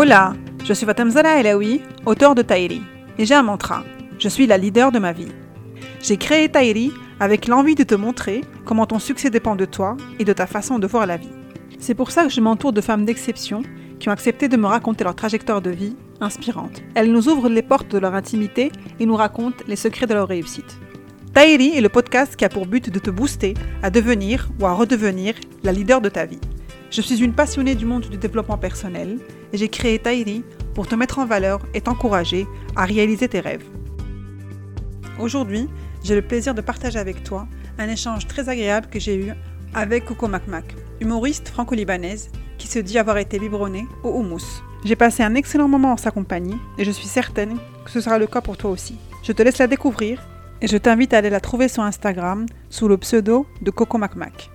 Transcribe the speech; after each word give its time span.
Hola, 0.00 0.34
je 0.64 0.72
suis 0.72 0.86
Fatemzala 0.86 1.40
Elaoui, 1.40 1.82
auteur 2.06 2.36
de 2.36 2.42
Tahiri, 2.42 2.82
et 3.18 3.26
j'ai 3.26 3.34
un 3.34 3.42
mantra. 3.42 3.82
Je 4.20 4.28
suis 4.28 4.46
la 4.46 4.56
leader 4.56 4.92
de 4.92 5.00
ma 5.00 5.12
vie. 5.12 5.32
J'ai 6.00 6.16
créé 6.16 6.48
Tahiri 6.48 6.92
avec 7.18 7.48
l'envie 7.48 7.74
de 7.74 7.82
te 7.82 7.96
montrer 7.96 8.42
comment 8.64 8.86
ton 8.86 9.00
succès 9.00 9.28
dépend 9.28 9.56
de 9.56 9.64
toi 9.64 9.96
et 10.20 10.24
de 10.24 10.32
ta 10.32 10.46
façon 10.46 10.78
de 10.78 10.86
voir 10.86 11.04
la 11.04 11.16
vie. 11.16 11.32
C'est 11.80 11.96
pour 11.96 12.12
ça 12.12 12.22
que 12.22 12.30
je 12.30 12.40
m'entoure 12.40 12.72
de 12.72 12.80
femmes 12.80 13.04
d'exception 13.04 13.62
qui 13.98 14.08
ont 14.08 14.12
accepté 14.12 14.46
de 14.46 14.56
me 14.56 14.68
raconter 14.68 15.02
leur 15.02 15.16
trajectoire 15.16 15.62
de 15.62 15.70
vie 15.70 15.96
inspirante. 16.20 16.80
Elles 16.94 17.10
nous 17.10 17.28
ouvrent 17.28 17.48
les 17.48 17.62
portes 17.62 17.90
de 17.90 17.98
leur 17.98 18.14
intimité 18.14 18.70
et 19.00 19.04
nous 19.04 19.16
racontent 19.16 19.64
les 19.66 19.74
secrets 19.74 20.06
de 20.06 20.14
leur 20.14 20.28
réussite. 20.28 20.78
Tahiri 21.34 21.76
est 21.76 21.80
le 21.80 21.88
podcast 21.88 22.36
qui 22.36 22.44
a 22.44 22.48
pour 22.48 22.66
but 22.66 22.88
de 22.88 23.00
te 23.00 23.10
booster 23.10 23.54
à 23.82 23.90
devenir 23.90 24.48
ou 24.60 24.66
à 24.66 24.74
redevenir 24.74 25.34
la 25.64 25.72
leader 25.72 26.00
de 26.00 26.08
ta 26.08 26.24
vie. 26.24 26.38
Je 26.92 27.02
suis 27.02 27.20
une 27.20 27.34
passionnée 27.34 27.74
du 27.74 27.84
monde 27.84 28.06
du 28.08 28.16
développement 28.16 28.58
personnel 28.58 29.18
j'ai 29.52 29.68
créé 29.68 29.98
Tahiri 29.98 30.44
pour 30.74 30.86
te 30.86 30.94
mettre 30.94 31.18
en 31.18 31.26
valeur 31.26 31.60
et 31.74 31.80
t'encourager 31.80 32.46
à 32.76 32.84
réaliser 32.84 33.28
tes 33.28 33.40
rêves. 33.40 33.64
Aujourd'hui, 35.18 35.68
j'ai 36.04 36.14
le 36.14 36.22
plaisir 36.22 36.54
de 36.54 36.60
partager 36.60 36.98
avec 36.98 37.24
toi 37.24 37.48
un 37.78 37.88
échange 37.88 38.26
très 38.26 38.48
agréable 38.48 38.88
que 38.88 39.00
j'ai 39.00 39.16
eu 39.16 39.32
avec 39.74 40.04
Coco 40.04 40.28
Macmac, 40.28 40.74
humoriste 41.00 41.48
franco-libanaise 41.48 42.30
qui 42.56 42.66
se 42.66 42.78
dit 42.78 42.98
avoir 42.98 43.18
été 43.18 43.38
biberonnée 43.38 43.86
au 44.04 44.10
houmous. 44.10 44.62
J'ai 44.84 44.96
passé 44.96 45.22
un 45.22 45.34
excellent 45.34 45.68
moment 45.68 45.92
en 45.92 45.96
sa 45.96 46.10
compagnie 46.10 46.56
et 46.76 46.84
je 46.84 46.90
suis 46.90 47.08
certaine 47.08 47.58
que 47.84 47.90
ce 47.90 48.00
sera 48.00 48.18
le 48.18 48.26
cas 48.26 48.40
pour 48.40 48.56
toi 48.56 48.70
aussi. 48.70 48.96
Je 49.22 49.32
te 49.32 49.42
laisse 49.42 49.58
la 49.58 49.66
découvrir 49.66 50.28
et 50.60 50.66
je 50.66 50.76
t'invite 50.76 51.14
à 51.14 51.18
aller 51.18 51.30
la 51.30 51.40
trouver 51.40 51.68
sur 51.68 51.82
Instagram 51.82 52.46
sous 52.70 52.88
le 52.88 52.96
pseudo 52.96 53.46
de 53.62 53.70
Coco 53.70 53.98
Macmac. 53.98 54.50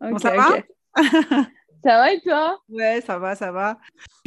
Ok, 0.00 0.20
ça 0.20 0.34
va. 0.34 0.56
Ça 1.82 1.96
va 1.98 2.12
et 2.12 2.20
toi? 2.20 2.60
Ouais, 2.68 3.00
ça 3.00 3.18
va, 3.18 3.34
ça 3.34 3.50
va. 3.52 3.78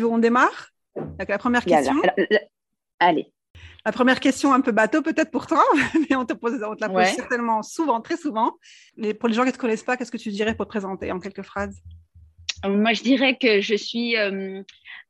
On 0.02 0.18
démarre? 0.18 0.70
Avec 0.96 1.30
la 1.30 1.38
première 1.38 1.64
question. 1.66 2.02
Allez, 3.00 3.32
La 3.86 3.92
première 3.92 4.20
question 4.20 4.54
un 4.54 4.62
peu 4.62 4.72
bateau 4.72 5.02
peut-être 5.02 5.32
pour 5.32 5.46
toi, 5.48 5.64
mais 6.10 6.16
on 6.16 6.26
te, 6.26 6.34
pose, 6.34 6.64
on 6.64 6.76
te 6.76 6.82
la 6.82 6.88
pose 6.88 6.98
Ouais. 6.98 7.06
certainement 7.06 7.64
souvent, 7.64 8.02
très 8.02 8.18
souvent. 8.18 8.58
Mais 8.98 9.14
pour 9.14 9.28
les 9.30 9.36
gens 9.36 9.42
qui 9.44 9.50
ne 9.50 9.54
te 9.54 9.58
connaissent 9.58 9.84
pas, 9.84 9.98
qu'est-ce 9.98 10.12
que 10.12 10.18
tu 10.18 10.30
dirais 10.30 10.56
pour 10.56 10.66
te 10.66 10.70
présenter 10.70 11.12
en 11.12 11.20
quelques 11.20 11.42
phrases? 11.44 11.82
Moi 12.66 12.94
je 12.94 13.04
dirais 13.04 13.38
que 13.38 13.60
je 13.60 13.76
suis 13.76 14.16
euh, 14.16 14.62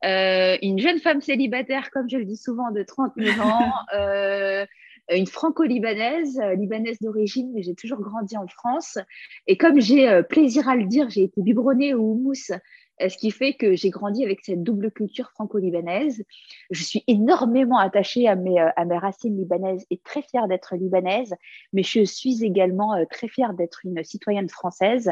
euh, 0.05 0.57
une 0.63 0.79
jeune 0.79 0.99
femme 0.99 1.21
célibataire, 1.21 1.91
comme 1.91 2.09
je 2.09 2.17
le 2.17 2.25
dis 2.25 2.37
souvent, 2.37 2.71
de 2.71 2.81
39 2.81 3.41
ans, 3.41 3.71
euh, 3.93 4.65
une 5.09 5.27
franco-libanaise, 5.27 6.39
euh, 6.39 6.55
libanaise 6.55 6.99
d'origine, 6.99 7.51
mais 7.53 7.63
j'ai 7.63 7.75
toujours 7.75 7.99
grandi 7.99 8.37
en 8.37 8.47
France. 8.47 8.97
Et 9.47 9.57
comme 9.57 9.79
j'ai 9.79 10.09
euh, 10.09 10.23
plaisir 10.23 10.69
à 10.69 10.75
le 10.75 10.85
dire, 10.85 11.09
j'ai 11.09 11.23
été 11.23 11.41
biberonnée 11.41 11.93
au 11.93 12.01
houmous, 12.01 12.51
euh, 13.01 13.09
ce 13.09 13.17
qui 13.17 13.31
fait 13.31 13.53
que 13.53 13.75
j'ai 13.75 13.89
grandi 13.89 14.23
avec 14.23 14.41
cette 14.43 14.63
double 14.63 14.91
culture 14.91 15.31
franco-libanaise. 15.31 16.23
Je 16.69 16.83
suis 16.83 17.03
énormément 17.07 17.79
attachée 17.79 18.27
à 18.27 18.35
mes, 18.35 18.59
euh, 18.61 18.97
racines 18.97 19.35
libanaises 19.35 19.85
et 19.89 19.97
très 19.97 20.21
fière 20.21 20.47
d'être 20.47 20.75
libanaise, 20.75 21.33
mais 21.73 21.83
je 21.83 22.03
suis 22.03 22.43
également 22.43 22.93
euh, 22.95 23.05
très 23.09 23.27
fière 23.27 23.53
d'être 23.53 23.81
une 23.85 24.03
citoyenne 24.03 24.49
française 24.49 25.11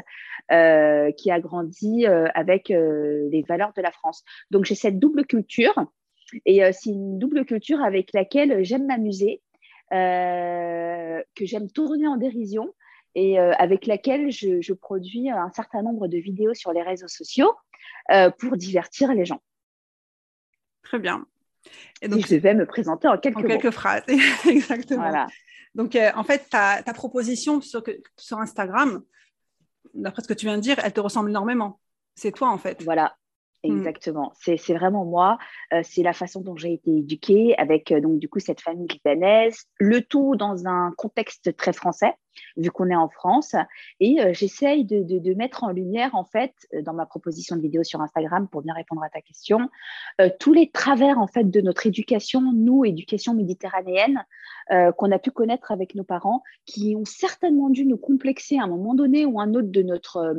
euh, 0.52 1.12
qui 1.12 1.32
a 1.32 1.40
grandi 1.40 2.06
euh, 2.06 2.28
avec 2.36 2.70
euh, 2.72 3.28
les 3.32 3.42
valeurs 3.42 3.74
de 3.76 3.82
la 3.82 3.92
France. 3.92 4.24
Donc 4.52 4.66
j'ai 4.66 4.76
cette 4.76 5.00
double 5.00 5.26
culture 5.26 5.74
et 6.46 6.64
euh, 6.64 6.72
c'est 6.72 6.92
une 6.92 7.18
double 7.20 7.46
culture 7.46 7.82
avec 7.82 8.14
laquelle 8.14 8.64
j'aime 8.64 8.86
m'amuser, 8.86 9.42
euh, 9.42 9.51
que 9.92 11.46
j'aime 11.46 11.70
tourner 11.70 12.08
en 12.08 12.18
dérision 12.18 12.74
et 13.16 13.40
euh, 13.40 13.54
avec 13.58 13.86
laquelle 13.86 14.32
je, 14.32 14.62
je 14.62 14.74
produis 14.74 15.30
un 15.30 15.52
certain 15.52 15.82
nombre 15.82 16.08
de 16.08 16.18
vidéos 16.18 16.54
sur 16.54 16.72
les 16.72 16.82
réseaux 16.82 17.08
sociaux 17.08 17.54
euh, 18.12 18.30
pour 18.30 18.58
divertir 18.58 19.14
les 19.14 19.26
gens. 19.26 19.42
Très 20.84 21.00
bien. 21.00 21.26
Et 22.02 22.08
Donc, 22.08 22.26
je 22.26 22.36
vais 22.36 22.54
me 22.54 22.66
présenter 22.66 23.08
en 23.08 23.18
quelques 23.18 23.38
en 23.38 23.42
mots. 23.42 23.48
quelques 23.48 23.72
phrases, 23.72 24.04
exactement. 24.48 25.02
Voilà. 25.02 25.28
Donc, 25.76 25.96
euh, 25.96 26.12
en 26.16 26.24
fait, 26.24 26.50
ta, 26.50 26.82
ta 26.84 26.94
proposition 26.94 27.62
sur, 27.62 27.84
Instagram, 28.32 29.04
d'après 29.94 30.24
ce 30.24 30.28
que 30.28 30.34
tu 30.34 30.46
viens 30.46 30.58
de 30.58 30.62
dire, 30.62 30.78
elle 30.84 30.94
te 30.94 31.00
ressemble 31.00 31.30
énormément. 31.30 31.80
C'est 32.16 32.32
toi, 32.32 32.50
en 32.50 32.58
fait. 32.58 32.82
Voilà. 32.84 33.16
Exactement. 33.64 34.32
C'est 34.40 34.58
c'est 34.58 34.74
vraiment 34.74 35.06
moi. 35.06 35.38
Euh, 35.74 35.82
c'est 35.84 36.04
la 36.04 36.14
façon 36.14 36.42
dont 36.42 36.56
j'ai 36.56 36.74
été 36.74 36.98
éduquée 36.98 37.58
avec 37.58 37.92
euh, 37.92 38.02
donc 38.02 38.20
du 38.20 38.30
coup 38.30 38.40
cette 38.40 38.62
famille 38.62 38.88
libanaise, 38.88 39.66
le 39.78 40.02
tout 40.02 40.36
dans 40.36 40.68
un 40.68 40.92
contexte 40.98 41.56
très 41.56 41.74
français 41.74 42.14
vu 42.58 42.72
qu'on 42.72 42.90
est 42.90 42.96
en 42.96 43.10
France. 43.10 43.56
Et 44.00 44.22
euh, 44.22 44.34
j'essaye 44.34 44.86
de, 44.86 45.34
mettre 45.34 45.64
en 45.64 45.72
lumière 45.72 46.14
en 46.14 46.26
fait 46.26 46.54
euh, 46.74 46.82
dans 46.82 46.94
ma 46.94 47.06
proposition 47.06 47.56
de 47.56 47.62
vidéo 47.62 47.84
sur 47.84 48.02
Instagram 48.02 48.48
pour 48.50 48.62
bien 48.62 48.74
répondre 48.74 49.04
à 49.04 49.10
ta 49.10 49.22
question 49.22 49.70
euh, 50.20 50.30
tous 50.40 50.54
les 50.54 50.70
travers 50.70 51.20
en 51.20 51.28
fait 51.28 51.50
de 51.50 51.62
notre 51.62 51.88
éducation, 51.88 52.42
nous 52.54 52.86
éducation 52.86 53.34
méditerranéenne 53.34 54.26
qu'on 54.98 55.12
a 55.12 55.20
pu 55.20 55.32
connaître 55.32 55.72
avec 55.72 55.96
nos 55.96 56.06
parents, 56.06 56.44
qui 56.66 56.96
ont 56.96 57.04
certainement 57.04 57.70
dû 57.70 57.86
nous 57.86 57.98
complexer 57.98 58.58
à 58.58 58.64
un 58.64 58.68
moment 58.68 58.94
donné 58.94 59.26
ou 59.26 59.42
un 59.42 59.54
autre 59.54 59.70
de 59.70 59.82
notre 59.82 60.34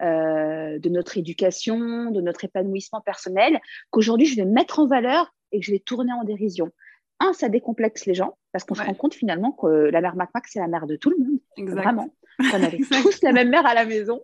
de 0.00 0.88
notre 0.88 1.16
éducation, 1.16 2.10
de 2.10 2.20
notre 2.20 2.44
épanouissement 2.44 3.00
personnel, 3.00 3.58
qu'aujourd'hui 3.90 4.26
je 4.26 4.36
vais 4.36 4.44
mettre 4.44 4.80
en 4.80 4.86
valeur 4.86 5.32
et 5.52 5.60
que 5.60 5.66
je 5.66 5.72
vais 5.72 5.78
tourner 5.78 6.12
en 6.12 6.24
dérision. 6.24 6.72
Un, 7.20 7.32
ça 7.34 7.48
décomplexe 7.48 8.06
les 8.06 8.14
gens 8.14 8.36
parce 8.52 8.64
qu'on 8.64 8.74
se 8.74 8.82
rend 8.82 8.94
compte 8.94 9.14
finalement 9.14 9.52
que 9.52 9.66
la 9.66 10.00
mère 10.00 10.16
Mac 10.16 10.30
c'est 10.46 10.58
la 10.58 10.68
mère 10.68 10.86
de 10.86 10.96
tout 10.96 11.10
le 11.10 11.18
monde, 11.18 11.38
Exact. 11.56 11.82
vraiment. 11.82 12.14
On 12.54 12.62
avait 12.62 12.78
tous 13.02 13.20
la 13.22 13.32
même 13.32 13.50
mère 13.50 13.66
à 13.66 13.74
la 13.74 13.84
maison. 13.84 14.22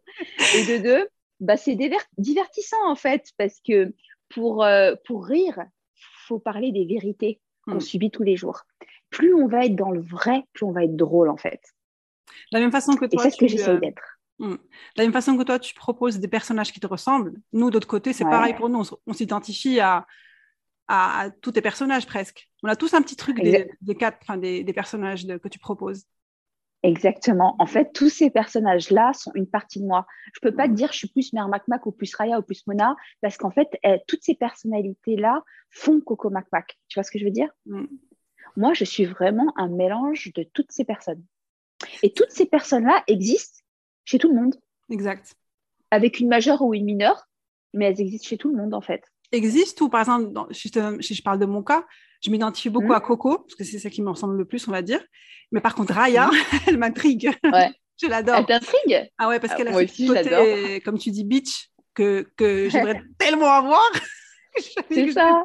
Et 0.55 0.65
de 0.65 0.83
deux, 0.83 1.09
bah, 1.41 1.57
c'est 1.59 1.77
divertissant 2.17 2.89
en 2.89 2.95
fait 2.97 3.27
parce 3.37 3.61
que 3.61 3.93
pour, 4.31 4.65
euh, 4.65 4.95
pour 5.05 5.27
rire, 5.27 5.63
faut 6.27 6.39
parler 6.39 6.73
des 6.73 6.87
vérités 6.87 7.41
qu'on 7.67 7.75
Mm. 7.77 7.81
subit 7.81 8.11
tous 8.11 8.23
les 8.23 8.37
jours. 8.37 8.63
Plus 9.11 9.35
on 9.35 9.47
va 9.47 9.67
être 9.67 9.77
dans 9.77 9.91
le 9.91 10.01
vrai, 10.01 10.45
plus 10.55 10.65
on 10.65 10.73
va 10.73 10.85
être 10.85 10.97
drôle 10.97 11.29
en 11.29 11.37
fait. 11.37 11.61
De 12.53 12.59
la 12.59 12.61
même 12.61 12.73
façon 12.73 12.95
que 12.97 13.05
Et 13.05 13.09
toi, 13.09 13.23
c'est 13.25 13.31
ce 13.31 13.37
que 13.37 13.45
tu, 13.45 13.51
j'essaye 13.53 13.75
euh, 13.77 13.81
d'être. 13.81 14.19
Mm. 14.39 14.53
De 14.55 14.59
la 14.97 15.05
même 15.05 15.13
façon 15.13 15.37
que 15.37 15.43
toi, 15.43 15.59
tu 15.59 15.75
proposes 15.75 16.19
des 16.19 16.29
personnages 16.29 16.73
qui 16.73 16.81
te 16.81 16.87
ressemblent, 16.87 17.35
nous, 17.53 17.71
d'autre 17.71 17.87
côté, 17.87 18.13
c'est 18.13 18.25
Ouais. 18.25 18.31
pareil 18.31 18.55
pour 18.55 18.69
nous. 18.69 18.83
On 19.07 19.13
s'identifie 19.13 19.81
à, 19.81 20.07
à, 20.89 21.21
à 21.21 21.31
tous 21.31 21.53
tes 21.53 21.63
personnages 21.63 22.07
presque. 22.07 22.49
On 22.63 22.69
a 22.69 22.77
tous 22.77 22.95
un 22.95 23.03
petit 23.03 23.17
truc 23.17 23.41
des, 23.41 23.67
quatre, 23.99 24.19
enfin, 24.23 24.37
des, 24.37 24.65
des 24.65 24.73
personnages 24.73 25.27
de- 25.27 25.37
que 25.39 25.49
tu 25.49 25.59
proposes. 25.59 26.05
Exactement. 26.83 27.57
En 27.59 27.67
fait, 27.67 27.93
tous 27.93 28.09
ces 28.09 28.31
personnages-là 28.31 29.13
sont 29.13 29.33
une 29.35 29.49
partie 29.49 29.81
de 29.81 29.87
moi. 29.87 30.07
Je 30.35 30.41
peux 30.41 30.55
pas 30.55 30.69
te 30.69 30.75
dire 30.75 30.93
je 30.93 30.99
suis 30.99 31.09
plus 31.09 31.33
Mère 31.33 31.49
Mac 31.49 31.67
Mac 31.67 31.85
ou 31.87 31.91
plus 31.93 32.15
Raya 32.15 32.39
ou 32.39 32.43
plus 32.43 32.65
Mona 32.67 32.95
parce 33.21 33.37
qu'en 33.37 33.51
fait, 33.51 33.69
eh, 33.83 33.99
toutes 34.07 34.23
ces 34.23 34.35
personnalités-là 34.35 35.43
font 35.71 36.01
Coco 36.01 36.31
Mac 36.31 36.47
Mac. 36.53 36.79
Tu 36.89 36.95
vois 36.99 37.03
ce 37.03 37.11
que 37.11 37.19
je 37.19 37.25
veux 37.25 37.31
dire? 37.31 37.51
Mm. 37.67 37.87
Moi, 38.57 38.73
je 38.75 38.85
suis 38.85 39.05
vraiment 39.05 39.53
un 39.57 39.69
mélange 39.69 40.33
de 40.35 40.45
toutes 40.45 40.71
ces 40.71 40.85
personnes. 40.85 41.25
Et 42.03 42.13
toutes 42.13 42.31
ces 42.31 42.47
personnes-là 42.47 43.03
existent 43.07 43.63
chez 44.05 44.19
tout 44.19 44.29
le 44.29 44.35
monde, 44.35 44.55
Exact. 44.89 45.35
avec 45.91 46.21
une 46.21 46.29
majeure 46.29 46.63
ou 46.63 46.73
une 46.73 46.85
mineure, 46.85 47.27
mais 47.75 47.87
elles 47.87 48.01
existent 48.01 48.29
chez 48.29 48.39
tout 48.39 48.49
le 48.51 48.57
monde 48.57 48.73
en 48.75 48.81
fait. 48.81 49.03
Existe 49.37 49.81
ou, 49.81 49.89
par 49.89 50.01
exemple, 50.01 50.33
dans- 50.33 50.49
si, 50.51 50.69
je 50.69 50.73
te- 50.73 51.03
si 51.03 51.15
je 51.15 51.23
parle 51.23 51.39
de 51.39 51.47
mon 51.47 51.63
cas, 51.63 51.85
je 52.25 52.31
m'identifie 52.31 52.71
beaucoup 52.71 52.89
Mm. 52.89 52.93
à 52.93 53.01
Coco, 53.01 53.39
parce 53.39 53.55
que 53.55 53.65
c'est 53.65 53.79
celle 53.79 53.93
qui 53.93 54.03
me 54.03 54.11
ressemble 54.11 54.37
le 54.37 54.45
plus, 54.45 54.67
on 54.69 54.73
va 54.73 54.83
dire. 54.83 55.03
Mais 55.53 55.61
par 55.61 55.75
contre, 55.75 55.93
Raya, 55.95 56.31
elle 56.67 56.79
m'intrigue. 56.79 57.31
Ouais. 57.45 57.71
je 58.03 58.09
l'adore. 58.09 58.37
Elle 58.37 58.47
t'intrigue? 58.47 59.11
Ah 59.19 59.29
ouais, 59.29 59.39
parce 59.41 59.53
Ah, 59.53 59.57
qu'elle 59.57 59.69
a 59.69 59.73
ce 59.73 60.07
côté, 60.07 60.81
comme 60.81 60.99
tu 60.99 61.11
dis, 61.11 61.25
bitch, 61.25 61.69
que, 61.95 62.27
que 62.37 62.69
j'aimerais 62.71 63.03
tellement 63.19 63.51
avoir. 63.53 63.83
C'est 64.91 65.13
ça, 65.13 65.45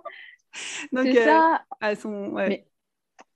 Donc, 0.91 1.05
c'est 1.07 1.21
euh, 1.21 1.25
ça. 1.25 1.61
elles 1.81 1.97
sont, 1.97 2.27
ouais. 2.29 2.47
Mais- 2.49 2.67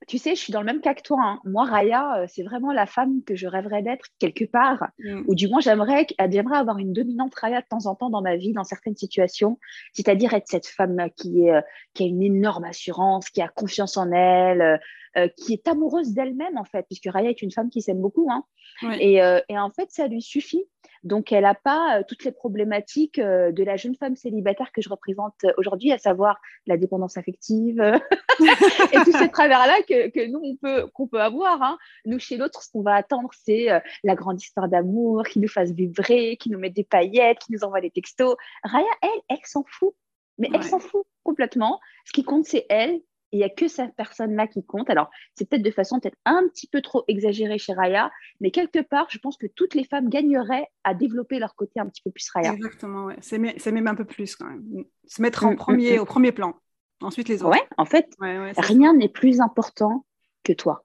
Tu 0.06 0.18
sais, 0.18 0.34
je 0.34 0.40
suis 0.40 0.52
dans 0.52 0.60
le 0.60 0.66
même 0.66 0.80
cas 0.80 0.94
que 0.94 1.02
toi. 1.02 1.18
hein. 1.20 1.40
Moi, 1.44 1.64
Raya, 1.64 2.18
euh, 2.18 2.26
c'est 2.28 2.42
vraiment 2.42 2.72
la 2.72 2.86
femme 2.86 3.22
que 3.24 3.34
je 3.34 3.46
rêverais 3.46 3.82
d'être 3.82 4.06
quelque 4.18 4.44
part. 4.44 4.88
Mm. 4.98 5.22
ou 5.26 5.34
du 5.34 5.48
moins 5.48 5.60
j'aimerais 5.60 6.06
j'aimerais 6.30 6.58
avoir 6.58 6.78
une 6.78 6.92
dominante 6.92 7.34
Raya 7.34 7.60
de 7.60 7.66
temps 7.66 7.86
en 7.86 7.94
temps 7.94 8.10
dans 8.10 8.22
ma 8.22 8.36
vie, 8.36 8.52
dans 8.52 8.64
certaines 8.64 8.96
situations, 8.96 9.58
c'est-à-dire 9.92 10.34
être 10.34 10.48
cette 10.48 10.66
femme 10.66 11.08
qui, 11.16 11.46
est, 11.46 11.54
euh, 11.54 11.60
qui 11.94 12.04
a 12.04 12.06
une 12.06 12.22
énorme 12.22 12.64
assurance, 12.64 13.30
qui 13.30 13.40
a 13.42 13.48
confiance 13.48 13.96
en 13.96 14.12
elle, 14.12 14.80
euh, 15.16 15.28
qui 15.36 15.54
est 15.54 15.66
amoureuse 15.66 16.12
d'elle-même 16.12 16.58
en 16.58 16.64
fait, 16.64 16.84
puisque 16.86 17.08
Raya 17.10 17.30
est 17.30 17.40
une 17.40 17.50
femme 17.50 17.70
qui 17.70 17.80
s'aime 17.80 18.00
beaucoup. 18.00 18.28
Hein. 18.30 18.44
Ouais. 18.82 19.02
Et, 19.02 19.22
euh, 19.22 19.40
et 19.48 19.58
en 19.58 19.70
fait, 19.70 19.90
ça 19.90 20.08
lui 20.08 20.20
suffit. 20.20 20.64
Donc, 21.04 21.32
elle 21.32 21.44
n'a 21.44 21.54
pas 21.54 21.98
euh, 21.98 22.02
toutes 22.06 22.24
les 22.24 22.32
problématiques 22.32 23.18
de 23.18 23.64
la 23.64 23.76
jeune 23.76 23.94
femme 23.94 24.14
célibataire 24.14 24.72
que 24.72 24.82
je 24.82 24.90
représente 24.90 25.34
aujourd'hui, 25.56 25.90
à 25.92 25.98
savoir 25.98 26.38
la 26.66 26.76
dépendance 26.76 27.16
affective 27.16 27.80
et 28.92 28.96
tous 29.04 29.16
ces 29.16 29.30
travers-là 29.30 29.76
que, 29.88 30.10
que 30.10 30.26
nous, 30.26 30.40
on 30.42 30.56
peut, 30.56 30.86
qu'on 30.92 31.06
peut 31.06 31.22
avoir. 31.22 31.62
Hein. 31.62 31.78
Nous, 32.04 32.18
chez 32.18 32.36
l'autre, 32.36 32.62
ce 32.62 32.70
qu'on 32.70 32.82
va 32.82 32.94
attendre, 32.94 33.30
c'est 33.32 33.68
la 34.04 34.14
grande 34.14 34.40
histoire 34.40 34.68
d'amour 34.68 35.22
qui 35.24 35.40
nous 35.40 35.48
fasse 35.48 35.70
vibrer, 35.70 36.36
qui 36.36 36.50
nous 36.50 36.58
mette 36.58 36.74
des 36.74 36.84
paillettes, 36.84 37.38
qui 37.38 37.52
nous 37.52 37.64
envoie 37.64 37.80
des 37.80 37.90
textos. 37.90 38.36
Raya, 38.62 38.86
elle, 39.00 39.20
elle 39.30 39.44
s'en 39.44 39.64
fout. 39.66 39.94
Mais 40.38 40.50
elle 40.52 40.62
s'en 40.62 40.78
fout 40.78 41.06
complètement. 41.22 41.80
Ce 42.04 42.12
qui 42.12 42.22
compte, 42.22 42.44
c'est 42.44 42.66
elle 42.68 43.00
il 43.32 43.38
n'y 43.38 43.44
a 43.44 43.48
que 43.48 43.68
cette 43.68 43.94
personne-là 43.96 44.46
qui 44.46 44.64
compte. 44.64 44.88
Alors, 44.90 45.10
c'est 45.34 45.48
peut-être 45.48 45.62
de 45.62 45.70
façon 45.70 45.98
peut-être 46.00 46.18
un 46.24 46.46
petit 46.48 46.66
peu 46.66 46.80
trop 46.80 47.04
exagérée 47.08 47.58
chez 47.58 47.72
Raya, 47.72 48.10
mais 48.40 48.50
quelque 48.50 48.80
part, 48.80 49.06
je 49.10 49.18
pense 49.18 49.36
que 49.36 49.46
toutes 49.46 49.74
les 49.74 49.84
femmes 49.84 50.08
gagneraient 50.08 50.68
à 50.84 50.94
développer 50.94 51.38
leur 51.38 51.54
côté 51.54 51.80
un 51.80 51.86
petit 51.86 52.02
peu 52.02 52.10
plus 52.10 52.28
Raya. 52.30 52.52
Exactement, 52.52 53.06
ouais. 53.06 53.16
c'est 53.20 53.72
même 53.72 53.86
un 53.88 53.94
peu 53.94 54.04
plus 54.04 54.36
quand 54.36 54.46
même. 54.46 54.84
Se 55.06 55.22
mettre 55.22 55.44
en 55.44 55.50
mm, 55.50 55.54
mm, 55.54 55.56
premier, 55.56 55.98
mm. 55.98 56.00
au 56.00 56.04
premier 56.04 56.32
plan. 56.32 56.54
Ensuite, 57.02 57.28
les 57.28 57.42
autres. 57.42 57.52
Ouais, 57.52 57.66
en 57.76 57.84
fait, 57.84 58.08
rien 58.20 58.94
n'est 58.94 59.08
plus 59.08 59.40
important 59.40 60.06
que 60.44 60.52
toi. 60.52 60.84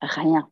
Rien. 0.00 0.48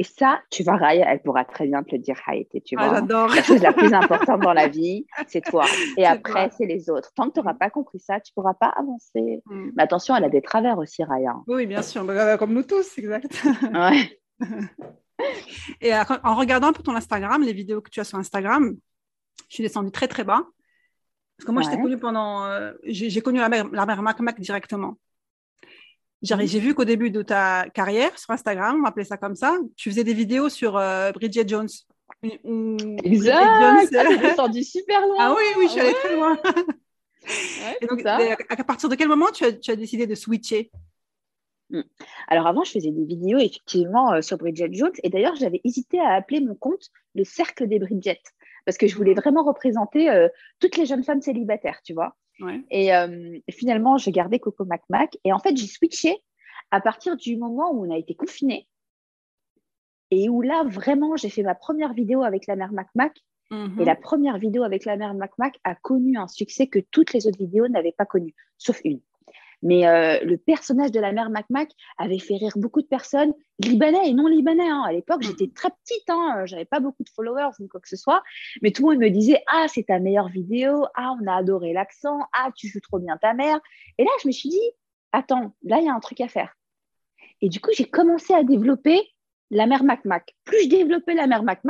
Et 0.00 0.04
ça, 0.04 0.40
tu 0.50 0.62
vois, 0.62 0.78
Raya, 0.78 1.12
elle 1.12 1.20
pourra 1.20 1.44
très 1.44 1.66
bien 1.66 1.82
te 1.82 1.94
le 1.94 1.98
dire, 1.98 2.18
Haïté, 2.26 2.62
tu 2.62 2.74
ah, 2.78 2.88
vois. 2.88 2.94
j'adore. 2.94 3.28
La 3.28 3.42
chose 3.42 3.60
la 3.60 3.74
plus 3.74 3.92
importante 3.92 4.40
dans 4.40 4.54
la 4.54 4.66
vie, 4.66 5.04
c'est 5.26 5.42
toi. 5.42 5.66
Et 5.98 6.06
après, 6.06 6.48
c'est 6.56 6.64
les 6.64 6.88
autres. 6.88 7.12
Tant 7.14 7.28
que 7.28 7.34
tu 7.34 7.40
n'auras 7.40 7.52
pas 7.52 7.68
compris 7.68 7.98
ça, 7.98 8.18
tu 8.18 8.32
ne 8.32 8.40
pourras 8.40 8.54
pas 8.54 8.68
avancer. 8.68 9.42
Mm. 9.44 9.72
Mais 9.76 9.82
attention, 9.82 10.16
elle 10.16 10.24
a 10.24 10.30
des 10.30 10.40
travers 10.40 10.78
aussi, 10.78 11.04
Raya. 11.04 11.36
Oui, 11.46 11.66
bien 11.66 11.82
sûr, 11.82 12.02
bah, 12.02 12.38
comme 12.38 12.54
nous 12.54 12.62
tous, 12.62 12.96
exact. 12.96 13.44
Ouais. 13.74 14.18
Et 15.82 15.92
en 15.94 16.34
regardant 16.34 16.68
un 16.68 16.72
peu 16.72 16.82
ton 16.82 16.96
Instagram, 16.96 17.42
les 17.42 17.52
vidéos 17.52 17.82
que 17.82 17.90
tu 17.90 18.00
as 18.00 18.04
sur 18.04 18.16
Instagram, 18.16 18.74
je 19.50 19.54
suis 19.54 19.62
descendue 19.62 19.90
très, 19.90 20.08
très 20.08 20.24
bas. 20.24 20.46
Parce 21.36 21.46
que 21.46 21.52
moi, 21.52 21.60
je 21.60 21.68
t'ai 21.68 21.76
connue 21.76 21.98
pendant. 21.98 22.46
Euh, 22.46 22.72
j'ai 22.84 23.20
connu 23.20 23.38
la 23.38 23.50
mère, 23.50 23.68
la 23.70 23.84
mère 23.84 24.00
Mac 24.00 24.18
Mac 24.20 24.40
directement. 24.40 24.96
Mhm. 26.22 26.46
J'ai 26.46 26.60
vu 26.60 26.74
qu'au 26.74 26.84
début 26.84 27.10
de 27.10 27.22
ta 27.22 27.66
carrière 27.72 28.18
sur 28.18 28.30
Instagram, 28.30 28.76
on 28.76 28.82
m'appelait 28.82 29.04
ça 29.04 29.16
comme 29.16 29.34
ça, 29.34 29.56
tu 29.76 29.90
faisais 29.90 30.04
des 30.04 30.14
vidéos 30.14 30.48
sur 30.48 30.76
euh, 30.76 31.12
Bridget 31.12 31.48
Jones. 31.48 31.68
Exact, 32.22 34.36
Jones. 34.36 34.50
du 34.50 34.62
super 34.62 35.00
loin. 35.06 35.16
Ah 35.18 35.34
oui, 35.36 35.44
oui, 35.58 35.64
je 35.66 35.70
suis 35.70 35.80
allée 35.80 35.94
très 35.94 36.14
loin. 36.14 36.38
Et 37.80 37.86
donc, 37.86 38.04
à 38.04 38.64
partir 38.64 38.88
de 38.88 38.94
quel 38.94 39.08
moment 39.08 39.28
tu 39.32 39.44
as, 39.44 39.52
tu 39.52 39.70
as 39.70 39.76
décidé 39.76 40.06
de 40.06 40.14
switcher? 40.14 40.70
Hmm. 41.72 41.82
alors 42.26 42.48
avant, 42.48 42.64
je 42.64 42.72
faisais 42.72 42.90
des 42.90 43.04
vidéos 43.04 43.38
effectivement 43.38 44.12
euh, 44.12 44.22
sur 44.22 44.36
Bridget 44.38 44.70
Jones 44.72 44.90
et 45.04 45.08
d'ailleurs, 45.08 45.36
j'avais 45.36 45.60
hésité 45.62 46.00
à 46.00 46.14
appeler 46.14 46.40
mon 46.40 46.56
compte 46.56 46.90
le 47.14 47.22
cercle 47.22 47.68
des 47.68 47.78
Bridget 47.78 48.20
parce 48.64 48.76
que 48.76 48.88
je 48.88 48.96
voulais 48.96 49.14
vraiment 49.14 49.44
représenter 49.44 50.10
euh, 50.10 50.28
toutes 50.58 50.76
les 50.76 50.86
jeunes 50.86 51.04
femmes 51.04 51.22
célibataires, 51.22 51.80
tu 51.84 51.94
vois. 51.94 52.16
Et, 52.70 52.90
finalement, 53.50 53.98
j'ai 53.98 54.12
gardé 54.12 54.38
Coco 54.38 54.64
Mac 54.64 54.82
Mac. 54.88 55.16
Et 55.24 55.32
en 55.32 55.38
fait, 55.38 55.56
j'ai 55.56 55.66
switché 55.66 56.16
à 56.70 56.80
partir 56.80 57.16
du 57.16 57.36
moment 57.36 57.72
où 57.72 57.86
on 57.86 57.92
a 57.92 57.98
été 57.98 58.14
confinés 58.14 58.68
et 60.10 60.28
où 60.28 60.42
là, 60.42 60.64
vraiment, 60.64 61.16
j'ai 61.16 61.30
fait 61.30 61.42
ma 61.42 61.54
première 61.54 61.92
vidéo 61.92 62.22
avec 62.22 62.46
la 62.46 62.56
mère 62.56 62.72
Mac 62.72 62.88
Mac. 62.94 63.16
Et 63.52 63.54
mhm. 63.54 63.84
la 63.84 63.96
première 63.96 64.38
vidéo 64.38 64.62
avec 64.62 64.84
la 64.84 64.96
mère 64.96 65.12
Mac 65.14 65.36
Mac 65.38 65.58
a 65.64 65.74
connu 65.74 66.16
un 66.16 66.28
succès 66.28 66.68
que 66.68 66.78
toutes 66.78 67.12
les 67.12 67.26
autres 67.26 67.38
vidéos 67.38 67.66
n'avaient 67.66 67.94
pas 67.96 68.06
connu, 68.06 68.32
sauf 68.58 68.80
une. 68.84 69.00
Mais 69.62 69.86
euh, 69.86 70.20
le 70.24 70.36
personnage 70.38 70.90
de 70.90 71.00
la 71.00 71.12
mère 71.12 71.30
Mac 71.30 71.70
avait 71.98 72.18
fait 72.18 72.36
rire 72.36 72.52
beaucoup 72.56 72.80
de 72.80 72.86
personnes, 72.86 73.34
libanais 73.58 74.08
et 74.08 74.14
non 74.14 74.26
libanais. 74.26 74.68
Hein. 74.68 74.82
À 74.86 74.92
l'époque, 74.92 75.22
j'étais 75.22 75.50
très 75.54 75.70
petite, 75.70 76.08
hein. 76.08 76.46
j'avais 76.46 76.64
pas 76.64 76.80
beaucoup 76.80 77.02
de 77.02 77.10
followers 77.10 77.50
ni 77.60 77.68
quoi 77.68 77.80
que 77.80 77.88
ce 77.88 77.96
soit. 77.96 78.22
Mais 78.62 78.70
tout 78.70 78.82
le 78.82 78.94
monde 78.94 79.04
me 79.04 79.10
disait 79.10 79.42
Ah, 79.48 79.66
c'est 79.68 79.84
ta 79.84 79.98
meilleure 79.98 80.28
vidéo. 80.28 80.86
Ah, 80.94 81.14
on 81.20 81.26
a 81.26 81.36
adoré 81.36 81.72
l'accent. 81.72 82.20
Ah, 82.32 82.50
tu 82.56 82.68
joues 82.68 82.80
trop 82.80 82.98
bien 82.98 83.16
ta 83.18 83.34
mère. 83.34 83.60
Et 83.98 84.04
là, 84.04 84.10
je 84.22 84.28
me 84.28 84.32
suis 84.32 84.48
dit 84.48 84.70
Attends, 85.12 85.54
là, 85.62 85.78
il 85.78 85.86
y 85.86 85.88
a 85.88 85.94
un 85.94 86.00
truc 86.00 86.20
à 86.20 86.28
faire. 86.28 86.56
Et 87.42 87.48
du 87.48 87.60
coup, 87.60 87.70
j'ai 87.74 87.86
commencé 87.86 88.32
à 88.34 88.44
développer 88.44 89.00
la 89.50 89.66
mère 89.66 89.84
Mac 89.84 90.02
Plus 90.44 90.64
je 90.64 90.68
développais 90.68 91.14
la 91.14 91.26
mère 91.26 91.42
Mac 91.42 91.62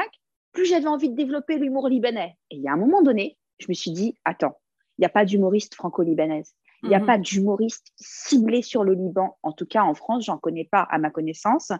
plus 0.52 0.66
j'avais 0.66 0.88
envie 0.88 1.08
de 1.08 1.14
développer 1.14 1.58
l'humour 1.58 1.88
libanais. 1.88 2.36
Et 2.50 2.56
il 2.56 2.62
y 2.62 2.68
a 2.68 2.72
un 2.72 2.76
moment 2.76 3.02
donné, 3.02 3.38
je 3.58 3.66
me 3.68 3.74
suis 3.74 3.92
dit 3.92 4.14
Attends, 4.24 4.60
il 4.98 5.02
n'y 5.02 5.06
a 5.06 5.10
pas 5.10 5.24
d'humoriste 5.24 5.74
franco-libanaise. 5.74 6.54
Il 6.82 6.88
n'y 6.88 6.94
a 6.94 7.00
mhm. 7.00 7.06
pas 7.06 7.18
d'humoriste 7.18 7.92
ciblé 7.96 8.62
sur 8.62 8.84
le 8.84 8.94
Liban. 8.94 9.36
En 9.42 9.52
tout 9.52 9.66
cas, 9.66 9.82
en 9.82 9.94
France, 9.94 10.24
j'en 10.24 10.38
connais 10.38 10.64
pas 10.64 10.82
à 10.82 10.98
ma 10.98 11.10
connaissance, 11.10 11.72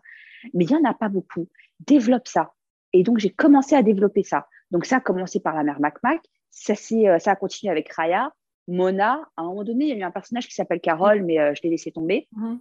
mais 0.55 0.65
il 0.65 0.77
n'y 0.77 0.77
en 0.77 0.89
a 0.89 0.95
pas 0.95 1.09
beaucoup. 1.09 1.49
Développe 1.81 2.29
ça. 2.29 2.53
Et 2.93 3.03
donc, 3.03 3.19
j'ai 3.19 3.31
commencé 3.31 3.75
à 3.75 3.83
développer 3.83 4.23
ça. 4.23 4.47
Donc, 4.71 4.85
ça 4.85 4.97
a 4.97 5.01
commencé 5.01 5.41
par 5.41 5.55
la 5.55 5.63
mère 5.63 5.81
Mac 5.81 6.03
Mac. 6.03 6.21
Ça, 6.51 6.75
euh, 6.93 7.19
ça 7.19 7.33
a 7.33 7.37
continué 7.37 7.71
avec 7.71 7.93
Raya, 7.93 8.33
Mona. 8.69 9.21
À 9.37 9.43
un 9.43 9.45
moment 9.45 9.65
donné, 9.65 9.87
il 9.87 9.91
y 9.91 9.93
a 9.93 9.97
eu 9.97 10.03
un 10.03 10.11
personnage 10.11 10.47
qui 10.47 10.55
s'appelle 10.55 10.81
Carole, 10.81 11.23
mais 11.23 11.39
euh, 11.39 11.55
je 11.55 11.63
l'ai 11.63 11.71
laissé 11.71 11.93
tomber. 11.93 12.29
Mhm. 12.33 12.61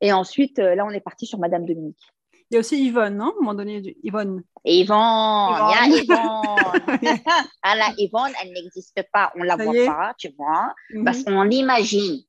Et 0.00 0.12
ensuite, 0.12 0.58
euh, 0.58 0.74
là, 0.74 0.84
on 0.84 0.90
est 0.90 1.00
parti 1.00 1.26
sur 1.26 1.38
Madame 1.38 1.64
Dominique. 1.64 2.02
Il 2.50 2.54
y 2.54 2.56
a 2.56 2.60
aussi 2.60 2.82
Yvonne, 2.82 3.16
non? 3.16 3.26
À 3.26 3.28
un 3.28 3.40
moment 3.40 3.54
donné, 3.54 3.96
Yvonne. 4.02 4.42
Yvonne, 4.64 4.98
il 5.60 5.92
y 5.92 5.98
a 5.98 6.02
Yvonne. 6.02 7.20
ah 7.62 7.76
là, 7.76 7.92
Yvonne, 7.98 8.32
elle 8.42 8.52
n'existe 8.52 9.02
pas, 9.12 9.32
on 9.36 9.40
ne 9.40 9.44
la 9.44 9.56
voit 9.56 9.72
pas, 9.86 10.14
tu 10.18 10.30
vois, 10.36 10.74
mhm. 10.94 11.04
parce 11.04 11.22
qu'on 11.24 11.42
l'imagine. 11.42 12.22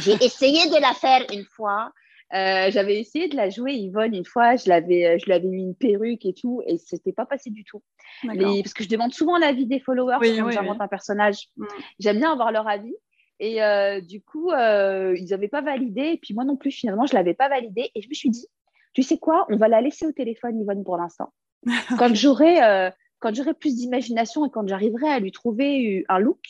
J'ai 0.00 0.12
essayé 0.24 0.68
de 0.68 0.80
la 0.80 0.92
faire 0.92 1.24
une 1.32 1.44
fois. 1.44 1.92
Euh, 2.32 2.70
j'avais 2.70 3.00
essayé 3.00 3.28
de 3.28 3.36
la 3.36 3.50
jouer 3.50 3.72
Yvonne 3.72 4.14
une 4.14 4.24
fois, 4.24 4.54
je 4.54 4.68
l'avais, 4.68 5.18
je 5.18 5.28
l'avais 5.28 5.48
mis 5.48 5.62
une 5.62 5.74
perruque 5.74 6.24
et 6.24 6.32
tout, 6.32 6.62
et 6.64 6.78
c'était 6.78 7.12
pas 7.12 7.26
passé 7.26 7.50
du 7.50 7.64
tout. 7.64 7.82
parce 8.24 8.72
que 8.72 8.84
je 8.84 8.88
demande 8.88 9.12
souvent 9.12 9.36
l'avis 9.36 9.66
des 9.66 9.80
followers 9.80 10.18
quand 10.20 10.50
j'invente 10.50 10.80
un 10.80 10.88
personnage. 10.88 11.48
Mm. 11.56 11.66
J'aime 11.98 12.18
bien 12.18 12.32
avoir 12.32 12.52
leur 12.52 12.68
avis. 12.68 12.94
Et 13.40 13.62
euh, 13.62 14.02
du 14.02 14.20
coup, 14.20 14.50
euh, 14.52 15.16
ils 15.16 15.30
n'avaient 15.30 15.48
pas 15.48 15.62
validé. 15.62 16.02
Et 16.02 16.18
puis 16.18 16.34
moi 16.34 16.44
non 16.44 16.56
plus, 16.56 16.70
finalement, 16.70 17.06
je 17.06 17.14
ne 17.14 17.18
l'avais 17.18 17.34
pas 17.34 17.48
validé. 17.48 17.90
Et 17.94 18.02
je 18.02 18.08
me 18.08 18.14
suis 18.14 18.30
dit, 18.30 18.46
tu 18.92 19.02
sais 19.02 19.18
quoi, 19.18 19.46
on 19.48 19.56
va 19.56 19.68
la 19.68 19.80
laisser 19.80 20.06
au 20.06 20.12
téléphone, 20.12 20.60
Yvonne, 20.60 20.84
pour 20.84 20.96
l'instant. 20.96 21.32
quand 21.98 22.14
j'aurai 22.14 22.62
euh, 22.62 22.90
quand 23.20 23.34
j'aurai 23.34 23.54
plus 23.54 23.76
d'imagination 23.76 24.46
et 24.46 24.50
quand 24.50 24.66
j'arriverai 24.66 25.08
à 25.08 25.20
lui 25.20 25.30
trouver 25.30 26.04
un 26.08 26.18
look, 26.18 26.40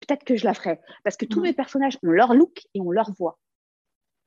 peut-être 0.00 0.24
que 0.24 0.36
je 0.36 0.44
la 0.44 0.54
ferai. 0.54 0.80
Parce 1.04 1.16
que 1.16 1.26
tous 1.26 1.40
mes 1.40 1.52
personnages 1.52 1.98
ont 2.02 2.10
leur 2.10 2.32
look 2.34 2.62
et 2.74 2.80
ont 2.80 2.92
leur 2.92 3.10
voix. 3.12 3.38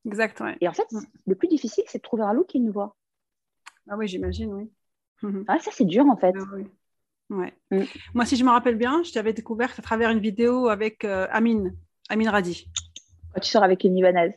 Exact, 0.05 0.41
Et 0.61 0.67
en 0.67 0.73
fait, 0.73 0.91
mm. 0.91 1.01
le 1.27 1.35
plus 1.35 1.47
difficile, 1.47 1.83
c'est 1.87 1.97
de 1.97 2.03
trouver 2.03 2.23
un 2.23 2.33
look 2.33 2.55
et 2.55 2.57
une 2.57 2.71
voix. 2.71 2.95
Ah 3.89 3.97
oui, 3.97 4.07
j'imagine, 4.07 4.53
oui. 4.53 4.69
Ah, 5.47 5.59
ça, 5.59 5.71
c'est 5.73 5.85
dur, 5.85 6.05
en 6.05 6.15
fait. 6.15 6.33
Ah 6.37 7.35
ouais. 7.35 7.53
Mm. 7.71 7.83
Moi, 8.13 8.25
si 8.25 8.35
je 8.35 8.43
me 8.43 8.49
rappelle 8.49 8.75
bien, 8.75 9.03
je 9.03 9.11
t'avais 9.11 9.33
découverte 9.33 9.77
à 9.77 9.81
travers 9.81 10.09
une 10.09 10.19
vidéo 10.19 10.67
avec 10.67 11.03
euh, 11.03 11.27
Amine, 11.31 11.75
Amine 12.09 12.29
Radi. 12.29 12.69
Quand 13.33 13.41
tu 13.41 13.49
sors 13.49 13.63
avec 13.63 13.83
une 13.83 13.95
Libanaise. 13.95 14.33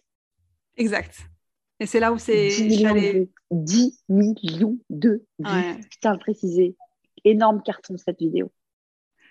Exact. 0.77 1.32
Et 1.81 1.87
c'est 1.87 2.01
là 2.01 2.13
où 2.13 2.19
c'est. 2.19 2.49
10 2.49 2.69
millions, 2.69 2.95
de 2.95 3.29
10 3.51 4.05
millions 4.09 4.79
de 4.91 5.25
vues. 5.39 5.81
Putain, 5.91 6.13
le 6.13 6.19
préciser. 6.19 6.77
Énorme 7.25 7.63
carton 7.63 7.97
cette 7.97 8.19
vidéo. 8.19 8.51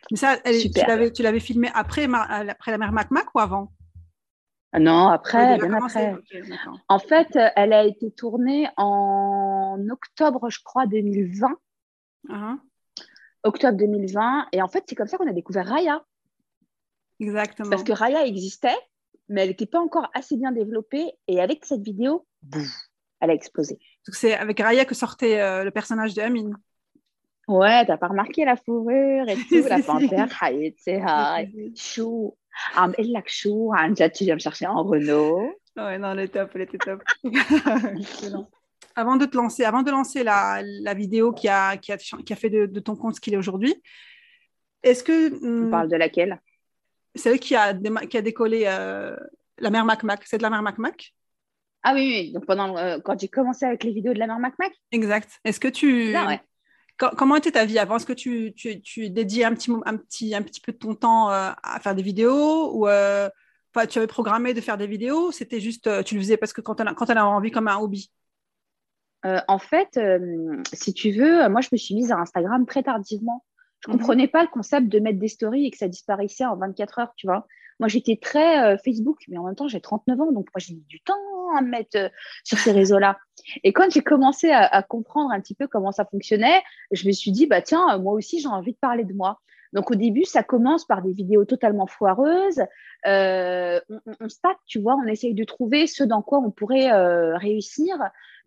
Mais 0.10 0.18
ça, 0.18 0.38
tu 0.38 1.24
l'avais 1.24 1.40
filmé 1.40 1.70
après, 1.74 2.08
après 2.14 2.72
la 2.72 2.78
mère 2.78 2.92
Mac 2.92 3.12
Mac 3.12 3.34
ou 3.36 3.40
avant? 3.40 3.72
Ah 4.74 4.80
Non, 4.80 5.10
après, 5.10 5.58
bien 5.58 5.74
après. 5.74 6.16
en 6.88 7.00
fait, 7.00 7.38
elle 7.56 7.74
a 7.74 7.84
été 7.84 8.10
tournée 8.12 8.70
en 8.78 9.78
octobre, 9.90 10.50
je 10.50 10.60
crois, 10.64 10.88
2020. 10.88 11.50
Uh-huh. 12.30 12.58
Octobre 13.44 13.78
2020. 13.78 14.48
Et 14.54 14.62
en 14.62 14.68
fait, 14.70 14.86
c'est 14.88 14.96
comme 14.96 15.08
ça 15.08 15.18
qu'on 15.18 15.30
a 15.30 15.34
découvert 15.34 15.68
Raya. 15.68 16.04
Exactement. 17.20 17.70
Parce 17.70 17.84
que 17.84 17.92
Raya 17.92 18.26
existait, 18.26 18.78
mais 19.28 19.42
elle 19.42 19.50
n'était 19.50 19.66
pas 19.66 19.80
encore 19.80 20.10
assez 20.14 20.38
bien 20.38 20.52
développée. 20.52 21.12
Et 21.28 21.42
avec 21.42 21.66
cette 21.66 21.82
vidéo, 21.82 22.26
elle 23.20 23.30
a 23.30 23.34
explosé. 23.34 23.80
C'est 24.12 24.34
avec 24.34 24.60
Raya 24.60 24.86
que 24.86 24.96
sortait 24.96 25.40
euh, 25.40 25.64
le 25.64 25.72
personnage 25.72 26.14
de 26.14 26.22
Amine. 26.22 26.56
Ouais, 27.48 27.86
t'as 27.86 27.98
pas 27.98 28.08
remarqué 28.08 28.46
la 28.46 28.56
fourrure 28.56 29.28
et 29.28 29.36
tout, 29.50 29.68
la 29.68 29.82
panthère, 29.82 30.30
chou. 31.76 32.36
Elle 32.98 33.12
l'a 33.12 33.22
chou, 33.26 33.72
tu 34.14 34.24
viens 34.24 34.36
me 34.36 34.40
chercher 34.40 34.68
en 34.68 34.84
Renault. 34.84 35.54
Ouais, 35.78 35.98
non, 35.98 36.12
elle 36.12 36.22
était 36.22 36.40
top, 36.40 36.52
elle 36.56 36.62
était 36.62 36.78
top. 36.78 37.04
Avant 38.96 39.16
de 39.16 39.26
te 39.26 39.38
lancer, 39.38 39.64
avant 39.64 39.84
de 39.84 39.92
lancer 39.92 40.22
la, 40.22 40.62
la 40.64 40.94
vidéo 40.94 41.32
qui 41.32 41.48
a, 41.48 41.78
qui 41.78 41.94
a, 41.94 41.98
qui 41.98 42.34
a 42.34 42.36
fait 42.36 42.50
de, 42.50 42.80
ton 42.82 42.98
compte 42.98 43.16
ce 43.16 43.22
qu'il 43.22 43.34
est 43.34 43.38
aujourd'hui, 43.38 43.74
est-ce 44.84 45.02
que. 45.02 45.34
On 45.46 45.68
hmm, 45.68 45.72
parle 45.72 45.88
de 45.88 45.96
laquelle? 45.96 46.42
Celle 47.16 47.40
qui 47.40 47.56
a, 47.56 47.74
qui 47.74 48.18
a 48.18 48.22
décollé 48.22 48.64
euh, 48.66 49.16
la 49.60 49.70
mère 49.70 49.86
Mac 49.86 50.04
Mac. 50.04 50.24
C'est 50.26 50.40
de 50.40 50.44
la 50.44 50.50
mère 50.50 50.62
Mac 50.62 50.78
Mac? 50.78 51.14
Ah 51.84 51.94
oui, 51.94 52.12
oui. 52.14 52.32
Donc 52.32 52.46
pendant, 52.46 52.78
euh, 52.78 53.00
quand 53.04 53.20
j'ai 53.20 53.28
commencé 53.28 53.66
avec 53.66 53.84
les 53.84 53.92
vidéos 53.92 54.14
de 54.14 54.20
la 54.20 54.28
mère 54.28 54.40
Mac 54.40 54.58
Mac. 54.60 54.72
Exact. 54.92 55.40
Est-ce 55.44 55.60
que 55.60 55.68
tu. 55.68 56.16
comment 57.18 57.36
était 57.36 57.52
ta 57.52 57.66
vie 57.66 57.80
avant? 57.80 57.98
Est-ce 57.98 58.06
que 58.06 58.14
tu, 58.14 58.54
tu, 58.56 58.82
tu, 58.82 59.10
dédiais 59.10 59.46
un 59.46 59.54
petit, 59.54 59.72
un, 59.86 59.98
petit, 59.98 60.36
un 60.36 60.44
petit 60.44 60.62
peu 60.62 60.72
de 60.72 60.78
ton 60.78 60.94
temps 60.94 61.32
euh, 61.32 61.52
à 61.64 61.80
faire 61.80 61.96
des 61.96 62.04
vidéos 62.04 62.76
ou 62.76 62.88
euh, 62.88 63.30
tu 63.90 63.98
avais 63.98 64.08
programmé 64.08 64.54
de 64.54 64.62
faire 64.62 64.78
des 64.78 64.88
vidéos 64.88 65.32
C'était 65.32 65.60
juste, 65.60 66.04
tu 66.04 66.16
le 66.16 66.22
faisais 66.22 66.38
parce 66.38 66.54
que 66.54 66.62
quand 66.62 66.76
tu 66.76 66.84
quand 66.96 67.10
as 67.10 67.26
envie 67.26 67.52
comme 67.52 67.68
un 67.68 67.78
hobby? 67.78 68.12
En 69.24 69.60
fait, 69.60 70.00
si 70.74 70.94
tu 70.94 71.12
veux, 71.12 71.48
moi 71.48 71.62
je 71.62 71.70
me 71.72 71.78
suis 71.78 71.96
mise 71.96 72.12
à 72.12 72.18
Instagram 72.18 72.66
très 72.66 72.84
tardivement. 72.84 73.46
Je 73.80 73.90
ne 73.90 73.96
mhm. 73.96 74.00
comprenais 74.00 74.28
pas 74.28 74.44
le 74.44 74.50
concept 74.50 74.88
de 74.90 75.00
mettre 75.00 75.20
des 75.20 75.28
stories 75.28 75.66
et 75.66 75.72
que 75.72 75.78
ça 75.78 75.88
disparaissait 75.88 76.46
en 76.46 76.58
24 76.58 77.00
heures, 77.00 77.14
tu 77.16 77.28
vois. 77.28 77.48
Moi, 77.80 77.88
j'étais 77.88 78.18
très 78.18 78.78
Facebook, 78.80 79.24
mais 79.28 79.38
en 79.40 79.46
même 79.46 79.56
temps, 79.56 79.68
j'ai 79.68 79.82
39 79.82 80.22
ans, 80.22 80.32
donc 80.32 80.50
moi, 80.54 80.60
j'ai 80.60 80.76
mis 80.76 80.86
du 80.88 81.00
temps 81.02 81.16
à 81.56 81.62
me 81.62 81.70
mettre 81.70 81.98
euh, 81.98 82.10
sur 82.44 82.58
ces 82.58 82.72
réseaux-là. 82.72 83.18
Et 83.64 83.74
quand 83.74 83.90
j'ai 83.90 84.02
commencé 84.02 84.52
à, 84.52 84.84
comprendre 84.84 85.32
un 85.32 85.40
petit 85.40 85.56
peu 85.56 85.68
comment 85.68 85.92
ça 85.92 86.06
fonctionnait, 86.06 86.62
je 86.92 87.08
me 87.08 87.12
suis 87.12 87.32
dit, 87.32 87.48
bah 87.48 87.62
tiens, 87.62 87.98
moi 87.98 88.14
aussi, 88.14 88.40
j'ai 88.40 88.48
envie 88.48 88.74
de 88.74 88.78
parler 88.78 89.04
de 89.04 89.14
moi. 89.14 89.40
Donc 89.74 89.92
au 89.92 89.96
début, 89.96 90.26
ça 90.26 90.44
commence 90.44 90.86
par 90.86 91.02
des 91.02 91.14
vidéos 91.14 91.46
totalement 91.46 91.88
foireuses. 91.88 92.62
Euh, 93.08 93.80
on, 94.20 94.30
se 94.30 94.40
tape, 94.42 94.58
tu 94.66 94.80
vois, 94.80 94.96
on 94.96 95.08
essaye 95.08 95.34
de 95.34 95.44
trouver 95.44 95.88
ce 95.88 96.04
dans 96.04 96.22
quoi 96.22 96.40
on 96.40 96.52
pourrait 96.52 96.92
euh, 96.92 97.38
réussir. 97.38 97.98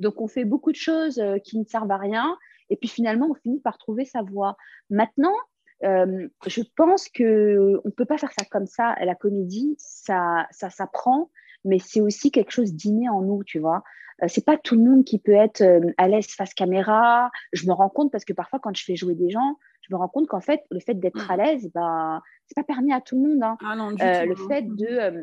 Donc 0.01 0.21
on 0.21 0.29
fait 0.29 0.45
beaucoup 0.45 0.71
de 0.71 0.77
choses 0.77 1.19
euh, 1.19 1.39
qui 1.39 1.59
ne 1.59 1.65
servent 1.65 1.91
à 1.91 1.97
rien. 1.97 2.37
Et 2.71 2.77
puis 2.77 2.89
finalement, 2.89 3.29
on 3.31 3.35
finit 3.35 3.61
par 3.61 3.79
trouver 3.79 4.05
sa 4.05 4.23
voie. 4.23 4.57
Maintenant, 4.91 5.35
je 5.83 6.63
pense 6.77 7.11
que 7.11 7.79
on 7.85 7.91
peut 7.91 8.07
pas 8.07 8.17
faire 8.17 8.33
ça 8.33 8.45
comme 8.51 8.67
ça. 8.67 8.95
La 9.05 9.15
comédie, 9.15 9.75
ça, 9.79 10.47
ça 10.51 10.71
s'apprend, 10.71 11.31
mais 11.65 11.79
c'est 11.79 12.01
aussi 12.01 12.31
quelque 12.31 12.51
chose 12.51 12.75
d'inné 12.75 13.09
en 13.09 13.23
nous, 13.23 13.43
tu 13.45 13.59
vois. 13.59 13.83
c'est 14.27 14.45
pas 14.45 14.57
tout 14.57 14.77
le 14.77 14.83
monde 14.83 15.05
qui 15.05 15.19
peut 15.19 15.33
être 15.33 15.63
à 15.99 16.09
l'aise 16.09 16.29
face 16.29 16.55
caméra. 16.55 17.31
Je 17.53 17.67
me 17.67 17.73
rends 17.73 17.89
compte 17.89 18.13
parce 18.13 18.25
que 18.25 18.33
parfois, 18.33 18.59
quand 18.59 18.77
je 18.77 18.85
fais 18.85 18.97
jouer 18.97 19.15
des 19.15 19.31
gens, 19.31 19.59
je 19.89 19.95
me 19.95 19.99
rends 19.99 20.09
compte 20.09 20.29
qu'en 20.29 20.41
fait, 20.41 20.63
le 20.71 20.81
fait 20.81 20.95
d'être 20.95 21.31
à 21.31 21.37
mmh. 21.37 21.41
l'aise, 21.41 21.71
bah, 21.75 22.23
c'est 22.47 22.55
pas 22.55 22.65
permis 22.65 22.93
à 22.93 23.01
tout 23.01 23.17
le 23.17 23.29
monde. 23.29 23.43
Hein. 23.43 23.57
Ah 23.61 23.75
euh, 23.75 24.27
le 24.27 24.35
fait 24.35 24.63
de, 24.63 24.87
euh, 24.87 25.23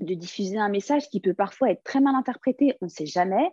de 0.00 0.14
diffuser 0.14 0.58
un 0.58 0.68
message 0.68 1.08
qui 1.08 1.20
peut 1.20 1.34
parfois 1.34 1.70
être 1.70 1.82
très 1.82 2.00
mal 2.00 2.14
interprété, 2.14 2.76
on 2.80 2.86
ne 2.86 2.90
sait 2.90 3.06
jamais. 3.06 3.50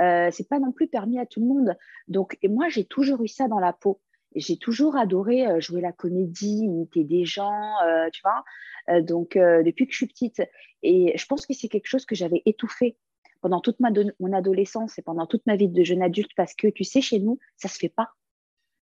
Euh, 0.00 0.28
c'est 0.32 0.48
pas 0.48 0.58
non 0.58 0.72
plus 0.72 0.88
permis 0.88 1.18
à 1.18 1.26
tout 1.26 1.40
le 1.40 1.46
monde. 1.46 1.76
Donc, 2.08 2.38
et 2.42 2.48
moi, 2.48 2.68
j'ai 2.68 2.84
toujours 2.84 3.22
eu 3.22 3.28
ça 3.28 3.48
dans 3.48 3.58
la 3.58 3.72
peau. 3.72 4.00
J'ai 4.36 4.56
toujours 4.56 4.96
adoré 4.96 5.46
euh, 5.46 5.60
jouer 5.60 5.80
la 5.80 5.92
comédie, 5.92 6.60
imiter 6.64 7.04
des 7.04 7.24
gens, 7.24 7.74
tu 8.12 8.22
vois. 8.22 8.44
Donc, 9.02 9.36
depuis 9.36 9.86
que 9.86 9.92
je 9.92 9.98
suis 9.98 10.06
petite, 10.06 10.42
et 10.82 11.16
je 11.16 11.26
pense 11.26 11.46
que 11.46 11.54
c'est 11.54 11.68
quelque 11.68 11.86
chose 11.86 12.04
que 12.04 12.14
j'avais 12.14 12.42
étouffé 12.46 12.96
pendant 13.40 13.60
toute 13.60 13.80
ma 13.80 13.90
mon 14.20 14.32
adolescence 14.32 14.98
et 14.98 15.02
pendant 15.02 15.26
toute 15.26 15.46
ma 15.46 15.56
vie 15.56 15.68
de 15.68 15.82
jeune 15.82 16.02
adulte 16.02 16.30
parce 16.36 16.54
que, 16.54 16.68
tu 16.68 16.84
sais, 16.84 17.00
chez 17.00 17.18
nous, 17.18 17.38
ça 17.56 17.68
se 17.68 17.78
fait 17.78 17.88
pas. 17.88 18.10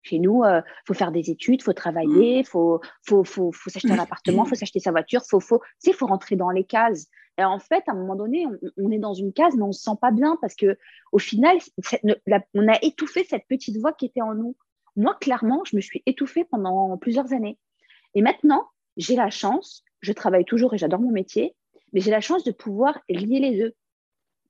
Chez 0.06 0.20
nous, 0.20 0.44
il 0.44 0.50
euh, 0.50 0.62
faut 0.86 0.94
faire 0.94 1.12
des 1.12 1.32
études, 1.32 1.64
faut 1.64 1.74
travailler, 1.74 2.38
il 2.38 2.42
mm. 2.42 2.46
faut, 2.46 2.80
faut, 3.08 3.24
faut, 3.24 3.52
faut 3.52 3.70
s'acheter 3.72 3.92
un 3.92 4.00
appartement, 4.00 4.46
il 4.46 4.50
faut 4.50 4.56
s'acheter 4.56 4.80
sa 4.80 4.92
voiture, 4.92 5.22
faut, 5.28 5.40
faut, 5.40 5.62
faut 5.94 6.06
rentrer 6.06 6.36
dans 6.36 6.52
les 6.52 6.64
cases. 6.64 7.08
Et 7.40 7.44
en 7.44 7.60
fait, 7.60 7.84
à 7.88 7.92
un 7.92 7.96
moment 7.96 8.16
donné, 8.16 8.46
on, 8.78 8.92
est 8.92 9.00
dans 9.00 9.16
une 9.16 9.34
case, 9.34 9.56
mais 9.56 9.64
on 9.64 9.70
ne 9.70 9.74
se 9.74 9.82
sent 9.82 9.98
pas 10.00 10.12
bien 10.12 10.38
parce 10.42 10.56
que 10.56 10.78
au 11.12 11.18
final, 11.18 11.58
on 12.54 12.68
a 12.68 12.78
étouffé 12.84 13.26
cette 13.28 13.48
petite 13.48 13.78
voix 13.78 13.94
qui 13.94 14.06
était 14.06 14.22
en 14.22 14.36
nous. 14.36 14.56
Moi, 14.96 15.18
clairement, 15.20 15.64
je 15.66 15.76
me 15.76 15.82
suis 15.82 16.04
étouffée 16.06 16.46
pendant 16.46 16.98
plusieurs 16.98 17.34
années. 17.34 17.58
Et 18.14 18.22
maintenant, 18.22 18.70
j'ai 18.96 19.16
la 19.16 19.30
chance, 19.30 19.84
je 20.06 20.14
travaille 20.14 20.46
toujours 20.46 20.74
et 20.74 20.78
j'adore 20.78 21.00
mon 21.00 21.12
métier, 21.12 21.56
mais 21.94 22.00
j'ai 22.00 22.12
la 22.12 22.22
chance 22.22 22.44
de 22.44 22.52
pouvoir 22.52 23.00
lier 23.10 23.40
les 23.40 23.58
deux. 23.58 23.74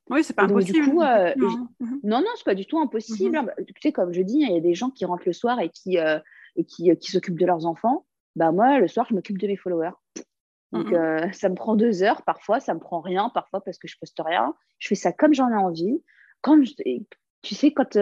Oui, 0.09 0.23
c'est 0.23 0.35
pas 0.35 0.43
impossible. 0.43 1.01
Euh, 1.01 1.33
non. 1.37 1.67
Mhm. 1.79 1.99
non, 2.03 2.19
non, 2.19 2.27
c'est 2.35 2.45
pas 2.45 2.55
du 2.55 2.65
tout 2.65 2.77
impossible. 2.79 3.37
Mhm. 3.39 3.65
Tu 3.67 3.73
sais, 3.81 3.91
comme 3.91 4.13
je 4.13 4.21
dis, 4.21 4.39
il 4.39 4.51
y 4.51 4.57
a 4.57 4.59
des 4.59 4.75
gens 4.75 4.91
qui 4.91 5.05
rentrent 5.05 5.25
le 5.25 5.33
soir 5.33 5.59
et 5.59 5.69
qui, 5.69 5.97
euh, 5.97 6.19
et 6.55 6.63
qui, 6.63 6.91
euh, 6.91 6.95
qui 6.95 7.11
s'occupent 7.11 7.39
de 7.39 7.45
leurs 7.45 7.65
enfants. 7.65 8.05
Bah, 8.35 8.51
moi, 8.51 8.79
le 8.79 8.87
soir, 8.87 9.07
je 9.09 9.15
m'occupe 9.15 9.37
de 9.37 9.47
mes 9.47 9.55
followers. 9.55 9.95
Donc, 10.71 10.91
mhm. 10.91 11.31
ça 11.31 11.47
me 11.47 11.55
prend 11.55 11.75
deux 11.75 12.03
heures 12.03 12.23
parfois, 12.23 12.59
ça 12.59 12.73
me 12.73 12.79
prend 12.79 12.99
rien 12.99 13.29
parfois 13.29 13.61
parce 13.61 13.77
que 13.77 13.87
je 13.87 13.97
poste 13.97 14.19
rien. 14.23 14.53
Je 14.77 14.89
fais 14.89 14.95
ça 14.95 15.13
comme 15.13 15.33
j'en 15.33 15.49
ai 15.49 15.55
envie. 15.55 16.03
Quand 16.41 16.61
tu 17.41 17.55
sais, 17.55 17.71
quand, 17.71 17.97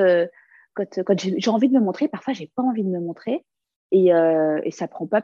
quand, 0.73 1.03
quand 1.05 1.19
j'ai 1.19 1.49
envie 1.51 1.69
de 1.69 1.75
me 1.75 1.81
montrer, 1.81 2.07
parfois, 2.07 2.33
j'ai 2.33 2.51
pas 2.55 2.63
envie 2.63 2.83
de 2.83 2.89
me 2.89 2.99
montrer. 2.99 3.45
Et, 3.91 4.07
et 4.07 4.71
ça 4.71 4.87
prend 4.87 5.05
pas, 5.05 5.21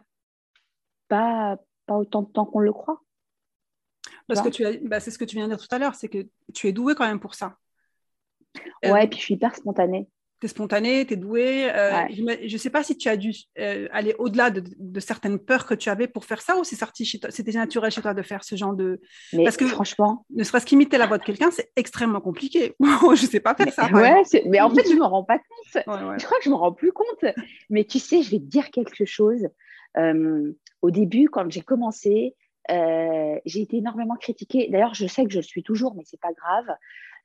pas, 1.07 1.57
pas 1.89 1.97
autant 1.97 2.21
de 2.21 2.29
temps 2.31 2.45
qu'on 2.45 2.59
le 2.59 2.71
croit. 2.71 3.01
Parce 4.27 4.41
que 4.41 4.49
tu 4.49 4.63
as, 4.63 4.73
bah, 4.83 4.99
c'est 4.99 5.09
ce 5.09 5.17
que 5.17 5.25
tu 5.25 5.35
viens 5.35 5.47
de 5.47 5.55
dire 5.55 5.67
tout 5.67 5.75
à 5.75 5.79
l'heure, 5.79 5.95
c'est 5.95 6.07
que 6.07 6.27
tu 6.53 6.67
es 6.67 6.71
doué 6.71 6.93
quand 6.93 7.05
même 7.05 7.19
pour 7.19 7.33
ça. 7.33 7.57
Ouais, 8.83 9.05
et 9.05 9.07
puis 9.07 9.17
je 9.17 9.23
suis 9.23 9.33
hyper 9.33 9.55
spontanée. 9.55 10.07
Tu 10.39 10.45
es 10.45 10.49
spontanée, 10.49 11.05
tu 11.05 11.15
es 11.15 11.17
douée. 11.17 11.69
Euh, 11.69 12.05
je 12.13 12.53
ne 12.53 12.57
sais 12.57 12.69
pas 12.69 12.83
si 12.83 12.95
tu 12.95 13.09
as 13.09 13.17
dû 13.17 13.33
euh, 13.57 13.87
aller 13.91 14.15
au-delà 14.19 14.51
de, 14.51 14.99
certaines 14.99 15.39
peurs 15.39 15.65
que 15.65 15.73
tu 15.73 15.89
avais 15.89 16.07
pour 16.07 16.25
faire 16.25 16.41
ça 16.41 16.57
ou 16.57 16.63
c'est 16.63 16.75
sorti 16.75 17.05
c'était 17.29 17.51
naturel 17.51 17.91
chez 17.91 18.01
toi 18.01 18.13
de 18.13 18.21
faire 18.21 18.43
ce 18.43 18.55
genre 18.55 18.73
de. 18.73 19.01
Mais 19.33 19.43
Parce 19.43 19.57
que 19.57 19.65
franchement. 19.65 20.25
Ne 20.29 20.43
serait-ce 20.43 20.67
qu'imiter 20.67 20.97
la 20.97 21.07
voix 21.07 21.17
de 21.17 21.25
quelqu'un, 21.25 21.49
c'est 21.51 21.71
extrêmement 21.75 22.21
compliqué. 22.21 22.75
je 22.79 23.09
ne 23.09 23.15
sais 23.15 23.39
pas 23.39 23.55
faire 23.55 23.73
ça. 23.73 23.87
Ouais, 23.91 24.21
mais 24.45 24.61
en 24.61 24.69
fait, 24.69 24.87
je 24.87 24.93
ne 24.93 24.99
me 24.99 25.05
rends 25.05 25.23
pas 25.23 25.39
compte. 25.39 25.83
Je 25.85 26.25
crois 26.25 26.37
que 26.37 26.43
je 26.43 26.49
ne 26.49 26.53
me 26.53 26.59
rends 26.59 26.73
plus 26.73 26.93
compte. 26.93 27.25
Mais 27.69 27.83
tu 27.83 27.99
sais, 27.99 28.21
je 28.21 28.31
vais 28.31 28.39
te 28.39 28.45
dire 28.45 28.69
quelque 28.69 29.05
chose. 29.05 29.47
Euh, 29.97 30.53
au 30.81 30.91
début, 30.91 31.29
quand 31.29 31.49
j'ai 31.49 31.61
commencé, 31.61 32.35
euh, 32.71 33.39
j'ai 33.45 33.61
été 33.61 33.77
énormément 33.77 34.15
critiquée. 34.15 34.69
D'ailleurs, 34.69 34.93
je 34.93 35.07
sais 35.07 35.23
que 35.25 35.31
je 35.31 35.37
le 35.37 35.43
suis 35.43 35.63
toujours, 35.63 35.95
mais 35.95 36.03
c'est 36.05 36.19
pas 36.19 36.33
grave. 36.33 36.75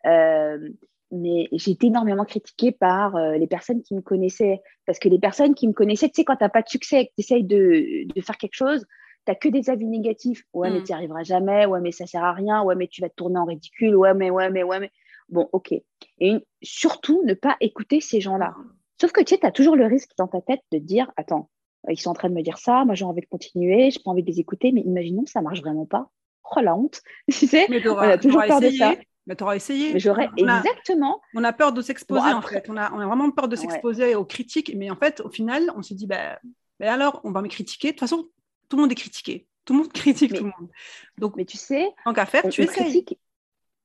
Euh, 0.07 0.69
mais 1.11 1.49
j'ai 1.53 1.73
été 1.73 1.89
énormément 1.89 2.25
critiquée 2.25 2.73
par 2.73 3.15
euh, 3.17 3.37
les 3.37 3.47
personnes 3.47 3.83
qui 3.83 3.95
me 3.95 4.01
connaissaient. 4.01 4.61
Parce 4.87 4.99
que 4.99 5.09
les 5.09 5.19
personnes 5.19 5.55
qui 5.55 5.69
me 5.69 5.73
connaissaient, 5.73 6.09
tu 6.09 6.17
sais, 6.17 6.25
quand 6.25 6.37
tu 6.37 6.45
n'as 6.45 6.49
pas 6.49 6.63
de 6.63 6.69
succès 6.69 7.03
et 7.03 7.07
que 7.07 7.13
tu 7.17 7.21
essayes 7.21 7.45
de, 7.45 8.13
de, 8.13 8.21
faire 8.21 8.37
quelque 8.37 8.55
chose, 8.55 8.87
tu 9.27 9.31
n'as 9.31 9.35
que 9.35 9.49
des 9.49 9.71
avis 9.71 9.87
négatifs. 9.87 10.45
Ouais, 10.53 10.71
mais 10.71 10.81
mm. 10.81 10.85
tu 10.85 10.93
n'y 10.93 10.95
arriveras 10.95 11.23
jamais. 11.23 11.67
Ouais, 11.67 11.81
mais 11.81 11.93
ça 11.93 12.07
sert 12.07 12.25
à 12.25 12.33
rien. 12.33 12.63
Ouais, 12.63 12.75
mais 12.75 12.89
tu 12.89 13.01
vas 13.01 13.09
te 13.09 13.15
tourner 13.15 13.39
en 13.39 13.45
ridicule. 13.45 13.95
Ouais, 13.97 14.15
mais, 14.15 14.31
ouais, 14.31 14.51
mais, 14.51 14.63
ouais, 14.63 14.81
mais. 14.81 14.91
Bon, 15.29 15.49
ok. 15.53 15.75
Et 16.19 16.35
surtout, 16.63 17.23
ne 17.25 17.35
pas 17.35 17.57
écouter 17.61 18.01
ces 18.01 18.21
gens-là. 18.21 18.55
Sauf 19.01 19.13
que 19.13 19.21
tu 19.21 19.35
sais, 19.35 19.41
tu 19.41 19.47
as 19.47 19.53
toujours 19.53 19.77
le 19.77 19.87
risque 19.87 20.11
dans 20.19 20.29
ta 20.29 20.41
tête 20.41 20.61
de 20.73 20.79
dire 20.79 21.11
Attends, 21.17 21.49
ils 21.89 22.01
sont 22.01 22.11
en 22.11 22.15
train 22.15 22.29
de 22.29 22.35
me 22.35 22.43
dire 22.43 22.59
ça, 22.59 22.85
moi 22.85 22.95
j'ai 22.95 23.05
envie 23.05 23.21
de 23.21 23.27
continuer, 23.27 23.91
j'ai 23.91 24.01
pas 24.01 24.11
envie 24.11 24.23
de 24.23 24.31
les 24.31 24.41
écouter, 24.41 24.73
mais 24.73 24.81
imaginons 24.83 25.25
que 25.25 25.31
ça 25.31 25.43
marche 25.43 25.61
vraiment 25.61 25.87
pas. 25.87 26.11
Oh 26.57 26.61
la 26.61 26.77
honte, 26.77 27.03
tu 27.31 27.47
sais, 27.47 27.67
mais 27.69 27.87
on 27.89 27.99
a 27.99 28.19
toujours 28.19 28.43
peur 28.47 28.61
de 28.61 28.71
ça. 28.71 28.95
Mais 29.27 29.37
tu 29.37 29.43
auras 29.43 29.57
essayé. 29.57 29.95
Mais 29.95 30.01
j'aurais 30.01 30.29
exactement. 30.37 31.21
On 31.35 31.45
a 31.45 31.53
peur 31.53 31.73
de 31.73 31.81
s'exposer 31.81 32.33
en 32.33 32.43
fait. 32.43 32.69
On 32.69 32.77
a, 32.77 32.93
on 32.93 32.99
a, 32.99 33.07
vraiment 33.07 33.31
peur 33.31 33.49
de 33.49 33.57
s'exposer 33.57 34.15
aux 34.15 34.25
critiques, 34.25 34.73
mais 34.77 34.91
en 34.91 34.97
fait, 34.97 35.21
au 35.21 35.31
final, 35.31 35.73
on 35.77 35.83
se 35.83 35.95
dit, 35.95 36.07
bah, 36.07 36.39
bah, 36.79 36.93
alors, 36.93 37.21
on 37.25 37.31
va 37.31 37.41
me 37.41 37.49
critiquer. 37.49 37.89
De 37.89 37.93
toute 37.93 38.01
façon, 38.01 38.29
tout 38.69 38.77
le 38.77 38.83
monde 38.83 38.93
est 38.93 38.97
critiqué. 38.97 39.47
Tout 39.65 39.73
le 39.73 39.79
monde 39.81 39.93
critique 39.93 40.35
tout 40.35 40.45
le 40.45 40.53
monde. 40.59 40.71
Donc, 41.19 41.37
mais 41.37 41.45
tu 41.45 41.57
sais, 41.57 41.91
en 42.05 42.13
qu'à 42.13 42.27
faire, 42.27 42.49
tu 42.49 42.63
essayes. 42.63 43.05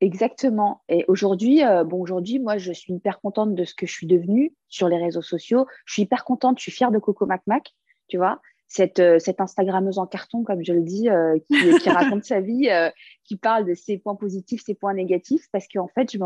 Exactement. 0.02 0.82
Et 0.88 1.04
aujourd'hui, 1.10 1.64
euh, 1.64 1.84
bon, 1.84 2.02
aujourd'hui, 2.02 2.40
moi, 2.40 2.58
je 2.58 2.72
suis 2.72 2.94
hyper 2.94 3.20
contente 3.20 3.54
de 3.54 3.64
ce 3.66 3.74
que 3.74 3.86
je 3.86 3.92
suis 3.92 4.08
devenue 4.08 4.54
sur 4.70 4.88
les 4.88 4.98
réseaux 4.98 5.22
sociaux. 5.22 5.68
Je 5.86 5.94
suis 5.94 6.02
hyper 6.04 6.24
contente, 6.24 6.58
je 6.58 6.64
suis 6.64 6.72
fière 6.72 6.92
de 6.92 7.00
Coco 7.00 7.26
Mac 7.26 7.42
Mac 7.48 7.74
tu 8.10 8.18
vois. 8.18 8.42
Cette, 8.68 9.00
euh, 9.00 9.18
cette 9.18 9.42
Instagrammeuse 9.42 9.98
en 9.98 10.06
carton, 10.06 10.44
comme 10.44 10.64
je 10.64 10.74
le 10.74 10.82
dis, 10.82 11.10
euh, 11.10 11.40
qui, 11.50 11.90
raconte 11.90 12.24
sa 12.24 12.40
vie, 12.40 12.70
euh, 12.70 12.92
qui 13.24 13.36
parle 13.36 13.66
de 13.66 13.74
ses 13.74 13.98
points 13.98 14.16
positifs, 14.16 14.64
ses 14.64 14.76
points 14.76 14.94
négatifs, 14.94 15.48
parce 15.52 15.68
qu'en 15.68 15.88
fait, 15.88 16.12
je 16.12 16.20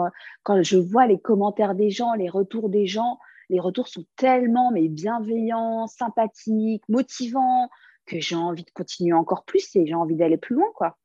quand 0.43 0.61
je 0.61 0.77
vois 0.77 1.07
les 1.07 1.19
commentaires 1.19 1.75
des 1.75 1.89
gens, 1.89 2.13
les 2.15 2.29
retours 2.29 2.69
des 2.69 2.85
gens, 2.85 3.17
les 3.49 3.59
retours 3.59 3.87
sont 3.87 4.05
tellement 4.17 4.71
mais 4.71 4.89
bienveillants, 4.89 5.87
sympathiques, 5.87 6.83
motivants, 6.89 7.69
que 8.05 8.19
j'ai 8.19 8.35
envie 8.35 8.63
de 8.63 8.71
continuer 8.71 9.13
encore 9.13 9.45
plus 9.45 9.75
et 9.75 9.85
j'ai 9.85 9.93
envie 9.93 10.15
d'aller 10.15 10.37
plus 10.37 10.55
loin, 10.55 10.67
quoi. 10.75 10.97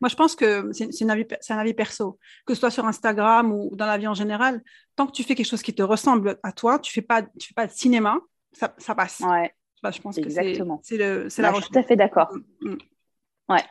Moi, 0.00 0.08
je 0.08 0.16
pense 0.16 0.34
que 0.34 0.70
c'est 0.72 1.04
un, 1.04 1.58
avis 1.58 1.74
perso, 1.74 2.18
que 2.46 2.54
ce 2.54 2.60
soit 2.60 2.70
sur 2.70 2.84
Instagram 2.84 3.52
ou 3.52 3.74
dans 3.76 3.86
la 3.86 3.96
vie 3.96 4.08
en 4.08 4.14
général. 4.14 4.62
Tant 4.96 5.06
que 5.06 5.12
tu 5.12 5.22
fais 5.22 5.34
quelque 5.34 5.46
chose 5.46 5.62
qui 5.62 5.74
te 5.74 5.82
ressemble 5.82 6.38
à 6.42 6.52
toi, 6.52 6.78
tu 6.78 6.90
ne 6.90 6.94
fais, 6.94 7.06
pas, 7.06 7.22
tu 7.22 7.48
fais 7.48 7.54
pas 7.54 7.66
de 7.66 7.72
cinéma, 7.72 8.18
ça, 8.52 8.74
ça 8.78 8.94
passe. 8.94 9.20
Ouais. 9.20 9.54
Bah, 9.84 9.90
je 9.90 10.00
pense 10.00 10.16
Exactement. 10.16 10.78
que 10.78 10.86
c'est 10.86 10.96
la 10.96 11.52
Je 11.52 11.60
suis 11.60 11.70
tout 11.70 11.78
à 11.78 11.82
fait 11.82 11.94
d'accord. 11.94 12.34
Mm, 12.62 12.70
mm. 12.70 12.78
Ouais. 13.50 13.62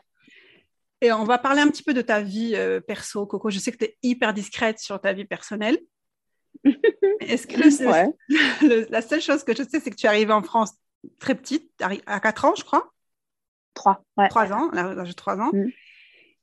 Et 1.01 1.12
on 1.12 1.24
va 1.24 1.39
parler 1.39 1.60
un 1.60 1.67
petit 1.70 1.82
peu 1.82 1.96
de 1.96 2.03
ta 2.03 2.22
vie 2.22 2.53
euh, 2.53 2.79
perso, 2.79 3.25
Coco. 3.25 3.50
Je 3.50 3.58
sais 3.58 3.72
que 3.72 3.77
tu 3.77 3.86
es 3.86 3.98
hyper 4.03 4.32
discrète 4.32 4.77
sur 4.77 5.01
ta 5.01 5.12
vie 5.12 5.25
personnelle. 5.25 5.79
Est-ce 7.20 7.48
que 7.48 8.91
la 8.91 9.01
seule 9.01 9.22
chose 9.22 9.43
que 9.43 9.55
je 9.55 9.63
sais, 9.63 9.79
c'est 9.79 9.89
que 9.89 9.96
tu 9.96 10.05
es 10.05 10.10
arrivée 10.10 10.34
en 10.34 10.43
France 10.43 10.74
très 11.17 11.34
petite, 11.34 11.72
à 12.05 12.20
4 12.20 12.46
ans, 12.46 12.53
je 12.55 12.63
crois 12.63 12.93
Trois, 13.74 14.05
ouais. 14.17 14.27
3 14.29 14.53
ans, 14.53 14.70
l'âge 14.72 15.08
de 15.08 15.13
3 15.13 15.39
ans. 15.39 15.50
Mm. 15.51 15.70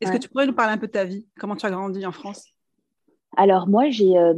Est-ce 0.00 0.10
que 0.10 0.18
tu 0.18 0.28
pourrais 0.28 0.46
nous 0.48 0.52
parler 0.52 0.72
un 0.72 0.78
peu 0.78 0.88
de 0.88 0.92
ta 0.92 1.04
vie? 1.04 1.28
Comment 1.38 1.54
tu 1.54 1.64
as 1.64 1.70
grandi 1.70 2.04
en 2.04 2.12
France? 2.12 2.52
Alors 3.37 3.68
moi, 3.68 3.90
j'ai 3.90 4.18
euh, 4.18 4.34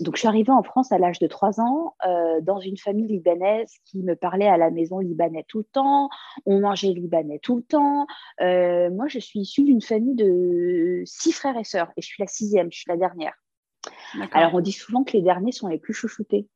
donc 0.00 0.16
je 0.16 0.20
suis 0.20 0.28
arrivée 0.28 0.52
en 0.52 0.62
France 0.62 0.92
à 0.92 0.98
l'âge 0.98 1.18
de 1.18 1.26
3 1.26 1.60
ans 1.60 1.94
euh, 2.06 2.40
dans 2.42 2.60
une 2.60 2.76
famille 2.76 3.06
libanaise 3.06 3.72
qui 3.84 4.02
me 4.02 4.14
parlait 4.14 4.46
à 4.46 4.58
la 4.58 4.70
maison 4.70 4.98
libanais 4.98 5.44
tout 5.48 5.58
le 5.58 5.64
temps. 5.64 6.10
On 6.44 6.60
mangeait 6.60 6.92
libanais 6.92 7.38
tout 7.38 7.56
le 7.56 7.62
temps. 7.62 8.06
Euh, 8.42 8.90
moi, 8.90 9.08
je 9.08 9.18
suis 9.18 9.40
issue 9.40 9.64
d'une 9.64 9.80
famille 9.80 10.14
de 10.14 11.02
six 11.06 11.32
frères 11.32 11.56
et 11.56 11.64
sœurs 11.64 11.90
et 11.96 12.02
je 12.02 12.06
suis 12.06 12.22
la 12.22 12.26
sixième, 12.26 12.70
je 12.70 12.78
suis 12.78 12.90
la 12.90 12.98
dernière. 12.98 13.34
Alors 14.32 14.54
on 14.54 14.60
dit 14.60 14.72
souvent 14.72 15.04
que 15.04 15.12
les 15.12 15.22
derniers 15.22 15.52
sont 15.52 15.68
les 15.68 15.78
plus 15.78 15.94
chouchoutés. 15.94 16.48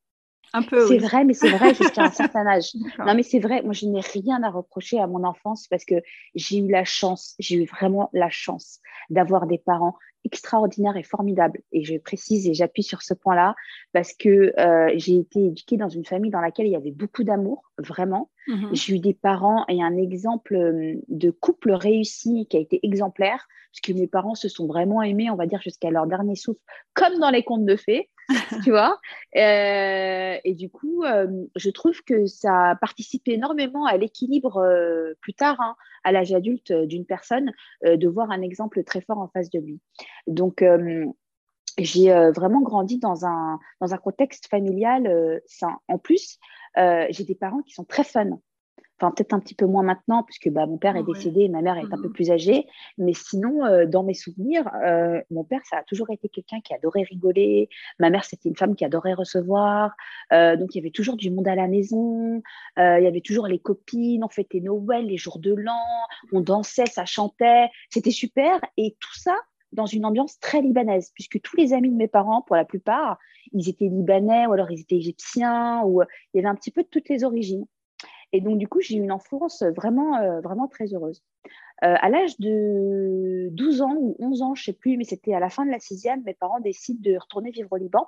Un 0.52 0.62
peu. 0.62 0.86
C'est 0.86 0.98
vrai, 0.98 1.24
mais 1.24 1.34
c'est 1.34 1.50
vrai 1.50 1.74
jusqu'à 1.74 2.04
un 2.04 2.10
certain 2.10 2.46
âge. 2.46 2.72
Non, 2.98 3.14
mais 3.14 3.22
c'est 3.22 3.38
vrai. 3.38 3.62
Moi, 3.62 3.72
je 3.72 3.86
n'ai 3.86 4.00
rien 4.00 4.42
à 4.42 4.50
reprocher 4.50 4.98
à 4.98 5.06
mon 5.06 5.24
enfance 5.24 5.66
parce 5.68 5.84
que 5.84 5.96
j'ai 6.34 6.58
eu 6.58 6.70
la 6.70 6.84
chance, 6.84 7.34
j'ai 7.38 7.56
eu 7.56 7.66
vraiment 7.66 8.10
la 8.12 8.30
chance 8.30 8.80
d'avoir 9.10 9.46
des 9.46 9.58
parents 9.58 9.96
extraordinaire 10.24 10.96
et 10.96 11.02
formidable. 11.02 11.60
Et 11.72 11.84
je 11.84 11.96
précise 11.96 12.46
et 12.46 12.54
j'appuie 12.54 12.82
sur 12.82 13.02
ce 13.02 13.14
point-là 13.14 13.54
parce 13.92 14.12
que 14.12 14.52
euh, 14.58 14.92
j'ai 14.96 15.16
été 15.16 15.46
éduquée 15.46 15.76
dans 15.76 15.88
une 15.88 16.04
famille 16.04 16.30
dans 16.30 16.40
laquelle 16.40 16.66
il 16.66 16.72
y 16.72 16.76
avait 16.76 16.90
beaucoup 16.90 17.24
d'amour, 17.24 17.62
vraiment. 17.78 18.30
Mhm. 18.46 18.68
J'ai 18.72 18.94
eu 18.94 18.98
des 18.98 19.14
parents 19.14 19.64
et 19.68 19.82
un 19.82 19.96
exemple 19.96 20.54
euh, 20.54 20.94
de 21.08 21.30
couple 21.30 21.72
réussi 21.72 22.46
qui 22.48 22.56
a 22.56 22.60
été 22.60 22.80
exemplaire, 22.82 23.46
parce 23.72 23.80
que 23.82 23.92
mes 23.92 24.08
parents 24.08 24.34
se 24.34 24.48
sont 24.48 24.66
vraiment 24.66 25.02
aimés, 25.02 25.30
on 25.30 25.36
va 25.36 25.46
dire, 25.46 25.62
jusqu'à 25.62 25.90
leur 25.90 26.06
dernier 26.06 26.36
souffle, 26.36 26.60
comme 26.94 27.18
dans 27.18 27.30
les 27.30 27.44
contes 27.44 27.64
de 27.64 27.76
fées. 27.76 28.10
tu 28.64 28.70
vois? 28.70 29.00
Euh, 29.36 30.36
et 30.44 30.54
du 30.54 30.70
coup, 30.70 31.04
euh, 31.04 31.46
je 31.56 31.70
trouve 31.70 32.00
que 32.02 32.26
ça 32.26 32.76
participe 32.80 33.26
énormément 33.28 33.86
à 33.86 33.96
l'équilibre 33.96 34.58
euh, 34.58 35.14
plus 35.20 35.34
tard, 35.34 35.60
hein, 35.60 35.76
à 36.04 36.12
l'âge 36.12 36.32
adulte 36.32 36.72
d'une 36.72 37.04
personne, 37.04 37.52
de 37.84 38.08
voir 38.08 38.30
un 38.30 38.42
exemple 38.42 38.82
très 38.84 39.00
fort 39.00 39.18
en 39.18 39.28
face 39.28 39.50
de 39.50 39.58
lui. 39.58 39.80
Donc, 40.26 40.64
j'ai 41.78 42.10
vraiment 42.34 42.62
grandi 42.62 42.98
dans 42.98 43.26
un, 43.26 43.58
dans 43.80 43.94
un 43.94 43.98
contexte 43.98 44.46
familial 44.46 45.40
sain. 45.46 45.78
En 45.88 45.98
plus, 45.98 46.38
j'ai 46.76 47.24
des 47.24 47.34
parents 47.34 47.62
qui 47.62 47.74
sont 47.74 47.84
très 47.84 48.04
fun 48.04 48.38
enfin 49.00 49.12
peut-être 49.12 49.32
un 49.32 49.40
petit 49.40 49.54
peu 49.54 49.66
moins 49.66 49.82
maintenant, 49.82 50.22
puisque 50.22 50.50
bah, 50.50 50.66
mon 50.66 50.76
père 50.76 50.96
est 50.96 51.02
décédé 51.02 51.42
et 51.42 51.48
ma 51.48 51.62
mère 51.62 51.76
est 51.78 51.92
un 51.92 52.00
peu 52.00 52.08
mmh. 52.08 52.12
plus 52.12 52.30
âgée. 52.30 52.66
Mais 52.98 53.14
sinon, 53.14 53.64
euh, 53.64 53.86
dans 53.86 54.02
mes 54.02 54.14
souvenirs, 54.14 54.68
euh, 54.84 55.20
mon 55.30 55.44
père, 55.44 55.60
ça 55.64 55.78
a 55.78 55.82
toujours 55.84 56.10
été 56.10 56.28
quelqu'un 56.28 56.60
qui 56.60 56.74
adorait 56.74 57.02
rigoler. 57.02 57.68
Ma 57.98 58.10
mère, 58.10 58.24
c'était 58.24 58.48
une 58.48 58.56
femme 58.56 58.76
qui 58.76 58.84
adorait 58.84 59.14
recevoir. 59.14 59.92
Euh, 60.32 60.56
donc, 60.56 60.74
il 60.74 60.78
y 60.78 60.80
avait 60.80 60.90
toujours 60.90 61.16
du 61.16 61.30
monde 61.30 61.48
à 61.48 61.54
la 61.54 61.66
maison. 61.66 62.42
il 62.76 63.02
y 63.02 63.06
avait 63.06 63.22
toujours 63.22 63.46
les 63.46 63.58
copines. 63.58 64.22
On 64.22 64.28
fêtait 64.28 64.60
Noël, 64.60 65.06
les 65.06 65.16
jours 65.16 65.38
de 65.38 65.54
l'an. 65.54 65.72
On 66.32 66.40
dansait, 66.40 66.86
ça 66.86 67.06
chantait. 67.06 67.68
C'était 67.88 68.10
super. 68.10 68.60
Et 68.76 68.96
tout 69.00 69.14
ça 69.14 69.34
dans 69.72 69.86
une 69.86 70.04
ambiance 70.04 70.40
très 70.40 70.62
libanaise, 70.62 71.12
puisque 71.14 71.40
tous 71.42 71.56
les 71.56 71.72
amis 71.72 71.90
de 71.90 71.96
mes 71.96 72.08
parents, 72.08 72.42
pour 72.42 72.56
la 72.56 72.64
plupart, 72.64 73.18
ils 73.52 73.68
étaient 73.68 73.86
libanais 73.86 74.46
ou 74.46 74.52
alors 74.52 74.68
ils 74.72 74.80
étaient 74.80 74.96
égyptiens, 74.96 75.82
ou 75.84 76.02
il 76.02 76.36
y 76.36 76.40
avait 76.40 76.48
un 76.48 76.56
petit 76.56 76.72
peu 76.72 76.82
de 76.82 76.88
toutes 76.88 77.08
les 77.08 77.22
origines. 77.22 77.66
Et 78.32 78.40
donc, 78.40 78.58
du 78.58 78.68
coup, 78.68 78.80
j'ai 78.80 78.96
eu 78.96 79.02
une 79.02 79.12
enfance 79.12 79.62
vraiment, 79.62 80.16
euh, 80.18 80.40
vraiment 80.40 80.68
très 80.68 80.86
heureuse. 80.94 81.22
Euh, 81.82 81.96
à 81.98 82.08
l'âge 82.10 82.38
de 82.38 83.48
12 83.52 83.82
ans 83.82 83.94
ou 83.96 84.16
11 84.18 84.42
ans, 84.42 84.54
je 84.54 84.62
ne 84.62 84.64
sais 84.66 84.72
plus, 84.72 84.96
mais 84.96 85.04
c'était 85.04 85.34
à 85.34 85.40
la 85.40 85.48
fin 85.48 85.64
de 85.64 85.70
la 85.70 85.80
sixième, 85.80 86.22
mes 86.24 86.34
parents 86.34 86.60
décident 86.60 87.00
de 87.00 87.16
retourner 87.16 87.50
vivre 87.50 87.72
au 87.72 87.76
Liban, 87.76 88.06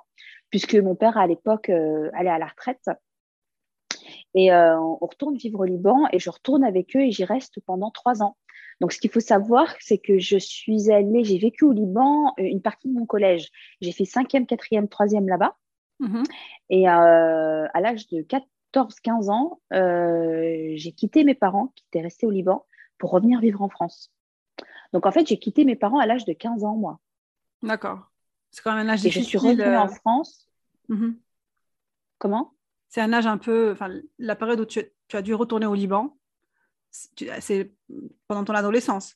puisque 0.49 0.75
mon 0.75 0.95
père, 0.95 1.17
à 1.17 1.27
l'époque, 1.27 1.69
euh, 1.69 2.09
allait 2.13 2.29
à 2.29 2.37
la 2.37 2.47
retraite. 2.47 2.89
Et 4.35 4.51
on 4.51 4.95
retourne 4.95 5.37
vivre 5.37 5.59
au 5.59 5.63
Liban 5.63 6.07
et 6.11 6.17
je 6.17 6.31
retourne 6.31 6.63
avec 6.63 6.95
eux 6.95 7.01
et 7.01 7.11
j'y 7.11 7.23
reste 7.23 7.59
pendant 7.67 7.91
trois 7.91 8.23
ans. 8.23 8.35
Donc, 8.81 8.91
ce 8.91 8.99
qu'il 8.99 9.11
faut 9.11 9.19
savoir, 9.19 9.75
c'est 9.79 9.99
que 9.99 10.17
je 10.17 10.39
suis 10.39 10.91
allée, 10.91 11.23
j'ai 11.23 11.37
vécu 11.37 11.65
au 11.65 11.71
Liban 11.71 12.33
une 12.39 12.61
partie 12.61 12.87
de 12.87 12.93
mon 12.95 13.05
collège. 13.05 13.49
J'ai 13.79 13.91
fait 13.91 14.05
cinquième, 14.05 14.47
quatrième, 14.47 14.87
troisième 14.87 15.27
là-bas. 15.27 15.55
Mmh 15.99 16.23
et 16.69 16.87
à 16.87 17.79
l'âge 17.79 18.07
de 18.07 18.23
4, 18.23 18.43
14-15 18.73 19.29
ans, 19.29 19.61
euh, 19.71 20.73
j'ai 20.75 20.91
quitté 20.91 21.23
mes 21.23 21.35
parents 21.35 21.73
qui 21.75 21.85
étaient 21.87 22.01
restés 22.01 22.25
au 22.25 22.31
Liban 22.31 22.65
pour 22.97 23.11
revenir 23.11 23.39
vivre 23.39 23.61
en 23.61 23.69
France. 23.69 24.11
Donc 24.91 25.05
en 25.05 25.11
fait, 25.11 25.27
j'ai 25.27 25.39
quitté 25.39 25.65
mes 25.65 25.75
parents 25.75 25.99
à 25.99 26.05
l'âge 26.05 26.25
de 26.25 26.33
15 26.33 26.63
ans, 26.63 26.75
moi. 26.75 26.99
D'accord. 27.61 28.11
C'est 28.51 28.61
quand 28.61 28.73
même 28.75 28.87
un 28.87 28.93
âge 28.93 29.05
Et 29.05 29.09
je 29.09 29.19
suis 29.21 29.37
revenue 29.37 29.75
en 29.75 29.85
euh, 29.85 29.87
France. 29.87 30.47
Mhm. 30.89 31.17
Comment? 32.17 32.53
C'est 32.89 33.01
un 33.01 33.11
âge 33.13 33.25
un 33.25 33.37
peu. 33.37 33.71
Enfin, 33.71 33.89
la 34.19 34.35
période 34.35 34.59
où 34.59 34.65
tu, 34.65 34.79
as 35.11 35.21
dû 35.21 35.33
retourner 35.33 35.65
au 35.65 35.73
Liban, 35.73 36.15
c'est 36.91 37.73
pendant 38.27 38.43
ton 38.43 38.53
adolescence. 38.53 39.15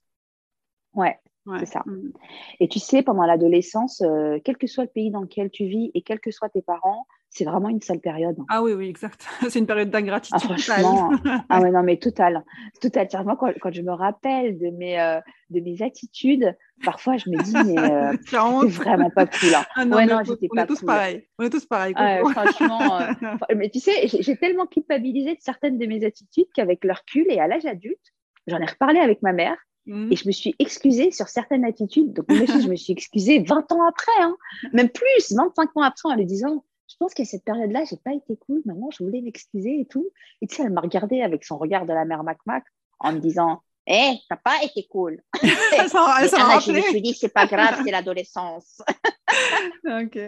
Ouais, 0.94 1.20
c'est 1.60 1.66
ça. 1.66 1.84
Mhm. 1.86 2.12
Et 2.60 2.68
tu 2.68 2.80
sais, 2.80 3.04
pendant 3.04 3.26
l'adolescence, 3.26 4.02
euh, 4.02 4.40
quel 4.44 4.58
que 4.58 4.68
soit 4.68 4.86
le 4.86 4.90
pays 4.90 5.12
dans 5.12 5.22
lequel 5.22 5.50
tu 5.50 5.66
vis 5.66 5.92
et 5.94 6.02
quels 6.02 6.20
que 6.20 6.32
soient 6.32 6.50
tes 6.50 6.62
parents, 6.62 7.06
c'est 7.30 7.46
vraiment 7.46 7.70
une 7.70 7.82
sale 7.82 8.00
période. 8.00 8.36
Ah 8.50 8.64
oui, 8.64 8.74
oui, 8.74 8.88
exact. 8.88 9.26
C'est 9.50 9.60
une 9.60 9.68
période 9.68 9.90
d'ingratitude. 9.90 10.40
Ah, 10.42 10.58
franchement, 10.58 11.12
ah 11.50 11.62
ouais, 11.62 11.72
non, 11.72 11.84
mais 11.84 11.98
total. 11.98 12.44
Total. 12.82 13.08
Quand, 13.12 13.54
quand 13.62 13.72
je 13.72 13.82
me 13.82 13.92
rappelle 13.92 14.58
de 14.58 14.70
mes, 14.72 15.00
euh, 15.00 15.20
de 15.50 15.60
mes 15.60 15.82
attitudes, 15.82 16.56
parfois 16.84 17.18
je 17.18 17.30
me 17.30 17.38
dis, 17.44 17.74
mais 17.74 17.80
euh, 17.80 18.18
c'est 18.26 18.82
vraiment 18.82 19.10
pas 19.10 19.26
cool. 19.28 19.54
Hein. 19.56 19.66
Ah 19.76 19.86
non, 19.86 19.98
ouais, 19.98 20.06
non, 20.06 20.24
j'étais 20.24 20.48
pas 20.48 20.64
est 20.64 20.68
tous 20.68 20.82
pareils. 20.82 21.28
On 21.38 21.44
est 21.44 21.50
tous 21.50 21.66
pareils. 21.66 21.94
franchement, 21.94 23.02
euh, 23.02 23.36
mais 23.56 23.70
tu 23.70 23.80
sais, 23.80 24.08
j'ai 24.08 24.36
tellement 24.38 24.66
culpabilisé 24.66 25.36
de 25.36 25.42
certaines 25.42 25.78
de 25.78 25.86
mes 25.86 26.06
attitudes 26.06 26.48
qu'avec 26.56 26.84
le 26.84 26.94
recul 26.94 27.26
et 27.30 27.40
à 27.40 27.48
l'âge 27.48 27.66
adulte, 27.66 28.14
j'en 28.48 28.60
ai 28.60 28.66
reparlé 28.66 29.00
avec 29.00 29.22
ma 29.22 29.34
mère. 29.34 29.58
Mmh. 29.88 30.12
Et 30.12 30.16
je 30.16 30.28
me 30.28 30.32
suis 30.32 30.54
excusée 30.60 31.12
sur 31.12 31.30
certaines 31.30 31.66
attitudes. 31.66 32.14
Donc, 32.14 32.30
aussi, 32.30 32.62
je 32.62 32.70
me 32.70 32.76
suis 32.76 32.94
excusée 32.94 33.40
20 33.40 33.72
ans 33.72 33.88
après, 33.88 34.22
hein. 34.22 34.36
même 34.74 34.90
plus, 34.90 35.32
25 35.32 35.70
ans 35.76 35.82
après, 35.82 36.10
en 36.10 36.16
lui 36.16 36.26
disant 36.26 36.64
je 36.90 36.96
pense 36.98 37.14
qu'à 37.14 37.26
cette 37.26 37.44
période-là, 37.44 37.84
j'ai 37.90 37.98
pas 37.98 38.14
été 38.14 38.38
cool. 38.38 38.62
Maman, 38.66 38.90
je 38.92 39.04
voulais 39.04 39.22
m'excuser 39.22 39.82
et 39.82 39.86
tout. 39.86 40.08
Et 40.42 40.48
tu 40.48 40.56
sais, 40.56 40.64
elle 40.64 40.72
m'a 40.72 40.82
regardé 40.82 41.22
avec 41.22 41.44
son 41.44 41.58
regard 41.58 41.86
de 41.86 41.94
la 41.94 42.06
mère 42.06 42.24
Mac-Mac 42.24 42.64
en 43.00 43.12
me 43.12 43.20
disant 43.20 43.62
Hé, 43.86 43.94
eh, 43.94 44.12
hey, 44.12 44.20
t'as 44.30 44.38
pas 44.38 44.64
été 44.64 44.88
cool. 44.90 45.22
elle 45.44 45.90
s'en 45.90 46.20
Je 46.60 46.72
me 46.72 46.82
suis 46.82 47.02
dit 47.02 47.14
C'est 47.14 47.34
pas 47.34 47.46
grave, 47.46 47.82
c'est 47.84 47.92
l'adolescence. 47.92 48.82
ok. 49.86 50.20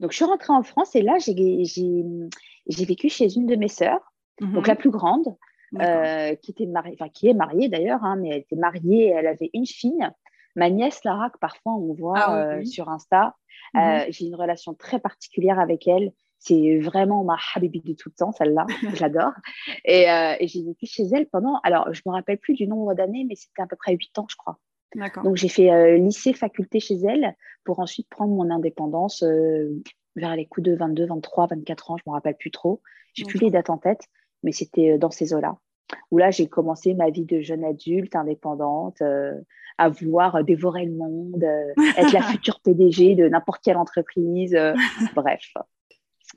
Donc, 0.00 0.12
je 0.12 0.16
suis 0.16 0.24
rentrée 0.24 0.52
en 0.52 0.62
France 0.62 0.94
et 0.94 1.02
là, 1.02 1.16
j'ai 1.18 2.84
vécu 2.84 3.08
chez 3.08 3.34
une 3.34 3.46
de 3.46 3.56
mes 3.56 3.68
sœurs, 3.68 4.12
donc 4.40 4.64
mhm. 4.64 4.66
la 4.66 4.76
plus 4.76 4.90
grande, 4.90 5.36
euh, 5.80 6.34
qui, 6.36 6.50
était 6.50 6.66
mariée, 6.66 6.96
enfin, 6.98 7.08
qui 7.08 7.28
est 7.28 7.34
mariée 7.34 7.68
d'ailleurs, 7.68 8.04
hein, 8.04 8.16
mais 8.16 8.28
elle 8.30 8.38
était 8.38 8.56
mariée, 8.56 9.08
elle 9.08 9.26
avait 9.26 9.50
une 9.54 9.66
fille. 9.66 10.06
Ma 10.54 10.68
nièce 10.68 11.02
Lara, 11.04 11.30
que 11.30 11.38
parfois 11.38 11.72
on 11.72 11.94
voit 11.94 12.18
ah 12.18 12.56
euh, 12.56 12.64
sur 12.64 12.90
Insta, 12.90 13.36
euh, 13.74 13.78
mhm. 13.78 14.06
j'ai 14.10 14.26
une 14.26 14.34
relation 14.34 14.74
très 14.74 14.98
particulière 14.98 15.58
avec 15.58 15.88
elle. 15.88 16.12
C'est 16.38 16.78
vraiment 16.80 17.24
ma 17.24 17.36
habibi 17.54 17.80
de 17.80 17.94
tout 17.94 18.10
le 18.10 18.14
temps, 18.16 18.32
celle-là. 18.32 18.66
J'adore. 18.94 19.32
Et, 19.84 20.06
et 20.40 20.46
j'ai 20.46 20.62
vécu 20.62 20.86
chez 20.86 21.04
elle 21.12 21.26
pendant, 21.26 21.58
alors 21.62 21.92
je 21.94 22.02
ne 22.04 22.10
me 22.10 22.16
rappelle 22.16 22.38
plus 22.38 22.54
du 22.54 22.66
nombre 22.66 22.94
d'années, 22.94 23.24
mais 23.28 23.36
c'était 23.36 23.62
à 23.62 23.66
peu 23.66 23.76
près 23.76 23.92
8 23.92 24.18
ans, 24.18 24.26
je 24.28 24.36
crois. 24.36 24.58
Donc 25.22 25.36
j'ai 25.36 25.48
fait 25.48 25.98
lycée, 25.98 26.34
faculté 26.34 26.80
chez 26.80 26.96
elle 26.96 27.34
pour 27.64 27.78
ensuite 27.78 28.08
prendre 28.10 28.34
mon 28.34 28.50
indépendance 28.50 29.24
vers 30.16 30.36
les 30.36 30.46
coups 30.46 30.66
de 30.66 30.74
22, 30.74 31.06
23, 31.06 31.46
24 31.46 31.90
ans, 31.90 31.96
je 31.96 32.02
ne 32.06 32.10
me 32.10 32.14
rappelle 32.14 32.36
plus 32.36 32.50
trop. 32.50 32.82
J'ai 33.14 33.24
plus 33.24 33.38
les 33.38 33.50
dates 33.50 33.70
en 33.70 33.78
tête, 33.78 34.08
mais 34.42 34.52
c'était 34.52 34.98
dans 34.98 35.10
ces 35.10 35.34
eaux-là 35.34 35.56
où 36.10 36.18
là, 36.18 36.30
j'ai 36.30 36.48
commencé 36.48 36.94
ma 36.94 37.10
vie 37.10 37.24
de 37.24 37.40
jeune 37.40 37.64
adulte 37.64 38.14
indépendante, 38.16 39.00
euh, 39.02 39.38
à 39.78 39.88
vouloir 39.88 40.44
dévorer 40.44 40.84
le 40.84 40.92
monde, 40.92 41.42
euh, 41.42 41.72
être 41.96 42.12
la 42.12 42.22
future 42.30 42.60
PDG 42.60 43.14
de 43.14 43.28
n'importe 43.28 43.62
quelle 43.62 43.76
entreprise, 43.76 44.54
euh, 44.54 44.74
bref. 45.14 45.54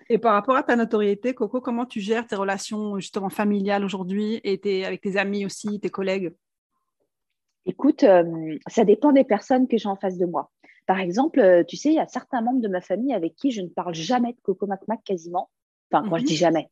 Et 0.09 0.17
par 0.17 0.33
rapport 0.33 0.55
à 0.55 0.63
ta 0.63 0.75
notoriété, 0.75 1.33
Coco, 1.33 1.61
comment 1.61 1.85
tu 1.85 1.99
gères 1.99 2.27
tes 2.27 2.35
relations 2.35 2.99
justement 2.99 3.29
familiales 3.29 3.83
aujourd'hui 3.83 4.41
et 4.43 4.85
avec 4.85 5.01
tes 5.01 5.17
amis 5.17 5.45
aussi, 5.45 5.79
tes 5.79 5.89
collègues? 5.89 6.33
Écoute, 7.65 8.05
ça 8.67 8.83
dépend 8.83 9.11
des 9.11 9.23
personnes 9.23 9.67
que 9.67 9.77
j'ai 9.77 9.89
en 9.89 9.95
face 9.95 10.17
de 10.17 10.25
moi. 10.25 10.51
Par 10.85 10.99
exemple, 10.99 11.63
tu 11.67 11.77
sais, 11.77 11.89
il 11.89 11.95
y 11.95 11.99
a 11.99 12.07
certains 12.07 12.41
membres 12.41 12.61
de 12.61 12.67
ma 12.67 12.81
famille 12.81 13.13
avec 13.13 13.35
qui 13.35 13.51
je 13.51 13.61
ne 13.61 13.69
parle 13.69 13.95
jamais 13.95 14.33
de 14.33 14.37
Coco 14.43 14.67
Mac 14.67 14.81
Mac 14.87 14.99
quasiment. 15.03 15.49
Enfin, 15.91 16.07
quand 16.07 16.17
je 16.17 16.21
mhm. 16.21 16.27
dis 16.27 16.35
jamais, 16.35 16.69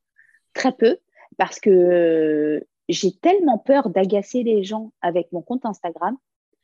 très 0.53 0.73
peu, 0.73 0.97
parce 1.37 1.59
que 1.59 2.65
j'ai 2.89 3.11
tellement 3.11 3.57
peur 3.57 3.89
d'agacer 3.89 4.43
les 4.43 4.63
gens 4.63 4.91
avec 5.01 5.31
mon 5.31 5.41
compte 5.41 5.65
Instagram 5.65 6.17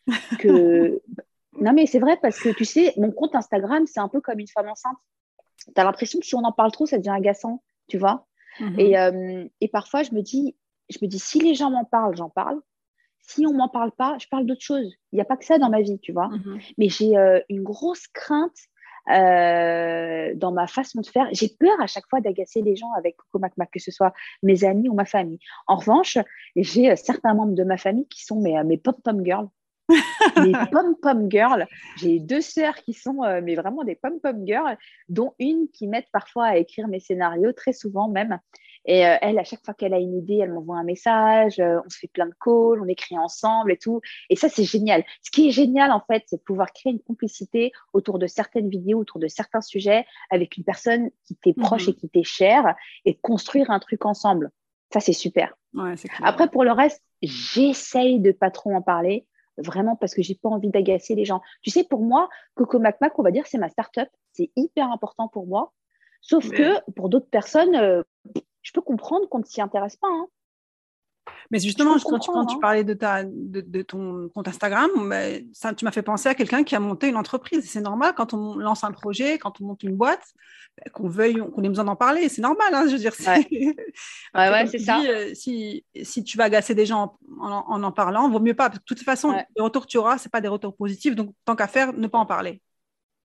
que. 0.39 1.01
non, 1.59 1.73
mais 1.73 1.85
c'est 1.85 1.99
vrai 1.99 2.17
parce 2.21 2.39
que 2.39 2.49
tu 2.49 2.65
sais, 2.65 2.93
mon 2.97 3.11
compte 3.11 3.35
Instagram, 3.35 3.85
c'est 3.87 3.99
un 3.99 4.07
peu 4.07 4.21
comme 4.21 4.39
une 4.39 4.47
femme 4.47 4.69
enceinte. 4.69 4.97
Tu 5.65 5.79
as 5.79 5.83
l'impression 5.83 6.19
que 6.19 6.25
si 6.25 6.35
on 6.35 6.43
en 6.43 6.51
parle 6.51 6.71
trop, 6.71 6.85
ça 6.85 6.97
devient 6.97 7.09
agaçant, 7.09 7.63
tu 7.87 7.97
vois? 7.97 8.27
Mhm. 8.59 8.79
et, 8.79 8.97
euh, 8.97 9.45
et, 9.61 9.67
parfois, 9.67 10.03
je 10.03 10.11
me 10.13 10.21
dis, 10.21 10.55
je 10.89 10.97
me 11.01 11.07
dis, 11.07 11.19
si 11.19 11.39
les 11.39 11.53
gens 11.53 11.69
m'en 11.69 11.85
parlent, 11.85 12.15
j'en 12.15 12.29
parle. 12.29 12.59
Si 13.21 13.45
on 13.45 13.53
m'en 13.53 13.69
parle 13.69 13.91
pas, 13.91 14.17
je 14.19 14.27
parle 14.27 14.45
d'autre 14.45 14.63
chose. 14.63 14.91
Il 15.11 15.15
n'y 15.15 15.21
a 15.21 15.25
pas 15.25 15.37
que 15.37 15.45
ça 15.45 15.59
dans 15.59 15.69
ma 15.69 15.81
vie, 15.81 15.99
tu 15.99 16.11
vois? 16.11 16.29
Mhm. 16.29 16.59
Mais 16.77 16.89
j'ai 16.89 17.15
euh, 17.15 17.39
une 17.49 17.61
grosse 17.61 18.07
crainte 18.07 18.57
euh, 19.09 20.33
dans 20.35 20.51
ma 20.51 20.67
façon 20.67 21.01
de 21.01 21.07
faire. 21.07 21.27
J'ai 21.31 21.49
peur 21.49 21.79
à 21.79 21.87
chaque 21.87 22.07
fois 22.09 22.21
d'agacer 22.21 22.61
les 22.61 22.75
gens 22.75 22.91
avec 22.97 23.17
Coco 23.17 23.39
Mac 23.39 23.53
que 23.71 23.79
ce 23.79 23.91
soit 23.91 24.13
mes 24.43 24.63
amis 24.63 24.89
ou 24.89 24.93
ma 24.93 25.05
famille. 25.05 25.39
En 25.67 25.77
revanche, 25.77 26.17
j'ai 26.55 26.91
euh, 26.91 26.95
certains 26.95 27.33
membres 27.33 27.55
de 27.55 27.63
ma 27.63 27.77
famille 27.77 28.07
qui 28.07 28.23
sont 28.23 28.39
mes, 28.39 28.57
euh, 28.57 28.63
mes 28.63 28.77
pom-pom 28.77 29.23
girls. 29.23 29.47
mes 30.37 30.51
pom-pom 30.71 31.31
girls. 31.31 31.65
J'ai 31.97 32.19
deux 32.19 32.41
sœurs 32.41 32.75
qui 32.75 32.93
sont 32.93 33.21
mais 33.41 33.55
vraiment 33.55 33.83
des 33.83 33.95
pom-pom 33.95 34.45
girls, 34.45 34.77
dont 35.07 35.33
une 35.39 35.67
qui 35.73 35.87
m'aide 35.87 36.05
parfois 36.11 36.45
à 36.45 36.57
écrire 36.57 36.87
mes 36.87 36.99
scénarios, 36.99 37.53
très 37.53 37.73
souvent 37.73 38.07
même. 38.07 38.39
Et 38.85 39.05
euh, 39.05 39.17
elle, 39.21 39.37
à 39.37 39.43
chaque 39.43 39.63
fois 39.63 39.73
qu'elle 39.73 39.93
a 39.93 39.99
une 39.99 40.15
idée, 40.15 40.37
elle 40.37 40.51
m'envoie 40.51 40.77
un 40.77 40.83
message, 40.83 41.59
euh, 41.59 41.79
on 41.85 41.89
se 41.89 41.97
fait 41.97 42.07
plein 42.07 42.25
de 42.25 42.33
calls, 42.43 42.81
on 42.81 42.87
écrit 42.87 43.17
ensemble 43.17 43.71
et 43.71 43.77
tout. 43.77 44.01
Et 44.29 44.35
ça, 44.35 44.49
c'est 44.49 44.63
génial. 44.63 45.03
Ce 45.21 45.31
qui 45.31 45.49
est 45.49 45.51
génial, 45.51 45.91
en 45.91 46.01
fait, 46.01 46.23
c'est 46.27 46.37
de 46.37 46.41
pouvoir 46.41 46.71
créer 46.71 46.93
une 46.93 47.01
complicité 47.01 47.71
autour 47.93 48.19
de 48.19 48.27
certaines 48.27 48.69
vidéos, 48.69 48.99
autour 48.99 49.19
de 49.19 49.27
certains 49.27 49.61
sujets, 49.61 50.05
avec 50.29 50.57
une 50.57 50.63
personne 50.63 51.09
qui 51.25 51.35
t'est 51.35 51.57
mhm. 51.57 51.63
proche 51.63 51.87
et 51.87 51.93
qui 51.93 52.09
t'est 52.09 52.23
chère, 52.23 52.75
et 53.05 53.15
construire 53.15 53.69
un 53.69 53.79
truc 53.79 54.05
ensemble. 54.05 54.49
Ça, 54.91 54.99
c'est 54.99 55.13
super. 55.13 55.53
Après, 56.23 56.49
pour 56.49 56.63
le 56.63 56.71
reste, 56.71 57.03
j'essaye 57.21 58.19
de 58.19 58.31
pas 58.31 58.49
trop 58.49 58.73
en 58.73 58.81
parler, 58.81 59.27
vraiment 59.57 59.95
parce 59.95 60.15
que 60.15 60.23
j'ai 60.23 60.35
pas 60.35 60.49
envie 60.49 60.69
d'agacer 60.69 61.15
les 61.15 61.25
gens. 61.25 61.41
Tu 61.61 61.69
sais, 61.69 61.83
pour 61.83 62.01
moi, 62.01 62.29
Coco 62.55 62.79
Mac 62.79 62.97
on 63.17 63.23
va 63.23 63.31
dire, 63.31 63.45
c'est 63.45 63.57
ma 63.57 63.69
start-up. 63.69 64.09
C'est 64.31 64.51
hyper 64.55 64.91
important 64.91 65.27
pour 65.27 65.47
moi. 65.47 65.73
Sauf 66.21 66.49
que 66.49 66.79
pour 66.91 67.09
d'autres 67.09 67.29
personnes, 67.29 67.75
euh, 67.75 68.03
je 68.61 68.71
peux 68.71 68.81
comprendre 68.81 69.27
qu'on 69.29 69.39
ne 69.39 69.45
s'y 69.45 69.61
intéresse 69.61 69.95
pas. 69.95 70.07
Hein. 70.07 70.27
Mais 71.51 71.59
justement, 71.59 71.97
quand, 72.03 72.19
tu, 72.19 72.31
quand 72.31 72.45
tu, 72.45 72.55
hein. 72.55 72.59
parlais 72.61 72.83
de, 72.83 72.93
ta, 72.93 73.23
de, 73.23 73.81
ton 73.81 74.29
compte 74.29 74.47
Instagram, 74.47 74.89
ça, 75.53 75.73
tu 75.73 75.85
m'as 75.85 75.91
fait 75.91 76.03
penser 76.03 76.29
à 76.29 76.35
quelqu'un 76.35 76.63
qui 76.63 76.75
a 76.75 76.79
monté 76.79 77.07
une 77.07 77.15
entreprise. 77.15 77.69
C'est 77.69 77.81
normal 77.81 78.13
quand 78.15 78.33
on 78.33 78.55
lance 78.55 78.83
un 78.83 78.91
projet, 78.91 79.39
quand 79.39 79.59
on 79.61 79.65
monte 79.65 79.83
une 79.83 79.95
boîte, 79.95 80.23
bah, 80.77 80.91
qu'on 80.91 81.07
veuille, 81.07 81.41
qu'on 81.53 81.63
ait 81.63 81.69
besoin 81.69 81.85
d'en 81.85 81.95
parler. 81.95 82.29
C'est 82.29 82.41
normal, 82.41 82.73
hein, 82.73 82.85
je 82.87 82.93
veux 82.93 82.97
dire. 82.97 83.13
Ouais, 84.35 84.49
ouais, 84.49 84.67
c'est 84.67 84.79
ça. 84.79 85.01
Euh, 85.01 85.31
si, 85.33 85.83
si, 86.03 86.23
tu 86.23 86.37
vas 86.37 86.45
agacer 86.45 86.75
des 86.75 86.85
gens 86.85 87.17
en 87.39 87.83
en, 87.83 87.91
parlant, 87.91 88.29
vaut 88.29 88.39
mieux 88.39 88.53
pas. 88.53 88.69
de 88.69 88.77
toute 88.77 89.01
façon, 89.01 89.31
les 89.31 89.61
retours 89.61 89.83
que 89.83 89.91
tu 89.91 89.97
auras, 89.97 90.17
ce 90.17 90.29
pas 90.29 90.41
des 90.41 90.47
retours 90.47 90.75
positifs. 90.75 91.15
Donc, 91.15 91.33
tant 91.45 91.55
qu'à 91.55 91.67
faire, 91.67 91.93
ne 91.93 92.07
pas 92.07 92.19
en 92.19 92.25
parler. 92.25 92.61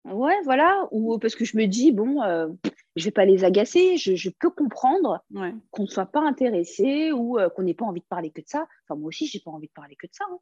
Ouais, 0.05 0.35
voilà. 0.43 0.87
Ou 0.91 1.17
parce 1.17 1.35
que 1.35 1.45
je 1.45 1.55
me 1.57 1.65
dis, 1.65 1.91
bon, 1.91 2.21
euh, 2.23 2.47
je 2.95 3.05
vais 3.05 3.11
pas 3.11 3.25
les 3.25 3.43
agacer. 3.45 3.97
Je, 3.97 4.29
peux 4.29 4.49
comprendre 4.49 5.23
qu'on 5.71 5.83
ne 5.83 5.87
soit 5.87 6.05
pas 6.05 6.21
intéressé 6.21 7.11
ou 7.11 7.39
euh, 7.39 7.49
qu'on 7.49 7.63
n'ait 7.63 7.73
pas 7.73 7.85
envie 7.85 8.01
de 8.01 8.05
parler 8.05 8.31
que 8.31 8.41
de 8.41 8.47
ça. 8.47 8.67
Enfin, 8.87 8.99
moi 8.99 9.07
aussi, 9.07 9.27
j'ai 9.27 9.39
pas 9.39 9.51
envie 9.51 9.67
de 9.67 9.73
parler 9.73 9.95
que 9.95 10.07
de 10.07 10.13
ça. 10.13 10.25
Hein. 10.29 10.39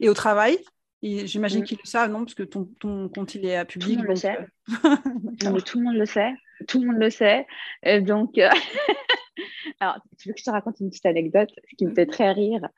Et 0.00 0.08
au 0.08 0.14
travail 0.14 0.58
J'imagine 1.02 1.62
mm. 1.62 1.64
qu'ils 1.64 1.78
le 1.82 1.88
savent, 1.88 2.12
non? 2.12 2.20
Parce 2.20 2.34
que 2.34 2.44
ton, 2.44 2.66
ton, 2.78 3.08
compte, 3.08 3.34
il 3.34 3.44
est 3.44 3.56
à 3.56 3.64
public. 3.64 3.98
Tout 3.98 4.02
le 4.02 4.08
monde 4.08 4.08
le 4.08 4.16
sait. 4.16 4.38
Euh, 4.38 4.96
non, 5.42 5.52
mais 5.52 5.60
tout 5.60 5.78
le 5.78 5.84
monde 5.84 5.96
le 5.96 6.06
sait. 6.06 6.32
Tout 6.68 6.80
le 6.80 6.86
monde 6.86 7.00
le 7.00 7.10
sait. 7.10 7.46
Et 7.82 8.00
donc, 8.00 8.38
alors, 9.80 9.98
tu 10.16 10.28
veux 10.28 10.34
que 10.34 10.38
je 10.38 10.44
te 10.44 10.50
raconte 10.50 10.78
une 10.78 10.90
petite 10.90 11.06
anecdote 11.06 11.50
Ce 11.68 11.76
qui 11.76 11.86
me 11.86 11.94
fait 11.94 12.06
très 12.06 12.30
rire, 12.30 12.68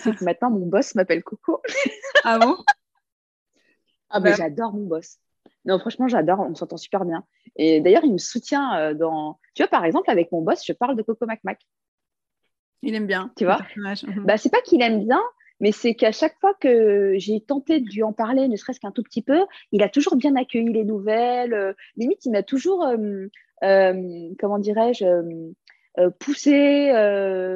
c'est 0.00 0.16
que 0.16 0.24
maintenant, 0.24 0.50
mon 0.50 0.66
boss 0.66 0.94
m'appelle 0.94 1.22
Coco. 1.22 1.60
ah 2.24 2.38
bon? 2.38 2.56
Ah, 4.08 4.20
ben, 4.20 4.34
j'adore 4.34 4.72
mon 4.72 4.86
boss. 4.86 5.18
Non, 5.64 5.78
franchement, 5.78 6.08
j'adore, 6.08 6.40
on 6.40 6.54
s'entend 6.54 6.76
super 6.76 7.04
bien. 7.04 7.24
Et 7.56 7.80
d'ailleurs, 7.80 8.04
il 8.04 8.12
me 8.12 8.18
soutient 8.18 8.76
euh, 8.78 8.94
dans. 8.94 9.38
Tu 9.54 9.62
vois, 9.62 9.68
par 9.68 9.84
exemple, 9.84 10.10
avec 10.10 10.30
mon 10.30 10.42
boss, 10.42 10.64
je 10.66 10.72
parle 10.72 10.96
de 10.96 11.02
Coco 11.02 11.26
Mac 11.26 11.42
Mac. 11.44 11.60
Il 12.82 12.94
aime 12.94 13.06
bien. 13.06 13.30
Tu 13.36 13.44
vois 13.44 13.58
bah, 14.24 14.36
C'est 14.36 14.50
pas 14.50 14.60
qu'il 14.60 14.82
aime 14.82 15.04
bien, 15.04 15.22
mais 15.60 15.72
c'est 15.72 15.94
qu'à 15.94 16.12
chaque 16.12 16.38
fois 16.40 16.54
que 16.60 17.14
j'ai 17.16 17.40
tenté 17.40 17.80
de 17.80 17.88
lui 17.88 18.02
en 18.02 18.12
parler, 18.12 18.48
ne 18.48 18.56
serait-ce 18.56 18.80
qu'un 18.80 18.90
tout 18.90 19.02
petit 19.02 19.22
peu, 19.22 19.46
il 19.72 19.82
a 19.82 19.88
toujours 19.88 20.16
bien 20.16 20.36
accueilli 20.36 20.72
les 20.72 20.84
nouvelles. 20.84 21.54
Euh, 21.54 21.72
limite, 21.96 22.26
il 22.26 22.32
m'a 22.32 22.42
toujours, 22.42 22.84
euh, 22.84 23.28
comment 24.38 24.58
dirais-je, 24.58 25.06
poussé. 26.18 26.90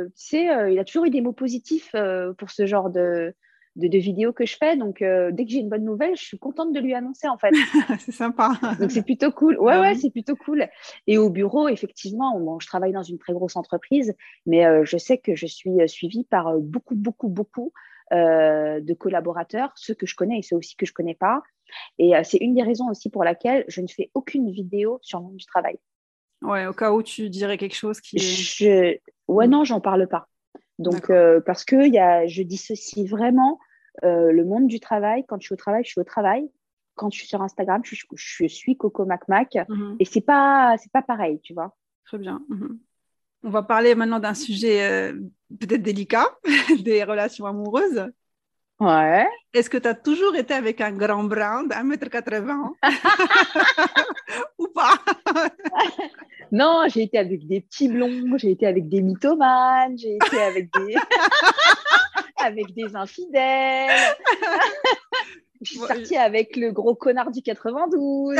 tu 0.06 0.22
sais, 0.22 0.72
il 0.72 0.78
a 0.78 0.84
toujours 0.84 1.04
eu 1.04 1.10
des 1.10 1.20
mots 1.20 1.32
positifs 1.32 1.94
pour 2.38 2.50
ce 2.50 2.64
genre 2.64 2.88
de, 2.88 3.34
de, 3.78 3.98
vidéos 3.98 4.32
que 4.32 4.44
je 4.44 4.56
fais. 4.56 4.76
Donc, 4.76 5.02
euh, 5.02 5.30
dès 5.32 5.44
que 5.44 5.50
j'ai 5.50 5.58
une 5.58 5.68
bonne 5.68 5.84
nouvelle, 5.84 6.16
je 6.16 6.22
suis 6.24 6.38
contente 6.38 6.72
de 6.72 6.80
lui 6.80 6.94
annoncer, 6.94 7.28
en 7.28 7.38
fait. 7.38 7.52
c'est 8.00 8.12
sympa. 8.12 8.52
Donc, 8.80 8.90
c'est 8.90 9.04
plutôt 9.04 9.30
cool. 9.30 9.58
Ouais, 9.58 9.78
ouais, 9.78 9.94
c'est 9.94 10.10
plutôt 10.10 10.36
cool. 10.36 10.68
Et 11.06 11.18
au 11.18 11.30
bureau, 11.30 11.68
effectivement, 11.68 12.58
je 12.58 12.66
travaille 12.66 12.92
dans 12.92 13.02
une 13.02 13.18
très 13.18 13.32
grosse 13.32 13.56
entreprise, 13.56 14.14
mais 14.46 14.66
euh, 14.66 14.84
je 14.84 14.98
sais 14.98 15.18
que 15.18 15.34
je 15.34 15.46
suis 15.46 15.80
euh, 15.80 15.86
suivie 15.86 16.24
par 16.24 16.58
beaucoup, 16.58 16.96
beaucoup, 16.96 17.28
beaucoup 17.28 17.72
de 18.10 18.94
collaborateurs, 18.94 19.70
ceux 19.76 19.92
que 19.92 20.06
je 20.06 20.16
connais 20.16 20.38
et 20.38 20.42
ceux 20.42 20.56
aussi 20.56 20.76
que 20.76 20.86
je 20.86 20.94
connais 20.94 21.14
pas. 21.14 21.42
Et 21.98 22.12
c'est 22.24 22.38
une 22.38 22.54
des 22.54 22.62
raisons 22.62 22.88
aussi 22.88 23.10
pour 23.10 23.22
laquelle 23.22 23.66
je 23.68 23.82
ne 23.82 23.86
fais 23.86 24.10
aucune 24.14 24.50
vidéo 24.50 24.98
sur 25.02 25.18
le 25.18 25.26
monde 25.26 25.36
du 25.36 25.44
travail. 25.44 25.76
Ouais, 26.40 26.64
au 26.64 26.72
cas 26.72 26.90
où 26.90 27.02
tu 27.02 27.28
dirais 27.28 27.58
quelque 27.58 27.74
chose 27.74 28.00
qui 28.00 28.18
Je... 28.18 28.96
Ouais, 29.28 29.46
mm. 29.46 29.50
non, 29.50 29.64
j'en 29.64 29.82
parle 29.82 30.08
pas. 30.08 30.26
Donc, 30.78 31.12
parce 31.44 31.66
que 31.66 31.86
y 31.86 31.98
a, 31.98 32.26
je 32.26 32.42
dissocie 32.42 33.06
vraiment 33.06 33.58
euh, 34.04 34.32
le 34.32 34.44
monde 34.44 34.66
du 34.66 34.80
travail, 34.80 35.24
quand 35.26 35.40
je 35.40 35.46
suis 35.46 35.52
au 35.54 35.56
travail, 35.56 35.84
je 35.84 35.90
suis 35.90 36.00
au 36.00 36.04
travail. 36.04 36.50
Quand 36.94 37.10
je 37.12 37.18
suis 37.18 37.28
sur 37.28 37.42
Instagram, 37.42 37.82
je, 37.84 38.46
suis 38.46 38.76
Coco 38.76 39.04
Mac 39.04 39.28
Mac. 39.28 39.56
Mhm. 39.68 39.96
Et 40.00 40.04
c'est 40.04 40.20
pas, 40.20 40.76
c'est 40.78 40.90
pas 40.90 41.02
pareil, 41.02 41.40
tu 41.40 41.54
vois. 41.54 41.76
Très 42.04 42.18
bien. 42.18 42.42
Mhm. 42.48 42.78
On 43.44 43.50
va 43.50 43.62
parler 43.62 43.94
maintenant 43.94 44.18
d'un 44.18 44.34
sujet 44.34 44.82
euh, 44.82 45.12
peut-être 45.60 45.82
délicat, 45.82 46.26
des 46.82 47.04
relations 47.04 47.46
amoureuses. 47.46 48.10
Ouais. 48.80 49.26
Est-ce 49.54 49.68
que 49.68 49.78
tu 49.78 49.88
as 49.88 49.94
toujours 49.94 50.36
été 50.36 50.54
avec 50.54 50.80
un 50.80 50.92
grand 50.92 51.24
brun 51.24 51.64
d'un 51.64 51.82
mètre 51.82 52.08
80 52.08 52.74
ou 54.58 54.68
pas? 54.68 54.94
Non, 56.50 56.84
j'ai 56.88 57.02
été 57.02 57.18
avec 57.18 57.46
des 57.46 57.60
petits 57.60 57.88
blonds, 57.88 58.38
j'ai 58.38 58.52
été 58.52 58.66
avec 58.66 58.88
des 58.88 59.02
mythomanes, 59.02 59.98
j'ai 59.98 60.14
été 60.14 60.40
avec 60.40 60.72
des 60.72 60.96
avec 62.36 62.72
des 62.72 62.96
infidèles. 62.96 63.90
je 65.60 65.70
suis 65.70 65.78
sortie 65.78 66.16
avec 66.16 66.56
le 66.56 66.70
gros 66.72 66.94
connard 66.94 67.30
du 67.30 67.42
92. 67.42 68.38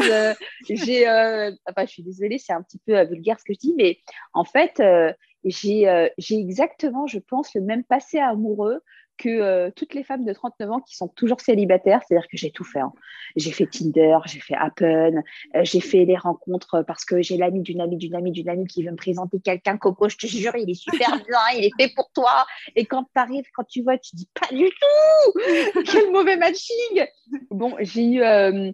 j'ai, 0.71 1.07
euh, 1.07 1.51
enfin, 1.69 1.85
je 1.85 1.91
suis 1.91 2.03
désolée, 2.03 2.39
c'est 2.39 2.53
un 2.53 2.63
petit 2.63 2.79
peu 2.79 2.97
euh, 2.97 3.05
vulgaire 3.05 3.39
ce 3.39 3.45
que 3.45 3.53
je 3.53 3.59
dis, 3.59 3.75
mais 3.77 3.99
en 4.33 4.45
fait, 4.45 4.81
euh, 4.81 5.13
j'ai, 5.45 6.09
j'ai 6.17 6.39
exactement, 6.39 7.07
je 7.07 7.19
pense, 7.19 7.55
le 7.55 7.61
même 7.61 7.85
passé 7.85 8.19
amoureux 8.19 8.81
que 9.19 9.29
euh, 9.29 9.71
toutes 9.75 9.95
les 9.95 10.03
femmes 10.03 10.25
de 10.25 10.33
39 10.33 10.71
ans 10.71 10.81
qui 10.81 10.97
sont 10.97 11.09
toujours 11.09 11.41
célibataires, 11.41 12.01
c'est-à-dire 12.07 12.29
que 12.29 12.37
j'ai 12.37 12.51
tout 12.51 12.65
fait. 12.65 12.81
Hein. 12.81 12.93
J'ai 13.37 13.51
fait 13.51 13.67
Tinder, 13.67 14.19
j'ai 14.27 14.41
fait 14.41 14.55
Appen, 14.55 15.23
euh, 15.55 15.65
j'ai 15.65 15.81
fait 15.81 16.07
des 16.07 16.17
rencontres 16.17 16.83
parce 16.87 17.05
que 17.05 17.21
j'ai 17.21 17.37
l'ami 17.37 17.61
d'une 17.61 17.81
amie 17.81 17.97
d'une 17.97 18.15
amie 18.15 18.31
d'une 18.31 18.49
amie 18.49 18.67
qui 18.67 18.83
veut 18.83 18.93
me 18.93 18.97
présenter 18.97 19.41
quelqu'un, 19.41 19.77
Coco, 19.77 20.09
je 20.09 20.17
te 20.17 20.27
jure, 20.27 20.57
il 20.57 20.71
est 20.71 20.75
super 20.75 21.09
bien, 21.29 21.39
il 21.57 21.65
est 21.65 21.73
fait 21.79 21.93
pour 21.95 22.11
toi. 22.13 22.47
Et 22.77 22.87
quand 22.87 23.05
tu 23.05 23.21
arrives, 23.21 23.45
quand 23.53 23.65
tu 23.65 23.83
vois, 23.83 23.99
tu 23.99 24.17
dis 24.17 24.29
pas 24.33 24.55
du 24.55 24.65
tout 24.65 25.83
Quel 25.85 26.11
mauvais 26.13 26.37
matching 26.37 27.07
Bon, 27.51 27.75
j'ai 27.81 28.05
eu, 28.05 28.23
euh, 28.23 28.73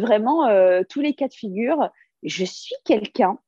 vraiment 0.00 0.48
tous 0.88 1.00
les 1.00 1.14
cas 1.14 1.28
de 1.28 1.34
figure. 1.34 1.90
Je 2.22 2.44
suis 2.44 2.74
quelqu'un 2.84 3.38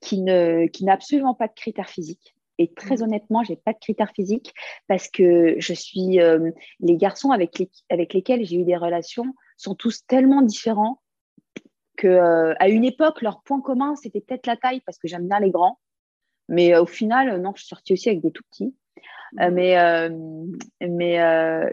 qui 0.00 0.20
n'a 0.20 0.92
absolument 0.92 1.34
pas 1.34 1.48
de 1.48 1.54
critères 1.54 1.88
physiques. 1.88 2.33
Et 2.58 2.72
très 2.72 2.96
mmh. 2.96 3.02
honnêtement, 3.02 3.42
j'ai 3.42 3.56
pas 3.56 3.72
de 3.72 3.78
critères 3.78 4.12
physiques 4.14 4.52
parce 4.86 5.08
que 5.08 5.56
je 5.58 5.74
suis 5.74 6.20
euh, 6.20 6.50
les 6.80 6.96
garçons 6.96 7.30
avec, 7.30 7.62
avec 7.90 8.14
lesquels 8.14 8.44
j'ai 8.44 8.56
eu 8.56 8.64
des 8.64 8.76
relations 8.76 9.34
sont 9.56 9.74
tous 9.74 10.06
tellement 10.06 10.42
différents 10.42 11.00
que 11.96 12.08
euh, 12.08 12.54
à 12.58 12.68
une 12.68 12.84
époque 12.84 13.22
leur 13.22 13.42
point 13.42 13.60
commun 13.60 13.94
c'était 13.94 14.20
peut-être 14.20 14.46
la 14.46 14.56
taille 14.56 14.80
parce 14.80 14.98
que 14.98 15.06
j'aime 15.06 15.28
bien 15.28 15.40
les 15.40 15.50
grands, 15.50 15.78
mais 16.48 16.74
euh, 16.74 16.82
au 16.82 16.86
final 16.86 17.40
non, 17.40 17.52
je 17.54 17.62
suis 17.62 17.68
sortie 17.68 17.92
aussi 17.92 18.08
avec 18.08 18.20
des 18.20 18.32
tout 18.32 18.42
petits. 18.50 18.74
Mmh. 19.32 19.50
mais 19.50 20.10
mais 20.80 21.16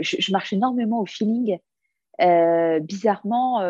je, 0.02 0.16
je, 0.20 0.32
marche 0.32 0.52
énormément 0.52 1.00
au 1.00 1.06
feeling. 1.06 1.60
bizarrement, 2.82 3.62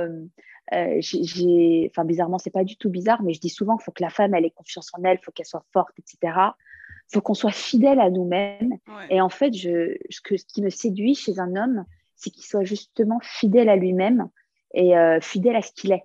j'ai, 0.71 1.89
enfin 1.89 2.05
bizarrement, 2.05 2.37
c'est 2.37 2.51
pas 2.51 2.63
du 2.63 2.77
tout 2.77 2.89
bizarre, 2.89 3.21
mais 3.21 3.33
je 3.33 3.41
dis 3.41 3.49
souvent 3.49 3.75
qu'il 3.75 3.83
faut 3.83 3.91
que 3.91 4.03
la 4.03 4.09
femme 4.09 4.33
elle 4.33 4.45
ait 4.45 4.51
confiance 4.51 4.91
en 4.93 5.03
elle, 5.03 5.17
il 5.21 5.25
faut 5.25 5.33
qu'elle 5.33 5.45
soit 5.45 5.65
forte, 5.73 5.91
etc 5.99 6.51
faut 7.11 7.21
qu'on 7.21 7.33
soit 7.33 7.51
fidèle 7.51 7.99
à 7.99 8.09
nous-mêmes. 8.09 8.77
Et 9.09 9.21
en 9.21 9.29
fait, 9.29 9.53
je, 9.53 9.97
ce, 10.09 10.21
que, 10.21 10.37
ce 10.37 10.45
qui 10.45 10.61
me 10.61 10.69
séduit 10.69 11.15
chez 11.15 11.39
un 11.39 11.55
homme, 11.55 11.85
c'est 12.15 12.29
qu'il 12.29 12.45
soit 12.45 12.63
justement 12.63 13.19
fidèle 13.21 13.69
à 13.69 13.75
lui-même 13.75 14.29
et 14.73 14.97
euh, 14.97 15.19
fidèle 15.19 15.55
à 15.55 15.61
ce 15.61 15.71
qu'il 15.73 15.91
est. 15.91 16.03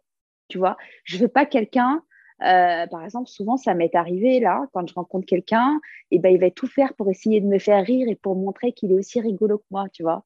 Tu 0.48 0.58
vois, 0.58 0.76
je 1.04 1.18
veux 1.18 1.28
pas 1.28 1.46
quelqu'un. 1.46 2.02
Euh, 2.42 2.86
par 2.86 3.04
exemple, 3.04 3.28
souvent, 3.28 3.56
ça 3.56 3.74
m'est 3.74 3.94
arrivé 3.94 4.40
là, 4.40 4.66
quand 4.72 4.86
je 4.86 4.94
rencontre 4.94 5.26
quelqu'un, 5.26 5.80
et 6.10 6.18
ben, 6.18 6.32
il 6.32 6.40
va 6.40 6.50
tout 6.50 6.66
faire 6.66 6.92
pour 6.94 7.10
essayer 7.10 7.40
de 7.40 7.46
me 7.46 7.58
faire 7.58 7.84
rire 7.84 8.08
et 8.08 8.14
pour 8.14 8.36
montrer 8.36 8.72
qu'il 8.72 8.92
est 8.92 8.94
aussi 8.94 9.20
rigolo 9.20 9.58
que 9.58 9.64
moi, 9.70 9.86
tu 9.92 10.02
vois. 10.02 10.24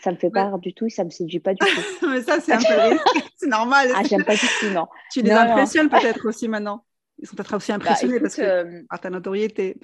Ça 0.00 0.10
me 0.10 0.16
fait 0.16 0.30
pas 0.30 0.46
rire 0.46 0.58
du 0.58 0.74
tout, 0.74 0.88
ça 0.88 1.04
me 1.04 1.10
séduit 1.10 1.38
pas 1.38 1.54
du 1.54 1.60
tout. 1.64 2.08
Mais 2.08 2.22
ça, 2.22 2.40
c'est 2.40 2.52
un 2.52 2.58
peu 2.58 2.98
c'est 3.36 3.46
normal. 3.46 3.88
Ah, 3.94 4.02
j'aime 4.02 4.24
pas 4.24 4.34
du 4.34 4.46
tout, 4.60 4.70
non. 4.70 4.88
Tu 5.12 5.22
les 5.22 5.30
impressionnes 5.30 5.88
peut-être 5.88 6.26
aussi 6.26 6.48
maintenant. 6.48 6.84
Ils 7.18 7.28
sont 7.28 7.36
peut-être 7.36 7.54
aussi 7.54 7.70
bah, 7.70 7.76
impressionnés 7.76 8.18
parce 8.18 8.34
que 8.34 8.42
euh, 8.42 8.82
ta 9.00 9.10
notoriété. 9.10 9.76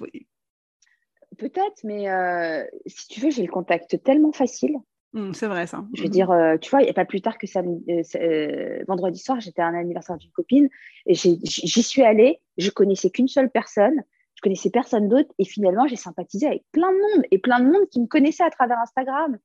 Peut-être, 1.39 1.83
mais 1.85 2.09
euh, 2.09 2.65
si 2.85 3.07
tu 3.07 3.21
veux, 3.21 3.31
j'ai 3.31 3.43
le 3.43 3.51
contact 3.51 4.03
tellement 4.03 4.33
facile. 4.33 4.75
Mmh, 5.13 5.33
c'est 5.33 5.47
vrai 5.47 5.65
ça. 5.65 5.85
Je 5.93 6.01
veux 6.01 6.09
mmh. 6.09 6.11
dire, 6.11 6.31
euh, 6.31 6.57
tu 6.57 6.69
vois, 6.69 6.81
il 6.81 6.83
n'y 6.83 6.89
a 6.89 6.93
pas 6.93 7.05
plus 7.05 7.21
tard 7.21 7.37
que 7.37 7.47
ça, 7.47 7.61
euh, 7.61 8.83
vendredi 8.87 9.19
soir, 9.19 9.39
j'étais 9.39 9.61
à 9.61 9.67
un 9.67 9.73
anniversaire 9.73 10.17
d'une 10.17 10.31
copine 10.31 10.69
et 11.05 11.15
j'y 11.15 11.83
suis 11.83 12.03
allée. 12.03 12.41
Je 12.57 12.69
connaissais 12.69 13.09
qu'une 13.09 13.29
seule 13.29 13.49
personne. 13.49 14.03
Je 14.35 14.41
connaissais 14.41 14.69
personne 14.69 15.07
d'autre 15.07 15.33
et 15.39 15.45
finalement, 15.45 15.87
j'ai 15.87 15.95
sympathisé 15.95 16.45
avec 16.45 16.63
plein 16.71 16.91
de 16.91 16.97
monde 16.97 17.25
et 17.31 17.39
plein 17.39 17.59
de 17.61 17.65
monde 17.65 17.87
qui 17.89 18.01
me 18.01 18.07
connaissait 18.07 18.43
à 18.43 18.49
travers 18.49 18.77
Instagram. 18.79 19.37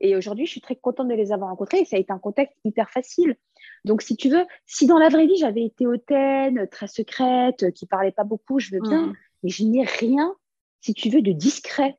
Et 0.00 0.16
aujourd'hui, 0.16 0.46
je 0.46 0.52
suis 0.52 0.60
très 0.60 0.74
contente 0.76 1.08
de 1.08 1.14
les 1.14 1.32
avoir 1.32 1.50
rencontrés 1.50 1.80
et 1.80 1.84
ça 1.84 1.96
a 1.96 1.98
été 2.00 2.12
un 2.12 2.18
contact 2.18 2.52
hyper 2.64 2.90
facile. 2.90 3.36
Donc, 3.84 4.02
si 4.02 4.16
tu 4.16 4.28
veux, 4.28 4.44
si 4.66 4.86
dans 4.86 4.98
la 4.98 5.08
vraie 5.08 5.26
vie, 5.26 5.36
j'avais 5.36 5.64
été 5.64 5.86
hautaine, 5.86 6.66
très 6.68 6.88
secrète, 6.88 7.72
qui 7.72 7.86
parlait 7.86 8.10
pas 8.10 8.24
beaucoup, 8.24 8.58
je 8.58 8.72
veux 8.72 8.80
bien, 8.80 9.06
mmh. 9.06 9.12
mais 9.42 9.50
je 9.50 9.64
n'ai 9.64 9.84
rien 9.84 10.34
si 10.82 10.94
tu 10.94 11.08
veux, 11.08 11.22
de 11.22 11.32
discret. 11.32 11.96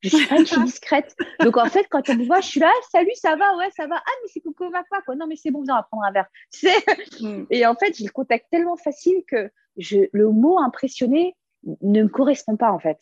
Je 0.00 0.10
suis 0.10 0.26
pas 0.26 0.38
une 0.38 0.46
fille 0.46 0.64
discrète. 0.64 1.16
Donc, 1.40 1.56
en 1.56 1.66
fait, 1.66 1.86
quand 1.90 2.08
on 2.10 2.14
me 2.14 2.26
voit, 2.26 2.40
je 2.40 2.48
suis 2.48 2.60
là, 2.60 2.70
ah, 2.70 2.86
salut, 2.90 3.14
ça 3.14 3.36
va, 3.36 3.56
ouais, 3.56 3.70
ça 3.74 3.86
va. 3.86 3.96
Ah, 3.96 4.10
mais 4.22 4.28
c'est 4.32 4.40
Coco 4.40 4.68
ma 4.70 4.82
quoi. 4.84 5.14
Non, 5.14 5.26
mais 5.26 5.36
c'est 5.36 5.50
bon, 5.50 5.60
on 5.60 5.74
va 5.74 5.82
prendre 5.82 6.04
un 6.04 6.12
verre. 6.12 6.28
Mm. 7.20 7.44
Et 7.50 7.64
en 7.64 7.74
fait, 7.74 7.96
j'ai 7.96 8.04
le 8.04 8.10
contact 8.10 8.46
tellement 8.50 8.76
facile 8.76 9.22
que 9.26 9.50
je, 9.76 10.08
le 10.12 10.30
mot 10.30 10.58
impressionné 10.58 11.36
ne 11.80 12.02
me 12.02 12.08
correspond 12.08 12.56
pas, 12.56 12.72
en 12.72 12.78
fait. 12.78 12.98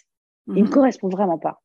Il 0.48 0.54
ne 0.54 0.60
me 0.62 0.66
mm. 0.66 0.70
correspond 0.70 1.08
vraiment 1.08 1.38
pas. 1.38 1.62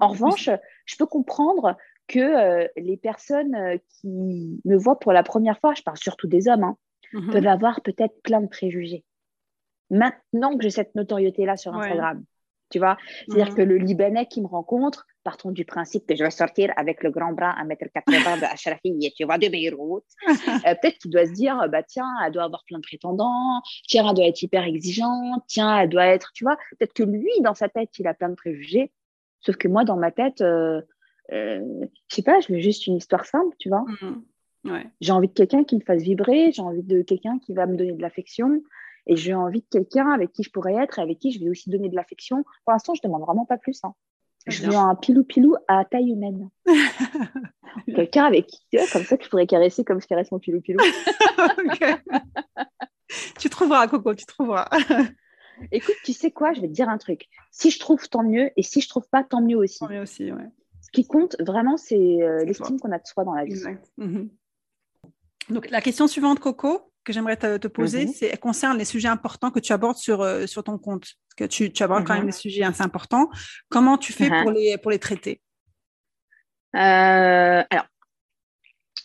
En 0.00 0.08
revanche, 0.08 0.50
je 0.84 0.96
peux 0.96 1.06
comprendre 1.06 1.76
que 2.06 2.18
euh, 2.18 2.68
les 2.76 2.96
personnes 2.96 3.54
euh, 3.54 3.78
qui 3.88 4.60
me 4.64 4.76
voient 4.76 4.98
pour 4.98 5.12
la 5.12 5.22
première 5.22 5.58
fois, 5.58 5.74
je 5.74 5.82
parle 5.82 5.96
surtout 5.96 6.28
des 6.28 6.48
hommes, 6.48 6.64
hein, 6.64 6.76
mm-hmm. 7.14 7.32
peuvent 7.32 7.46
avoir 7.46 7.80
peut-être 7.80 8.20
plein 8.22 8.42
de 8.42 8.48
préjugés 8.48 9.04
maintenant 9.90 10.56
que 10.56 10.62
j'ai 10.62 10.70
cette 10.70 10.94
notoriété-là 10.94 11.56
sur 11.56 11.74
Instagram. 11.74 12.24
Tu 12.70 12.78
vois? 12.78 12.96
C'est-à-dire 13.28 13.50
mhm. 13.50 13.54
que 13.54 13.62
le 13.62 13.76
Libanais 13.76 14.26
qui 14.26 14.40
me 14.40 14.46
rencontre, 14.46 15.06
partons 15.22 15.50
du 15.50 15.64
principe 15.64 16.06
que 16.06 16.16
je 16.16 16.24
vais 16.24 16.30
sortir 16.30 16.72
avec 16.76 17.02
le 17.02 17.10
grand 17.10 17.32
bras 17.32 17.50
à 17.50 17.64
1m80 17.64 18.40
de 18.40 18.44
Ashrafi, 18.44 19.12
tu 19.16 19.24
vois, 19.24 19.38
de 19.38 19.48
Beyrouth. 19.48 20.04
Euh, 20.66 20.74
peut-être 20.80 20.98
qu'il 20.98 21.10
doit 21.10 21.26
se 21.26 21.32
dire, 21.32 21.68
bah, 21.68 21.82
tiens, 21.82 22.08
elle 22.24 22.32
doit 22.32 22.44
avoir 22.44 22.64
plein 22.64 22.78
de 22.78 22.82
prétendants, 22.82 23.60
tiens, 23.86 24.08
elle 24.08 24.14
doit 24.14 24.26
être 24.26 24.42
hyper 24.42 24.64
exigeante, 24.64 25.42
tiens, 25.46 25.78
elle 25.78 25.88
doit 25.90 26.06
être, 26.06 26.30
tu 26.32 26.44
vois, 26.44 26.56
peut-être 26.78 26.94
que 26.94 27.02
lui, 27.02 27.30
dans 27.42 27.54
sa 27.54 27.68
tête, 27.68 27.90
il 27.98 28.06
a 28.06 28.14
plein 28.14 28.30
de 28.30 28.34
préjugés. 28.34 28.92
Sauf 29.40 29.56
que 29.56 29.68
moi, 29.68 29.84
dans 29.84 29.96
ma 29.96 30.10
tête, 30.10 30.40
euh, 30.40 30.80
euh, 31.32 31.60
je 32.08 32.14
sais 32.14 32.22
pas, 32.22 32.40
je 32.40 32.52
veux 32.52 32.60
juste 32.60 32.86
une 32.86 32.96
histoire 32.96 33.26
simple, 33.26 33.54
tu 33.58 33.68
vois? 33.68 33.84
Mhm. 34.00 34.24
J'ai 35.00 35.12
envie 35.12 35.28
de 35.28 35.34
quelqu'un 35.34 35.64
qui 35.64 35.76
me 35.76 35.82
fasse 35.82 36.02
vibrer, 36.02 36.50
j'ai 36.52 36.62
envie 36.62 36.82
de 36.82 37.02
quelqu'un 37.02 37.38
qui 37.38 37.52
va 37.52 37.66
me 37.66 37.76
donner 37.76 37.92
de 37.92 38.00
l'affection, 38.00 38.62
et 39.06 39.16
j'ai 39.16 39.34
envie 39.34 39.60
de 39.60 39.66
quelqu'un 39.70 40.10
avec 40.10 40.32
qui 40.32 40.42
je 40.42 40.50
pourrais 40.50 40.74
être 40.74 40.98
et 40.98 41.02
avec 41.02 41.18
qui 41.18 41.32
je 41.32 41.40
vais 41.40 41.48
aussi 41.48 41.70
donner 41.70 41.88
de 41.88 41.96
l'affection. 41.96 42.44
Pour 42.64 42.72
l'instant, 42.72 42.94
je 42.94 43.02
demande 43.02 43.22
vraiment 43.22 43.44
pas 43.44 43.58
plus. 43.58 43.80
Hein. 43.84 43.94
Je 44.46 44.64
veux 44.64 44.74
un 44.74 44.94
pilou-pilou 44.94 45.56
à 45.68 45.84
taille 45.84 46.10
humaine. 46.10 46.50
quelqu'un 47.86 48.24
avec 48.24 48.46
qui, 48.46 48.60
comme 48.92 49.04
ça, 49.04 49.16
que 49.16 49.24
je 49.24 49.30
pourrais 49.30 49.46
caresser 49.46 49.84
comme 49.84 50.00
je 50.00 50.06
caresse 50.06 50.30
mon 50.32 50.38
pilou-pilou. 50.38 50.78
tu 53.38 53.48
trouveras, 53.48 53.88
Coco, 53.88 54.14
tu 54.14 54.26
trouveras. 54.26 54.68
Écoute, 55.72 55.94
tu 56.04 56.12
sais 56.12 56.30
quoi 56.30 56.52
Je 56.52 56.60
vais 56.60 56.68
te 56.68 56.72
dire 56.72 56.88
un 56.88 56.98
truc. 56.98 57.28
Si 57.50 57.70
je 57.70 57.78
trouve, 57.78 58.08
tant 58.08 58.22
mieux. 58.22 58.50
Et 58.56 58.62
si 58.62 58.80
je 58.80 58.88
trouve 58.88 59.08
pas, 59.08 59.24
tant 59.24 59.40
mieux 59.40 59.56
aussi. 59.56 59.78
Tant 59.78 59.88
mieux 59.88 60.02
aussi, 60.02 60.30
ouais. 60.30 60.48
Ce 60.82 60.90
qui 60.90 61.06
compte 61.06 61.36
vraiment, 61.40 61.76
c'est 61.76 62.22
euh, 62.22 62.44
l'estime 62.44 62.78
qu'on 62.78 62.92
a 62.92 62.98
de 62.98 63.06
soi 63.06 63.24
dans 63.24 63.34
la 63.34 63.44
vie. 63.44 63.52
Exact. 63.52 63.90
Mhm. 63.96 64.30
Donc, 65.48 65.70
la 65.70 65.80
question 65.80 66.06
suivante, 66.06 66.40
Coco, 66.40 66.92
que 67.04 67.12
j'aimerais 67.12 67.36
te, 67.36 67.68
poser, 67.68 68.06
mhm. 68.06 68.12
c'est 68.12 68.26
elle 68.26 68.40
concerne 68.40 68.78
les 68.78 68.84
sujets 68.84 69.08
importants 69.08 69.50
que 69.50 69.60
tu 69.60 69.72
abordes 69.72 69.96
sur, 69.96 70.22
euh, 70.22 70.46
sur 70.46 70.64
ton 70.64 70.78
compte. 70.78 71.02
Parce 71.02 71.34
que 71.36 71.44
tu, 71.44 71.72
tu 71.72 71.82
abordes 71.82 72.04
quand 72.04 72.14
même 72.14 72.22
mhm. 72.22 72.30
des 72.30 72.36
sujets 72.36 72.64
assez 72.64 72.82
importants. 72.82 73.28
Comment 73.68 73.98
tu 73.98 74.12
fais 74.12 74.28
pour, 74.28 74.50
les, 74.50 74.78
pour 74.78 74.90
les 74.90 74.98
traiter? 74.98 75.40
Euh, 76.74 77.62
Alors, 77.70 77.86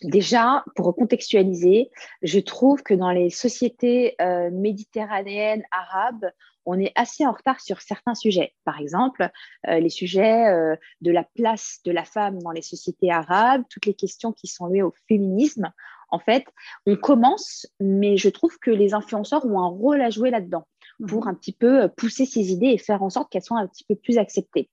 déjà, 0.02 0.64
pour 0.74 0.94
contextualiser, 0.96 1.90
je 2.22 2.40
trouve 2.40 2.82
que 2.82 2.94
dans 2.94 3.10
les 3.10 3.30
sociétés 3.30 4.16
euh, 4.20 4.50
méditerranéennes, 4.50 5.62
arabes, 5.70 6.30
on 6.66 6.78
est 6.78 6.92
assez 6.94 7.26
en 7.26 7.32
retard 7.32 7.60
sur 7.60 7.80
certains 7.80 8.14
sujets. 8.14 8.54
Par 8.64 8.78
exemple, 8.78 9.30
les 9.66 9.88
sujets 9.88 10.76
de 11.00 11.10
la 11.10 11.24
place 11.24 11.78
de 11.86 11.90
la 11.90 12.04
femme 12.04 12.38
dans 12.42 12.50
les 12.50 12.62
sociétés 12.62 13.10
arabes, 13.10 13.64
toutes 13.70 13.86
les 13.86 13.94
questions 13.94 14.32
qui 14.32 14.46
sont 14.46 14.66
liées 14.66 14.82
au 14.82 14.92
féminisme 15.08 15.72
en 16.10 16.18
fait, 16.18 16.44
on 16.86 16.96
commence, 16.96 17.66
mais 17.80 18.16
je 18.16 18.28
trouve 18.28 18.58
que 18.58 18.70
les 18.70 18.94
influenceurs 18.94 19.44
ont 19.46 19.60
un 19.60 19.68
rôle 19.68 20.00
à 20.00 20.10
jouer 20.10 20.30
là-dedans 20.30 20.66
pour 21.08 21.24
mhm. 21.24 21.28
un 21.28 21.34
petit 21.34 21.52
peu 21.52 21.84
euh, 21.84 21.88
pousser 21.88 22.26
ces 22.26 22.52
idées 22.52 22.68
et 22.68 22.78
faire 22.78 23.02
en 23.02 23.10
sorte 23.10 23.30
qu'elles 23.30 23.42
soient 23.42 23.58
un 23.58 23.66
petit 23.66 23.84
peu 23.84 23.94
plus 23.94 24.18
acceptées. 24.18 24.68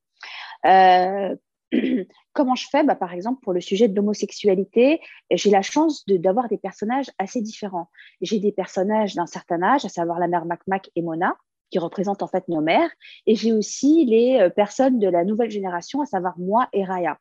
Euh, 0.65 1.36
comment 2.34 2.56
je 2.56 2.67
fais? 2.69 2.84
Bah, 2.84 2.95
Par 2.95 3.13
exemple, 3.13 3.41
pour 3.41 3.54
le 3.54 3.62
sujet 3.62 3.88
de 3.88 3.95
l'homosexualité, 3.95 5.02
j'ai 5.32 5.50
la 5.50 5.62
chance 5.62 6.06
d'avoir 6.08 6.47
des 6.47 6.58
personnages 6.58 7.12
assez 7.17 7.41
différents. 7.41 7.89
J'ai 8.21 8.39
des 8.39 8.52
personnages 8.52 9.15
d'un 9.15 9.26
certain 9.26 9.62
âge, 9.62 9.86
à 9.86 9.89
savoir 9.89 10.19
la 10.19 10.28
mère 10.28 10.45
Mac 10.67 10.89
et 10.95 11.02
Mona, 11.02 11.36
qui 11.69 11.80
représentent 11.80 12.23
en 12.23 12.28
fait 12.28 12.47
nos 12.47 12.62
mères, 12.62 12.89
et 13.26 13.36
j'ai 13.36 13.52
aussi 13.52 14.06
les 14.06 14.39
euh, 14.39 14.50
personnes 14.50 15.00
de 15.00 15.08
la 15.08 15.26
nouvelle 15.26 15.52
génération, 15.52 16.02
à 16.02 16.06
savoir 16.06 16.39
moi 16.39 16.69
et 16.73 16.84
Raya. 16.84 17.17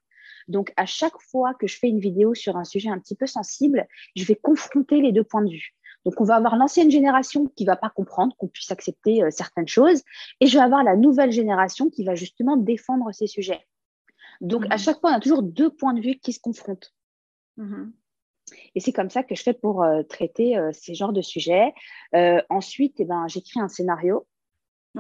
Donc, 0.48 0.72
à 0.76 0.86
chaque 0.86 1.20
fois 1.20 1.54
que 1.54 1.66
je 1.66 1.78
fais 1.78 1.88
une 1.88 2.00
vidéo 2.00 2.34
sur 2.34 2.56
un 2.56 2.64
sujet 2.64 2.88
un 2.88 2.98
petit 2.98 3.16
peu 3.16 3.26
sensible, 3.26 3.86
je 4.14 4.24
vais 4.24 4.36
confronter 4.36 5.00
les 5.00 5.12
deux 5.12 5.24
points 5.24 5.42
de 5.42 5.50
vue. 5.50 5.74
Donc, 6.04 6.20
on 6.20 6.24
va 6.24 6.36
avoir 6.36 6.56
l'ancienne 6.56 6.90
génération 6.90 7.46
qui 7.56 7.64
va 7.64 7.74
pas 7.74 7.90
comprendre 7.90 8.36
qu'on 8.36 8.46
puisse 8.46 8.70
accepter 8.70 9.24
euh, 9.24 9.30
certaines 9.30 9.66
choses, 9.66 10.02
et 10.40 10.46
je 10.46 10.56
vais 10.56 10.62
avoir 10.62 10.84
la 10.84 10.96
nouvelle 10.96 11.32
génération 11.32 11.90
qui 11.90 12.04
va 12.04 12.14
justement 12.14 12.56
défendre 12.56 13.12
ces 13.12 13.26
sujets. 13.26 13.66
Donc, 14.40 14.66
à 14.66 14.76
mhm. 14.76 14.78
chaque 14.78 15.00
fois, 15.00 15.10
on 15.10 15.14
a 15.14 15.20
toujours 15.20 15.42
deux 15.42 15.70
points 15.70 15.94
de 15.94 16.00
vue 16.00 16.16
qui 16.16 16.32
se 16.32 16.40
confrontent. 16.40 16.94
Mhm. 17.56 17.92
Et 18.76 18.80
c'est 18.80 18.92
comme 18.92 19.10
ça 19.10 19.24
que 19.24 19.34
je 19.34 19.42
fais 19.42 19.54
pour 19.54 19.82
euh, 19.82 20.04
traiter 20.04 20.56
euh, 20.56 20.70
ces 20.72 20.94
genres 20.94 21.12
de 21.12 21.22
sujets. 21.22 21.74
ensuite, 22.48 22.94
eh 23.00 23.04
ben, 23.04 23.26
j'écris 23.26 23.58
un 23.58 23.68
scénario 23.68 24.26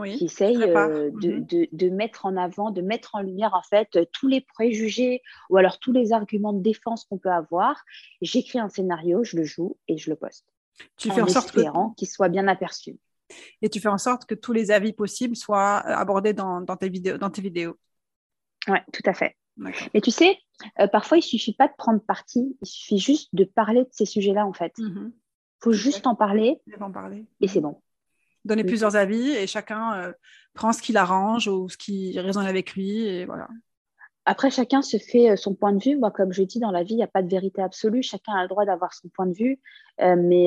qui 0.04 0.24
essaye 0.24 0.62
euh, 0.62 1.10
mhm. 1.10 1.44
de, 1.44 1.68
de, 1.72 1.88
mettre 1.88 2.26
en 2.26 2.36
avant, 2.36 2.70
de 2.70 2.82
mettre 2.82 3.14
en 3.14 3.20
lumière 3.20 3.54
en 3.54 3.62
fait 3.62 3.98
tous 4.12 4.28
les 4.28 4.40
préjugés 4.40 5.22
ou 5.50 5.56
alors 5.56 5.78
tous 5.78 5.92
les 5.92 6.12
arguments 6.12 6.52
de 6.52 6.62
défense 6.62 7.04
qu'on 7.04 7.18
peut 7.18 7.30
avoir. 7.30 7.84
J'écris 8.20 8.58
un 8.58 8.68
scénario, 8.68 9.24
je 9.24 9.36
le 9.36 9.44
joue 9.44 9.76
et 9.88 9.96
je 9.96 10.10
le 10.10 10.16
poste. 10.16 10.46
Tu 10.96 11.10
fais 11.10 11.22
en 11.22 11.28
sorte 11.28 11.56
qu'il 11.96 12.08
soit 12.08 12.28
bien 12.28 12.48
aperçu. 12.48 12.96
Et 13.62 13.68
tu 13.68 13.80
fais 13.80 13.88
en 13.88 13.98
sorte 13.98 14.26
que 14.26 14.34
tous 14.34 14.52
les 14.52 14.70
avis 14.70 14.92
possibles 14.92 15.34
soient 15.34 15.82
euh, 15.86 15.96
abordés 15.96 16.32
dans, 16.32 16.60
dans 16.60 16.76
tes 16.76 16.88
vidéos. 16.88 17.18
Dans 17.18 17.30
tes 17.30 17.42
vidéos. 17.42 17.76
Ouais, 18.68 18.82
tout 18.92 19.02
à 19.06 19.14
fait. 19.14 19.36
Mais 19.56 20.00
tu 20.02 20.10
sais, 20.10 20.38
euh, 20.80 20.86
parfois 20.86 21.16
il 21.16 21.22
suffit 21.22 21.54
pas 21.54 21.66
de 21.66 21.72
prendre 21.78 22.00
parti, 22.00 22.56
il 22.60 22.66
suffit 22.66 22.98
juste 22.98 23.34
de 23.34 23.44
parler 23.44 23.84
de 23.84 23.88
ces 23.90 24.04
sujets-là 24.04 24.46
en 24.46 24.52
fait. 24.52 24.72
Il 24.76 24.84
mhm. 24.84 25.12
faut 25.62 25.72
juste 25.72 26.06
en 26.06 26.14
parler, 26.14 26.60
en 26.78 26.92
parler. 26.92 27.24
et 27.40 27.48
c'est 27.48 27.62
bon 27.62 27.80
donner 28.46 28.64
plusieurs 28.64 28.96
avis 28.96 29.30
et 29.30 29.46
chacun 29.46 29.94
euh, 29.94 30.12
prend 30.54 30.72
ce 30.72 30.80
qui 30.80 30.92
l'arrange 30.92 31.48
ou 31.48 31.68
ce 31.68 31.76
qui 31.76 32.18
résonne 32.18 32.46
avec 32.46 32.74
lui 32.74 33.06
et 33.06 33.26
voilà. 33.26 33.48
Après, 34.28 34.50
chacun 34.50 34.82
se 34.82 34.96
fait 34.96 35.30
euh, 35.30 35.36
son 35.36 35.54
point 35.54 35.72
de 35.72 35.82
vue. 35.82 35.96
Moi, 35.96 36.10
comme 36.10 36.32
je 36.32 36.42
dis, 36.42 36.58
dans 36.58 36.72
la 36.72 36.82
vie, 36.82 36.94
il 36.94 36.96
n'y 36.96 37.04
a 37.04 37.08
pas 37.08 37.22
de 37.22 37.28
vérité 37.28 37.62
absolue. 37.62 38.02
Chacun 38.02 38.32
a 38.32 38.42
le 38.42 38.48
droit 38.48 38.64
d'avoir 38.64 38.92
son 38.92 39.08
point 39.08 39.26
de 39.26 39.34
vue, 39.34 39.60
euh, 40.00 40.16
mais, 40.16 40.46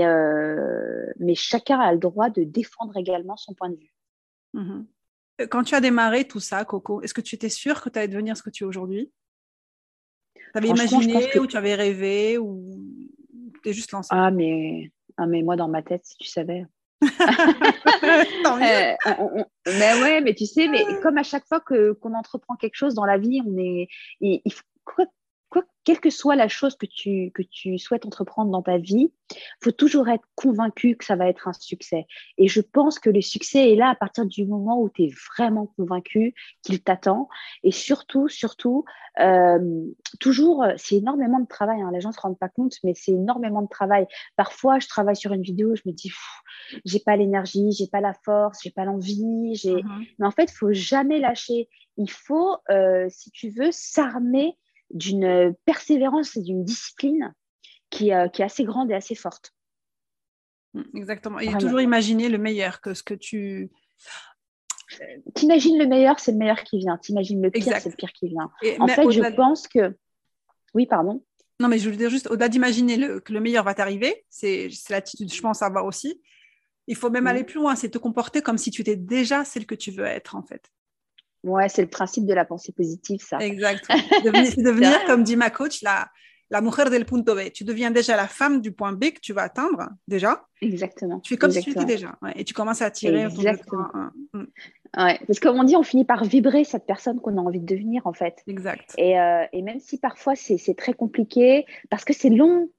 mais 1.18 1.36
chacun 1.36 1.80
a 1.80 1.94
le 1.94 2.00
droit 2.00 2.30
de 2.30 2.44
défendre 2.44 2.98
également 2.98 3.38
son 3.38 3.54
point 3.54 3.70
de 3.70 3.78
vue. 3.78 3.94
Mhm. 4.54 4.88
Quand 5.50 5.64
tu 5.64 5.76
as 5.76 5.80
démarré 5.80 6.28
tout 6.28 6.42
ça, 6.42 6.66
Coco, 6.66 7.02
est-ce 7.02 7.14
que 7.14 7.22
tu 7.22 7.36
étais 7.36 7.48
sûre 7.48 7.82
que 7.82 7.90
tu 7.90 7.98
allais 7.98 8.10
devenir 8.10 8.36
ce 8.36 8.44
que 8.44 8.50
tu 8.50 8.66
es 8.66 8.68
aujourd'hui? 8.68 9.14
Tu 10.36 10.58
avais 10.58 10.68
imaginé 10.68 11.40
ou 11.40 11.48
tu 11.48 11.56
avais 11.56 11.76
rêvé 11.76 12.38
ou 12.38 12.86
tu 13.64 13.70
es 13.70 13.74
juste 13.74 13.92
lancé 13.94 14.10
ah 14.12 14.32
mais, 14.32 14.92
ah, 15.16 15.28
mais 15.28 15.42
moi, 15.42 15.56
dans 15.56 15.70
ma 15.70 15.82
tête, 15.82 16.06
si 16.06 16.18
tu 16.18 16.28
savais. 16.28 16.66
Euh, 18.62 19.44
mais 19.66 20.02
ouais, 20.02 20.22
mais 20.22 20.34
tu 20.34 20.46
sais, 20.46 20.68
mais 20.68 20.84
comme 21.02 21.18
à 21.18 21.24
chaque 21.24 21.46
fois 21.46 21.60
que 21.60 21.94
qu'on 21.94 22.14
entreprend 22.14 22.56
quelque 22.56 22.76
chose 22.76 22.94
dans 22.94 23.06
la 23.06 23.18
vie, 23.18 23.42
on 23.46 23.58
est, 23.58 23.88
il, 24.20 24.42
quoi, 25.50 25.64
quelle 25.84 26.00
que 26.00 26.10
soit 26.10 26.36
la 26.36 26.48
chose 26.48 26.76
que 26.76 26.86
tu, 26.86 27.32
que 27.34 27.42
tu 27.42 27.78
souhaites 27.80 28.06
entreprendre 28.06 28.52
dans 28.52 28.62
ta 28.62 28.78
vie, 28.78 29.12
faut 29.64 29.72
toujours 29.72 30.08
être 30.10 30.28
convaincu 30.36 30.96
que 30.96 31.06
ça 31.06 31.16
va 31.16 31.28
être 31.28 31.48
un 31.48 31.54
succès. 31.54 32.06
Et 32.38 32.48
je 32.48 32.62
pense 32.62 33.00
que 33.00 33.10
le 33.10 33.22
succès 33.22 33.72
est 33.72 33.76
là 33.76 33.90
à 33.90 33.96
partir 33.96 34.26
du 34.26 34.46
moment 34.46 34.82
où 34.82 34.90
tu 34.90 35.04
es 35.06 35.12
vraiment 35.36 35.68
convaincu 35.78 36.34
qu'il 36.64 36.84
t'attend. 36.84 37.28
Et 37.64 37.72
surtout, 37.72 38.28
surtout, 38.28 38.86
euh, 39.20 39.86
toujours, 40.20 40.66
c'est 40.78 40.98
énormément 40.98 41.40
de 41.40 41.48
travail. 41.48 41.82
Hein. 41.82 41.92
Les 41.94 42.02
gens 42.02 42.10
ne 42.10 42.14
se 42.14 42.22
rendent 42.22 42.40
pas 42.40 42.50
compte, 42.50 42.76
mais 42.84 42.94
c'est 42.94 43.12
énormément 43.12 43.62
de 43.62 43.70
travail. 43.70 44.06
Parfois, 44.36 44.80
je 44.80 44.88
travaille 44.88 45.16
sur 45.16 45.34
une 45.34 45.42
vidéo, 45.42 45.76
je 45.76 45.82
me 45.86 45.92
dis, 45.92 46.12
j'ai 46.86 47.00
pas 47.00 47.16
l'énergie, 47.16 47.72
j'ai 47.72 47.88
pas 47.88 48.02
la 48.02 48.14
force, 48.14 48.60
j'ai 48.64 48.72
pas 48.72 48.86
l'envie. 48.86 49.56
J'ai... 49.56 49.76
Mm-hmm. 49.76 50.08
Mais 50.20 50.28
en 50.28 50.32
fait, 50.32 50.52
il 50.52 50.56
faut 50.56 50.74
jamais 50.74 51.20
lâcher. 51.20 51.68
Il 51.98 52.12
faut, 52.12 52.58
euh, 52.70 53.08
si 53.10 53.32
tu 53.32 53.50
veux, 53.50 53.72
s'armer 53.72 54.56
d'une 54.91 55.56
persévérance 55.65 56.36
et 56.38 56.41
d'une 56.41 56.63
discipline 56.63 57.34
qui, 57.89 58.13
euh, 58.13 58.28
qui, 58.28 58.41
est 58.41 58.45
assez 58.45 58.63
grande 58.63 58.91
et 58.91 58.93
assez 58.93 59.15
forte. 59.15 59.54
Mm, 60.73 60.82
exactement. 60.95 61.39
Et 61.39 61.52
toujours 61.58 61.82
imaginer 61.82 62.30
le 62.30 62.38
meilleur 62.38 62.82
que 62.82 62.93
ce 62.93 63.04
que 63.04 63.13
tu. 63.13 63.69
T'imagines 65.36 65.78
le 65.78 65.86
meilleur, 65.86 66.19
c'est 66.19 66.32
le 66.32 66.38
meilleur 66.38 66.63
qui 66.63 66.80
vient. 66.80 66.97
T'imagines 66.97 67.41
le 67.41 67.52
pire, 67.52 67.78
c'est 67.80 67.89
le 67.89 67.95
pire 67.95 68.12
qui 68.12 68.30
vient. 68.30 68.52
en 68.80 68.88
fait, 68.88 69.12
je 69.12 69.36
pense 69.36 69.67
que. 69.67 69.95
Oui, 70.73 70.86
pardon. 70.86 71.23
Non, 71.60 71.67
mais 71.67 71.78
je 71.78 71.89
veux 71.89 71.95
dire 71.95 72.10
juste, 72.10 72.28
au-delà 72.28 72.47
d'imaginer 72.47 72.97
que 72.97 73.34
le 73.34 73.41
meilleur 73.41 73.65
va 73.65 73.73
t'arriver, 73.73 74.25
c'est 74.30 74.69
l'attitude, 74.89 75.34
je 75.34 75.41
pense, 75.41 75.62
à 75.62 75.65
avoir 75.65 75.86
aussi. 75.86 76.21
Il 76.88 76.95
faut 76.95 77.10
même 77.10 77.25
mm. 77.25 77.28
aller 77.28 77.43
plus 77.43 77.56
loin, 77.56 77.75
c'est 77.75 77.89
te 77.89 77.97
comporter 77.97 78.41
comme 78.41 78.58
si 78.58 78.71
tu 78.71 78.82
étais 78.82 78.95
déjà 78.95 79.43
celle 79.43 79.65
que 79.65 79.75
tu 79.75 79.91
veux 79.91 80.06
être, 80.06 80.36
en 80.36 80.43
fait. 80.43 80.71
Ouais, 81.43 81.69
c'est 81.69 81.82
le 81.82 81.88
principe 81.88 82.25
de 82.25 82.34
la 82.34 82.45
pensée 82.45 82.71
positive, 82.71 83.19
ça. 83.21 83.38
Exact. 83.39 83.86
C'est 84.45 84.62
devenir, 84.62 85.06
comme 85.06 85.23
dit 85.23 85.38
ma 85.38 85.49
coach, 85.49 85.82
la, 85.82 86.10
la 86.49 86.62
mujer 86.62 86.89
del 86.89 87.06
punto 87.06 87.36
B. 87.36 87.52
Tu 87.54 87.63
deviens 87.63 87.91
déjà 87.91 88.15
la 88.15 88.28
femme 88.28 88.62
du 88.62 88.71
point 88.71 88.91
B 88.91 89.12
que 89.12 89.19
tu 89.21 89.34
vas 89.34 89.43
atteindre, 89.43 89.89
déjà. 90.08 90.45
Exactement. 90.62 91.19
Tu 91.19 91.34
fais 91.34 91.38
comme 91.38 91.52
si 91.52 91.62
tu 91.63 91.71
étais 91.71 91.86
déjà. 91.86 92.17
et 92.36 92.43
tu 92.43 92.54
commences 92.54 92.82
à 92.82 92.86
attirer. 92.86 93.23
Exactement. 93.23 93.88
Mm. 94.34 94.43
Ouais, 94.97 95.19
parce 95.28 95.39
que 95.39 95.47
comme 95.47 95.60
on 95.60 95.63
dit, 95.63 95.75
on 95.75 95.84
finit 95.84 96.06
par 96.06 96.23
vibrer 96.23 96.63
cette 96.63 96.86
personne 96.88 97.21
qu'on 97.21 97.38
a 97.38 97.41
envie 97.41 97.60
de 97.60 97.65
devenir, 97.65 98.06
en 98.08 98.13
fait. 98.13 98.41
Exact. 98.47 98.93
Et, 98.97 99.19
euh, 99.19 99.45
et 99.54 99.62
même 99.62 99.80
si 99.80 99.99
parfois 99.99 100.36
c'est 100.36 100.75
très 100.75 100.93
compliqué, 100.93 101.65
parce 101.89 102.04
que 102.04 102.13
c'est 102.13 102.30
long, 102.30 102.69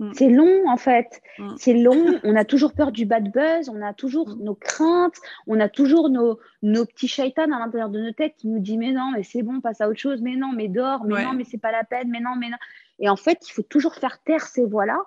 Mm. 0.00 0.12
C'est 0.14 0.28
long 0.30 0.68
en 0.68 0.78
fait. 0.78 1.20
Mm. 1.38 1.54
C'est 1.58 1.74
long. 1.74 2.18
On 2.24 2.34
a 2.34 2.44
toujours 2.44 2.72
peur 2.72 2.90
du 2.90 3.04
bad 3.04 3.30
buzz. 3.30 3.68
On 3.68 3.82
a 3.82 3.92
toujours 3.92 4.30
mm. 4.30 4.42
nos 4.42 4.54
craintes. 4.54 5.16
On 5.46 5.60
a 5.60 5.68
toujours 5.68 6.08
nos, 6.08 6.40
nos 6.62 6.86
petits 6.86 7.06
shaitans 7.06 7.52
à 7.52 7.58
l'intérieur 7.58 7.90
de 7.90 8.00
nos 8.00 8.12
têtes 8.12 8.34
qui 8.36 8.48
nous 8.48 8.58
disent 8.58 8.78
mais 8.78 8.92
non, 8.92 9.12
mais 9.14 9.22
c'est 9.22 9.42
bon, 9.42 9.60
passe 9.60 9.80
à 9.80 9.88
autre 9.88 10.00
chose. 10.00 10.22
Mais 10.22 10.36
non, 10.36 10.52
mais 10.52 10.68
dors. 10.68 11.04
Mais 11.04 11.22
non, 11.22 11.34
mais 11.34 11.44
c'est 11.44 11.58
pas 11.58 11.70
la 11.70 11.84
peine. 11.84 12.08
Mais 12.08 12.20
non, 12.20 12.34
mais 12.36 12.48
non. 12.48 12.56
Et 12.98 13.08
en 13.08 13.16
fait, 13.16 13.46
il 13.46 13.52
faut 13.52 13.62
toujours 13.62 13.94
faire 13.94 14.22
taire 14.22 14.46
ces 14.46 14.64
voix-là 14.64 14.98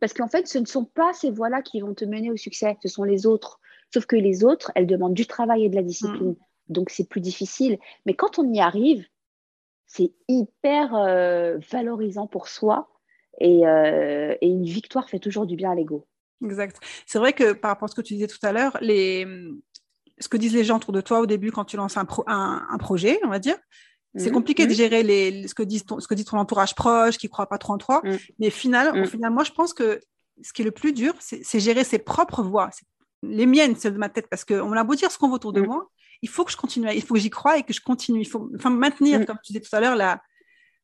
parce 0.00 0.12
qu'en 0.14 0.28
fait, 0.28 0.48
ce 0.48 0.58
ne 0.58 0.66
sont 0.66 0.84
pas 0.84 1.12
ces 1.12 1.30
voix-là 1.30 1.62
qui 1.62 1.80
vont 1.80 1.94
te 1.94 2.04
mener 2.04 2.30
au 2.30 2.36
succès. 2.36 2.76
Ce 2.82 2.88
sont 2.88 3.04
les 3.04 3.26
autres. 3.26 3.60
Sauf 3.92 4.06
que 4.06 4.16
les 4.16 4.44
autres, 4.44 4.72
elles 4.74 4.86
demandent 4.86 5.14
du 5.14 5.26
travail 5.26 5.64
et 5.64 5.68
de 5.68 5.76
la 5.76 5.82
discipline. 5.82 6.36
donc 6.68 6.90
c'est 6.90 7.08
plus 7.08 7.20
difficile. 7.20 7.78
Mais 8.06 8.14
quand 8.14 8.38
on 8.38 8.52
y 8.52 8.60
arrive, 8.60 9.06
c'est 9.86 10.12
hyper 10.28 10.94
euh, 10.94 11.58
valorisant 11.70 12.26
pour 12.26 12.48
soi 12.48 12.88
et, 13.38 13.66
euh, 13.66 14.34
et, 14.40 14.48
une 14.48 14.64
victoire 14.64 15.08
fait 15.08 15.18
toujours 15.18 15.46
du 15.46 15.56
bien 15.56 15.70
à 15.70 15.74
l'ego. 15.74 16.06
Exact. 16.44 16.78
C'est 17.06 17.18
vrai 17.18 17.32
que 17.32 17.52
par 17.52 17.70
rapport 17.70 17.86
à 17.86 17.88
ce 17.88 17.94
que 17.94 18.00
tu 18.00 18.14
disais 18.14 18.26
tout 18.26 18.38
à 18.42 18.52
l'heure, 18.52 18.76
les... 18.80 19.26
ce 20.18 20.28
que 20.28 20.36
disent 20.36 20.54
les 20.54 20.64
gens 20.64 20.76
autour 20.76 20.92
de 20.92 21.00
toi 21.00 21.20
au 21.20 21.26
début 21.26 21.52
quand 21.52 21.64
tu 21.64 21.76
lances 21.76 21.96
un, 21.96 22.06
un, 22.26 22.78
projet, 22.78 23.20
on 23.24 23.28
va 23.28 23.38
dire, 23.38 23.56
c'est 24.16 24.30
mmh, 24.30 24.34
compliqué 24.34 24.66
de 24.66 24.72
mmh. 24.72 24.74
gérer 24.74 25.02
les, 25.02 25.48
ce, 25.48 25.54
que 25.54 25.62
dit 25.62 25.82
ton, 25.82 26.00
ce 26.00 26.08
que 26.08 26.14
dit 26.14 26.24
ton 26.24 26.38
entourage 26.38 26.74
proche, 26.74 27.18
qui 27.18 27.26
ne 27.26 27.30
croit 27.30 27.46
pas 27.46 27.58
trop 27.58 27.74
en 27.74 27.78
toi. 27.78 28.00
Mmh. 28.04 28.16
Mais 28.38 28.50
final, 28.50 29.06
finalement, 29.06 29.44
je 29.44 29.52
pense 29.52 29.72
que 29.72 30.00
ce 30.42 30.52
qui 30.52 30.62
est 30.62 30.64
le 30.64 30.70
plus 30.70 30.92
dur, 30.92 31.14
c'est 31.20 31.60
gérer 31.60 31.84
ses 31.84 31.98
propres 31.98 32.42
voix, 32.42 32.70
les 33.22 33.46
miennes, 33.46 33.76
celles 33.76 33.92
de 33.92 33.98
ma 33.98 34.08
tête, 34.08 34.28
parce 34.28 34.44
qu'on 34.44 34.72
a 34.72 34.84
beau 34.84 34.94
dire 34.94 35.10
ce 35.10 35.18
qu'on 35.18 35.28
veut 35.28 35.34
autour 35.34 35.52
de 35.52 35.60
moi, 35.60 35.90
il 36.22 36.28
faut 36.28 36.44
que 36.44 36.52
je 36.52 36.56
continue, 36.56 36.88
il 36.94 37.02
faut 37.02 37.14
que 37.14 37.20
j'y 37.20 37.30
croie 37.30 37.58
et 37.58 37.62
que 37.62 37.72
je 37.72 37.80
continue. 37.80 38.20
Il 38.20 38.28
faut 38.28 38.50
enfin, 38.56 38.70
maintenir, 38.70 39.24
comme 39.26 39.38
tu 39.42 39.52
disais 39.52 39.64
tout 39.64 39.74
à 39.74 39.80
l'heure, 39.80 39.96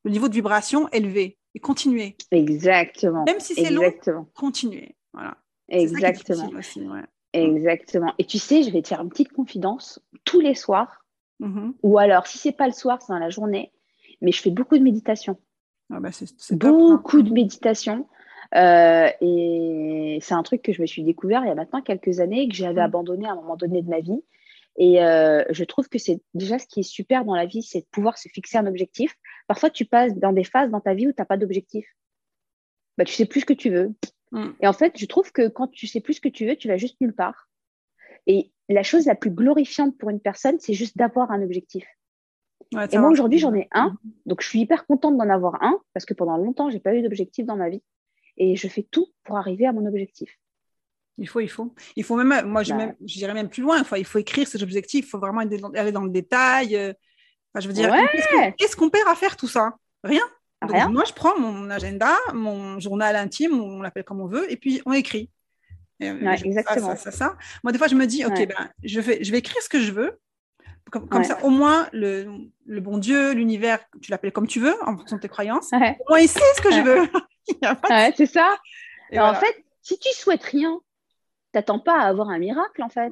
le 0.04 0.11
niveau 0.11 0.28
de 0.28 0.35
vibration 0.35 0.88
élevé 0.90 1.38
et 1.57 1.59
continuer. 1.59 2.16
Exactement. 2.31 3.25
Même 3.25 3.40
si 3.40 3.55
c'est 3.55 3.71
long, 3.71 3.83
continuer. 4.35 4.95
Voilà. 5.12 5.37
Exactement. 5.69 6.49
Exactement. 7.33 8.14
Et 8.19 8.25
tu 8.25 8.38
sais, 8.38 8.62
je 8.62 8.71
vais 8.71 8.83
te 8.83 8.88
faire 8.88 9.01
une 9.01 9.09
petite 9.09 9.33
confidence 9.33 10.01
tous 10.25 10.40
les 10.40 10.55
soirs 10.55 11.07
Mm-hmm. 11.40 11.73
Ou 11.83 11.99
alors, 11.99 12.27
si 12.27 12.38
c'est 12.38 12.53
pas 12.53 12.66
le 12.66 12.73
soir, 12.73 13.01
c'est 13.01 13.12
dans 13.12 13.19
la 13.19 13.31
journée. 13.31 13.73
Mais 14.21 14.33
je 14.33 14.40
fais 14.40 14.51
beaucoup 14.51 14.79
de 14.79 14.83
méditation. 14.83 15.37
Ah 15.92 16.01
bah, 16.01 16.11
beaucoup 16.53 17.23
de 17.23 17.31
méditation. 17.31 18.09
Euh, 18.55 19.09
et 19.21 20.19
c'est 20.23 20.35
un 20.35 20.42
truc 20.42 20.62
que 20.62 20.73
je 20.73 20.81
me 20.81 20.87
suis 20.87 21.03
découvert 21.03 21.42
il 21.45 21.49
y 21.49 21.51
a 21.51 21.55
maintenant 21.55 21.83
quelques 21.83 22.21
années, 22.21 22.49
que 22.49 22.55
j'avais 22.55 22.81
mm. 22.81 22.85
abandonné 22.85 23.27
à 23.27 23.33
un 23.33 23.37
moment 23.37 23.57
donné 23.57 23.83
de 23.83 23.90
ma 23.90 24.01
vie. 24.01 24.23
Et 24.78 25.02
euh, 25.02 25.42
je 25.50 25.64
trouve 25.64 25.88
que 25.88 25.98
c'est 25.98 26.20
déjà 26.34 26.58
ce 26.58 26.66
qui 26.66 26.80
est 26.80 26.84
super 26.84 27.24
dans 27.24 27.34
la 27.34 27.46
vie, 27.46 27.62
c'est 27.62 27.80
de 27.80 27.86
pouvoir 27.90 28.18
se 28.18 28.28
fixer 28.28 28.58
un 28.58 28.66
objectif. 28.66 29.14
Parfois, 29.48 29.70
tu 29.70 29.86
passes 29.86 30.14
dans 30.14 30.32
des 30.32 30.44
phases 30.44 30.70
dans 30.70 30.80
ta 30.80 30.94
vie 30.94 31.08
où 31.08 31.12
tu 31.12 31.20
n'as 31.20 31.24
pas 31.24 31.38
d'objectif. 31.38 31.86
Bah, 32.98 33.04
tu 33.04 33.14
sais 33.14 33.26
plus 33.26 33.40
ce 33.40 33.46
que 33.46 33.54
tu 33.54 33.70
veux. 33.70 33.94
Mm. 34.32 34.50
Et 34.60 34.66
en 34.66 34.72
fait, 34.72 34.98
je 34.98 35.06
trouve 35.06 35.32
que 35.32 35.48
quand 35.48 35.68
tu 35.68 35.86
sais 35.86 36.00
plus 36.00 36.14
ce 36.14 36.20
que 36.20 36.28
tu 36.28 36.46
veux, 36.46 36.56
tu 36.56 36.68
vas 36.68 36.76
juste 36.76 37.00
nulle 37.00 37.14
part. 37.14 37.48
Et 38.26 38.52
la 38.68 38.82
chose 38.82 39.06
la 39.06 39.14
plus 39.14 39.30
glorifiante 39.30 39.96
pour 39.96 40.10
une 40.10 40.20
personne, 40.20 40.58
c'est 40.58 40.74
juste 40.74 40.96
d'avoir 40.98 41.30
un 41.30 41.42
objectif. 41.42 41.86
et 42.72 42.98
moi, 42.98 43.10
aujourd'hui, 43.10 43.38
j'en 43.38 43.54
ai 43.54 43.68
un. 43.72 43.96
Donc, 44.26 44.42
je 44.42 44.48
suis 44.48 44.60
hyper 44.60 44.86
contente 44.86 45.16
d'en 45.16 45.30
avoir 45.30 45.62
un 45.62 45.80
parce 45.94 46.04
que 46.04 46.14
pendant 46.14 46.36
longtemps, 46.36 46.68
je 46.68 46.74
n'ai 46.74 46.80
pas 46.80 46.94
eu 46.94 47.02
d'objectif 47.02 47.46
dans 47.46 47.56
ma 47.56 47.70
vie. 47.70 47.82
Et 48.36 48.56
je 48.56 48.68
fais 48.68 48.82
tout 48.82 49.06
pour 49.24 49.38
arriver 49.38 49.66
à 49.66 49.72
mon 49.72 49.86
objectif. 49.86 50.38
Il 51.18 51.29
faut, 51.29 51.40
il 51.40 51.48
faut. 51.48 51.74
Il 51.96 52.05
faut 52.05 52.16
même, 52.16 52.46
moi, 52.46 52.62
je, 52.62 52.74
bah. 52.74 52.92
dirais 53.00 53.35
même 53.35 53.48
plus 53.48 53.62
loin. 53.62 53.81
Enfin, 53.81 53.96
il 53.96 54.05
faut 54.05 54.18
écrire 54.18 54.46
ces 54.46 54.62
objectifs. 54.62 55.07
Il 55.07 55.09
faut 55.09 55.18
vraiment 55.18 55.40
aller 55.40 55.92
dans 55.92 56.05
le 56.05 56.11
détail. 56.11 56.76
Euh. 56.76 56.92
je 57.59 57.66
veux 57.66 57.72
dire, 57.72 57.92
qu'est-ce 58.59 58.76
qu'on 58.76 58.90
perd 58.90 59.09
à 59.09 59.14
faire 59.14 59.37
tout 59.37 59.48
ça? 59.48 59.76
Rien. 60.05 60.22
Rien. 60.62 60.88
moi, 60.88 61.05
je 61.07 61.12
prends 61.12 61.38
mon 61.38 61.70
agenda, 61.70 62.14
mon 62.33 62.81
journal 62.81 63.14
intime, 63.14 63.61
on 63.61 63.83
l'appelle 63.83 64.05
comme 64.05 64.20
on 64.20 64.26
veut, 64.26 64.50
et 64.50 64.57
puis 64.57 64.81
on 64.87 64.92
écrit. 64.92 65.31
Euh, 66.02 66.33
exactement. 66.44 66.96
Ça, 66.96 67.11
ça, 67.11 67.37
Moi, 67.62 67.72
des 67.72 67.79
fois, 67.79 67.88
je 67.88 67.94
me 67.94 68.07
dis, 68.07 68.24
OK, 68.24 68.46
ben, 68.46 68.70
je, 68.83 69.00
vais, 69.00 69.22
je 69.22 69.33
vais 69.33 69.38
écrire 69.38 69.62
ce 69.62 69.68
que 69.68 69.81
je 69.81 69.92
veux. 69.92 70.18
Comme, 70.90 71.24
ça, 71.24 71.44
au 71.44 71.50
moins, 71.50 71.88
le, 71.92 72.26
le 72.64 72.81
bon 72.81 72.98
Dieu, 72.98 73.33
l'univers, 73.33 73.81
tu 74.00 74.11
l'appelles 74.11 74.33
comme 74.33 74.46
tu 74.46 74.61
veux, 74.61 74.76
en 74.87 74.96
fonction 74.96 75.16
de 75.16 75.22
tes 75.22 75.29
croyances, 75.29 75.72
au 75.72 75.79
moins, 76.09 76.20
il 76.20 76.29
sait 76.29 76.40
ce 76.57 76.62
que 76.62 76.70
je 76.70 76.81
veux. 76.81 77.09
c'est 78.16 78.26
ça. 78.26 78.57
Et 79.11 79.18
En 79.18 79.35
fait, 79.35 79.64
si 79.83 79.98
tu 79.98 80.09
souhaites 80.12 80.44
rien, 80.44 80.79
t'attends 81.57 81.79
pas 81.79 81.99
à 81.99 82.07
avoir 82.07 82.29
un 82.29 82.38
miracle, 82.38 82.83
en 82.83 82.90
fait. 82.90 83.11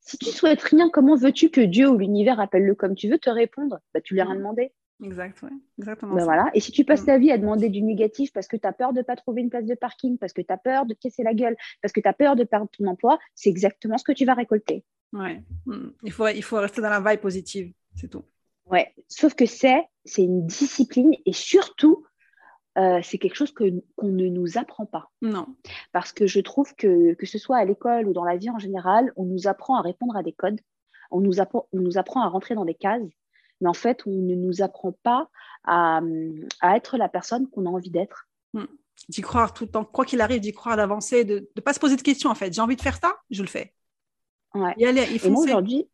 Si 0.00 0.18
tu 0.18 0.26
souhaites 0.26 0.60
rien, 0.60 0.90
comment 0.90 1.16
veux-tu 1.16 1.48
que 1.48 1.62
Dieu 1.62 1.88
ou 1.88 1.96
l'univers, 1.96 2.40
appelle-le 2.40 2.74
comme 2.74 2.94
tu 2.94 3.08
veux, 3.08 3.18
te 3.18 3.30
répondre? 3.30 3.78
Bah, 3.94 4.00
Tu 4.02 4.14
lui 4.14 4.20
as 4.20 4.24
rien 4.24 4.36
demandé. 4.36 4.72
Exact, 5.02 5.42
exactement. 5.78 6.14
Ben 6.14 6.24
voilà. 6.24 6.50
Et 6.54 6.60
si 6.60 6.70
tu 6.70 6.84
passes 6.84 7.02
mm. 7.02 7.06
ta 7.06 7.18
vie 7.18 7.32
à 7.32 7.38
demander 7.38 7.70
du 7.70 7.82
négatif 7.82 8.32
parce 8.32 8.46
que 8.46 8.56
tu 8.56 8.66
as 8.68 8.72
peur 8.72 8.92
de 8.92 8.98
ne 8.98 9.02
pas 9.02 9.16
trouver 9.16 9.40
une 9.40 9.50
place 9.50 9.64
de 9.64 9.74
parking, 9.74 10.18
parce 10.18 10.32
que 10.32 10.42
tu 10.42 10.52
as 10.52 10.58
peur 10.58 10.86
de 10.86 10.94
te 10.94 11.00
casser 11.00 11.24
la 11.24 11.34
gueule, 11.34 11.56
parce 11.80 11.92
que 11.92 12.00
tu 12.00 12.06
as 12.06 12.12
peur 12.12 12.36
de 12.36 12.44
perdre 12.44 12.68
ton 12.70 12.86
emploi, 12.86 13.18
c'est 13.34 13.50
exactement 13.50 13.98
ce 13.98 14.04
que 14.04 14.12
tu 14.12 14.24
vas 14.24 14.34
récolter. 14.34 14.84
Ouais. 15.12 15.42
Mm. 15.66 15.88
Il, 16.04 16.12
faut, 16.12 16.28
il 16.28 16.42
faut 16.42 16.56
rester 16.56 16.82
dans 16.82 16.90
la 16.90 17.00
vibe 17.00 17.20
positive, 17.20 17.72
c'est 17.96 18.08
tout. 18.08 18.22
Ouais. 18.66 18.94
Sauf 19.08 19.34
que 19.34 19.46
c'est, 19.46 19.82
c'est 20.04 20.22
une 20.22 20.46
discipline 20.46 21.14
et 21.26 21.32
surtout, 21.32 22.04
euh, 22.78 23.00
c'est 23.02 23.18
quelque 23.18 23.34
chose 23.34 23.52
que, 23.52 23.64
qu'on 23.96 24.08
ne 24.08 24.28
nous 24.28 24.58
apprend 24.58 24.86
pas. 24.86 25.10
Non. 25.20 25.46
Parce 25.92 26.12
que 26.12 26.26
je 26.26 26.40
trouve 26.40 26.74
que, 26.74 27.14
que 27.14 27.26
ce 27.26 27.38
soit 27.38 27.58
à 27.58 27.64
l'école 27.64 28.08
ou 28.08 28.12
dans 28.12 28.24
la 28.24 28.36
vie 28.36 28.50
en 28.50 28.58
général, 28.58 29.12
on 29.16 29.24
nous 29.24 29.46
apprend 29.46 29.76
à 29.76 29.82
répondre 29.82 30.16
à 30.16 30.22
des 30.22 30.32
codes, 30.32 30.60
on 31.10 31.20
nous 31.20 31.40
apprend, 31.40 31.68
on 31.72 31.80
nous 31.80 31.98
apprend 31.98 32.22
à 32.22 32.28
rentrer 32.28 32.54
dans 32.54 32.64
des 32.64 32.74
cases 32.74 33.02
mais 33.62 33.68
en 33.68 33.74
fait, 33.74 34.02
on 34.06 34.10
ne 34.10 34.34
nous 34.34 34.60
apprend 34.60 34.92
pas 35.02 35.30
à, 35.64 36.00
être 36.74 36.98
la 36.98 37.08
personne 37.08 37.48
qu'on 37.48 37.64
a 37.64 37.68
envie 37.70 37.90
d'être. 37.90 38.28
Hmm. 38.52 38.64
D'y 39.08 39.20
croire 39.20 39.54
tout 39.54 39.64
le 39.64 39.70
temps, 39.70 39.84
quoi 39.84 40.04
qu'il 40.04 40.20
arrive, 40.20 40.40
d'y 40.40 40.52
croire, 40.52 40.76
d'avancer, 40.76 41.24
de 41.24 41.48
ne 41.56 41.60
pas 41.60 41.72
se 41.72 41.80
poser 41.80 41.96
de 41.96 42.02
questions 42.02 42.28
en 42.28 42.34
fait. 42.34 42.52
J'ai 42.52 42.60
envie 42.60 42.76
de 42.76 42.82
faire 42.82 42.98
ça, 43.00 43.14
je 43.30 43.42
le 43.42 43.48
fais. 43.48 43.72
Ouais. 44.54 44.74
Et, 44.78 45.30
moi 45.30 45.44
aujourd'hui, 45.44 45.88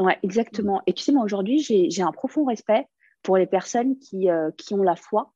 ouais, 0.00 0.18
exactement. 0.22 0.82
Et 0.86 0.92
tu 0.92 1.02
sais, 1.02 1.12
moi 1.12 1.24
aujourd'hui, 1.24 1.60
j'ai 1.60 2.02
un 2.02 2.12
profond 2.12 2.44
respect 2.44 2.86
pour 3.22 3.36
les 3.36 3.46
personnes 3.46 3.98
qui, 3.98 4.28
euh, 4.28 4.50
qui 4.58 4.74
ont 4.74 4.82
la 4.82 4.96
foi 4.96 5.32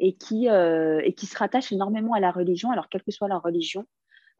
et 0.00 0.14
qui, 0.14 0.48
euh, 0.48 1.00
et 1.04 1.12
qui 1.12 1.26
se 1.26 1.36
rattachent 1.36 1.72
énormément 1.72 2.14
à 2.14 2.20
la 2.20 2.30
religion, 2.30 2.70
alors 2.70 2.88
quelle 2.88 3.02
que 3.02 3.10
soit 3.10 3.28
la 3.28 3.38
religion, 3.38 3.86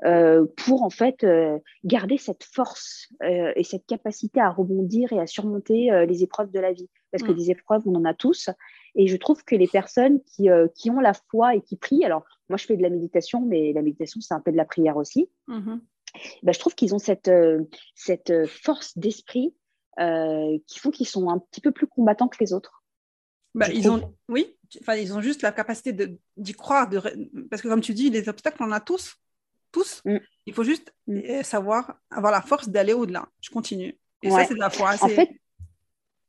euh, 0.05 0.47
pour 0.57 0.83
en 0.83 0.91
fait 0.91 1.23
euh, 1.23 1.59
garder 1.85 2.19
cette 2.19 2.43
force 2.43 3.09
et 3.23 3.63
cette 3.63 3.87
capacité 3.87 4.41
à 4.41 4.51
rebondir 4.51 5.13
et 5.13 5.21
à 5.21 5.27
surmonter 5.27 6.05
les 6.07 6.23
épreuves 6.23 6.51
de 6.51 6.61
la 6.61 6.73
vie. 6.73 6.89
Parce 7.11 7.23
que 7.23 7.31
mm. 7.31 7.37
des 7.37 7.51
épreuves, 7.51 7.83
on 7.87 7.95
en 7.95 8.05
a 8.05 8.15
tous. 8.15 8.51
Et 8.97 9.07
je 9.07 9.17
trouve 9.17 9.45
que 9.45 9.55
les 9.55 9.69
personnes 9.69 10.21
qui, 10.25 10.49
qui, 10.75 10.91
ont 10.91 11.01
la 11.01 11.13
foi 11.31 11.55
et 11.55 11.61
qui 11.61 11.77
prient, 11.77 12.05
alors 12.05 12.25
moi 12.49 12.57
je 12.57 12.67
fais 12.67 12.77
de 12.77 12.83
la 12.83 12.91
méditation, 12.91 13.41
mais 13.41 13.73
la 13.73 13.83
méditation 13.83 14.21
c'est 14.21 14.35
un 14.35 14.41
peu 14.41 14.53
de 14.53 14.57
la 14.57 14.65
prière 14.65 14.97
aussi, 14.97 15.29
mm-hmm. 15.49 15.81
bah, 16.43 16.53
je 16.53 16.59
trouve 16.59 16.75
qu'ils 16.75 16.95
ont 16.95 16.99
cette, 16.99 17.31
cette 17.95 18.47
force 18.47 18.99
d'esprit 18.99 19.55
qui 19.97 20.79
font 20.81 20.91
qu'ils 20.91 21.07
sont 21.07 21.29
un 21.31 21.39
petit 21.39 21.61
peu 21.61 21.71
plus 21.71 21.87
combattants 21.87 22.29
que 22.29 22.39
les 22.41 22.53
autres. 22.53 22.85
Bah, 23.55 23.69
ils 23.73 23.89
ont, 23.89 24.13
oui, 24.29 24.57
enfin, 24.81 24.95
ils 24.95 25.15
ont 25.15 25.21
juste 25.21 25.43
la 25.43 25.53
capacité 25.53 26.19
d'y 26.37 26.53
croire, 26.53 26.89
de, 26.89 27.01
parce 27.51 27.63
que 27.63 27.69
comme 27.69 27.81
tu 27.81 27.95
dis, 27.95 28.11
les 28.11 28.29
obstacles, 28.29 28.63
on 28.63 28.67
en 28.67 28.73
a 28.73 28.81
tous 28.81 29.19
tous. 29.75 30.03
Mm. 30.05 30.19
Il 30.47 30.55
faut 30.55 30.65
juste 30.65 30.95
mm. 31.07 31.19
euh, 31.19 31.43
savoir, 31.43 31.97
avoir 32.11 32.33
la 32.33 32.41
force 32.41 32.69
d'aller 32.69 32.95
au-delà. 32.95 33.27
Je 33.43 33.51
continue. 33.51 33.99
Et 34.23 34.31
ça, 34.31 34.45
c'est 34.45 34.55
de 34.55 34.61
la 34.61 34.71
foi. 34.71 34.95
En 35.03 35.09
fait, 35.09 35.29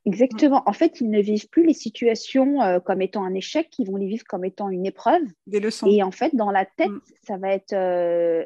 exactement. 0.05 0.63
En 0.65 0.73
fait, 0.73 0.99
ils 0.99 1.09
ne 1.09 1.21
vivent 1.21 1.47
plus 1.47 1.65
les 1.65 1.73
situations 1.73 2.61
euh, 2.61 2.79
comme 2.79 3.01
étant 3.01 3.23
un 3.23 3.33
échec, 3.33 3.69
ils 3.79 3.89
vont 3.89 3.95
les 3.95 4.07
vivre 4.07 4.25
comme 4.27 4.43
étant 4.43 4.69
une 4.69 4.85
épreuve. 4.85 5.21
Des 5.47 5.61
leçons. 5.61 5.87
Et 5.87 6.03
en 6.03 6.11
fait, 6.11 6.35
dans 6.35 6.51
la 6.51 6.65
tête, 6.65 6.89
mm. 6.89 7.01
ça 7.25 7.37
va 7.37 7.51
être, 7.51 7.73
euh, 7.73 8.43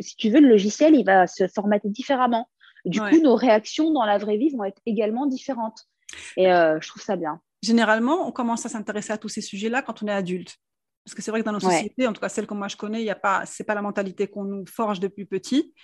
si 0.00 0.16
tu 0.16 0.28
veux, 0.28 0.40
le 0.40 0.48
logiciel, 0.48 0.94
il 0.94 1.04
va 1.04 1.26
se 1.26 1.48
formater 1.48 1.88
différemment. 1.88 2.48
Du 2.84 3.00
coup, 3.00 3.18
nos 3.22 3.34
réactions 3.34 3.92
dans 3.92 4.04
la 4.04 4.18
vraie 4.18 4.36
vie 4.36 4.50
vont 4.50 4.64
être 4.64 4.82
également 4.84 5.24
différentes. 5.24 5.88
Et 6.36 6.44
je 6.44 6.86
trouve 6.86 7.02
ça 7.02 7.16
bien. 7.16 7.40
Généralement, 7.64 8.28
on 8.28 8.32
commence 8.32 8.66
à 8.66 8.68
s'intéresser 8.68 9.12
à 9.12 9.18
tous 9.18 9.30
ces 9.30 9.40
sujets-là 9.40 9.80
quand 9.80 10.02
on 10.02 10.06
est 10.06 10.12
adulte. 10.12 10.56
Parce 11.04 11.14
que 11.14 11.22
c'est 11.22 11.30
vrai 11.30 11.40
que 11.40 11.46
dans 11.46 11.52
nos 11.52 11.60
sociétés, 11.60 12.06
en 12.06 12.12
tout 12.12 12.20
cas 12.20 12.28
celles 12.28 12.46
que 12.46 12.54
moi 12.54 12.68
je 12.68 12.76
connais, 12.76 13.02
y 13.02 13.10
a 13.10 13.14
pas, 13.14 13.44
la 13.66 13.82
mentalité 13.82 14.26
qu'on 14.26 14.44
nous 14.44 14.64
forge 14.66 15.00
depuis 15.00 15.24
petit. 15.24 15.74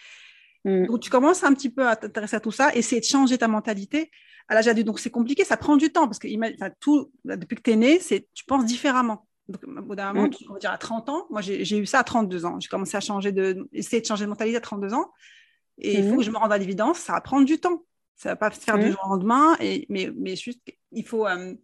Mm. 0.65 0.87
Donc 0.87 1.01
tu 1.01 1.11
commences 1.11 1.43
un 1.43 1.55
petit 1.55 1.71
peu 1.71 1.89
à 1.89 1.97
t'intéresser 1.97 2.37
à 2.37 2.41
tout 2.41 2.53
ça, 2.53 2.75
essayer 2.75 3.01
de 3.01 3.07
changer 3.07 3.39
ta 3.39 3.49
mentalité 3.49 4.11
à 4.49 4.55
l'âge 4.55 4.69
adulte. 4.69 4.87
Donc 4.87 5.01
c'est 5.01 5.11
compliqué, 5.11 5.45
ça 5.45 5.57
prend 5.57 5.77
du 5.77 5.91
temps 5.91 6.07
parce 6.07 6.19
que 6.19 6.29
tout, 6.81 7.13
depuis 7.25 7.57
que 7.57 7.63
tu 7.63 7.71
es 7.73 7.77
né, 7.77 7.99
tu 8.35 8.45
penses 8.47 8.67
différemment. 8.67 9.27
Donc, 9.49 9.63
au 9.65 9.83
bout 9.83 9.95
d'un 9.97 10.13
moment, 10.13 10.29
mm. 10.29 10.51
on 10.51 10.53
va 10.55 10.59
dire 10.59 10.71
à 10.71 10.79
30 10.79 11.09
ans, 11.09 11.27
moi 11.31 11.41
j'ai, 11.41 11.79
eu 11.79 11.87
ça 11.87 12.01
à 12.01 12.05
32 12.05 12.45
ans. 12.45 12.61
J'ai 12.61 12.69
commencé 12.69 12.97
à 12.97 13.01
changer 13.01 13.33
de, 13.33 13.69
essayer 13.73 14.01
de 14.01 14.07
changer 14.07 14.25
de 14.25 14.31
mentalité 14.31 14.57
à 14.59 14.61
32 14.61 14.93
ans. 14.95 15.13
Et 15.79 15.99
il 15.99 16.09
faut 16.09 16.15
mm. 16.15 16.19
que 16.19 16.23
je 16.25 16.31
me 16.31 16.37
rende 16.37 16.53
à 16.53 16.59
l'évidence, 16.59 16.99
ça 16.99 17.15
va 17.15 17.21
prendre 17.21 17.47
du 17.47 17.59
temps. 17.59 17.83
Ça 18.21 18.29
va 18.29 18.37
pas 18.37 18.51
se 18.51 18.61
faire 18.61 18.79
du 18.79 18.91
jour 18.91 19.01
au 19.07 19.09
lendemain. 19.09 19.57
Et, 19.61 19.87
mais, 19.89 20.13
mais 20.15 20.37
juste, 20.37 20.61
il 20.93 21.07
faut. 21.07 21.27
Euh, 21.27 21.55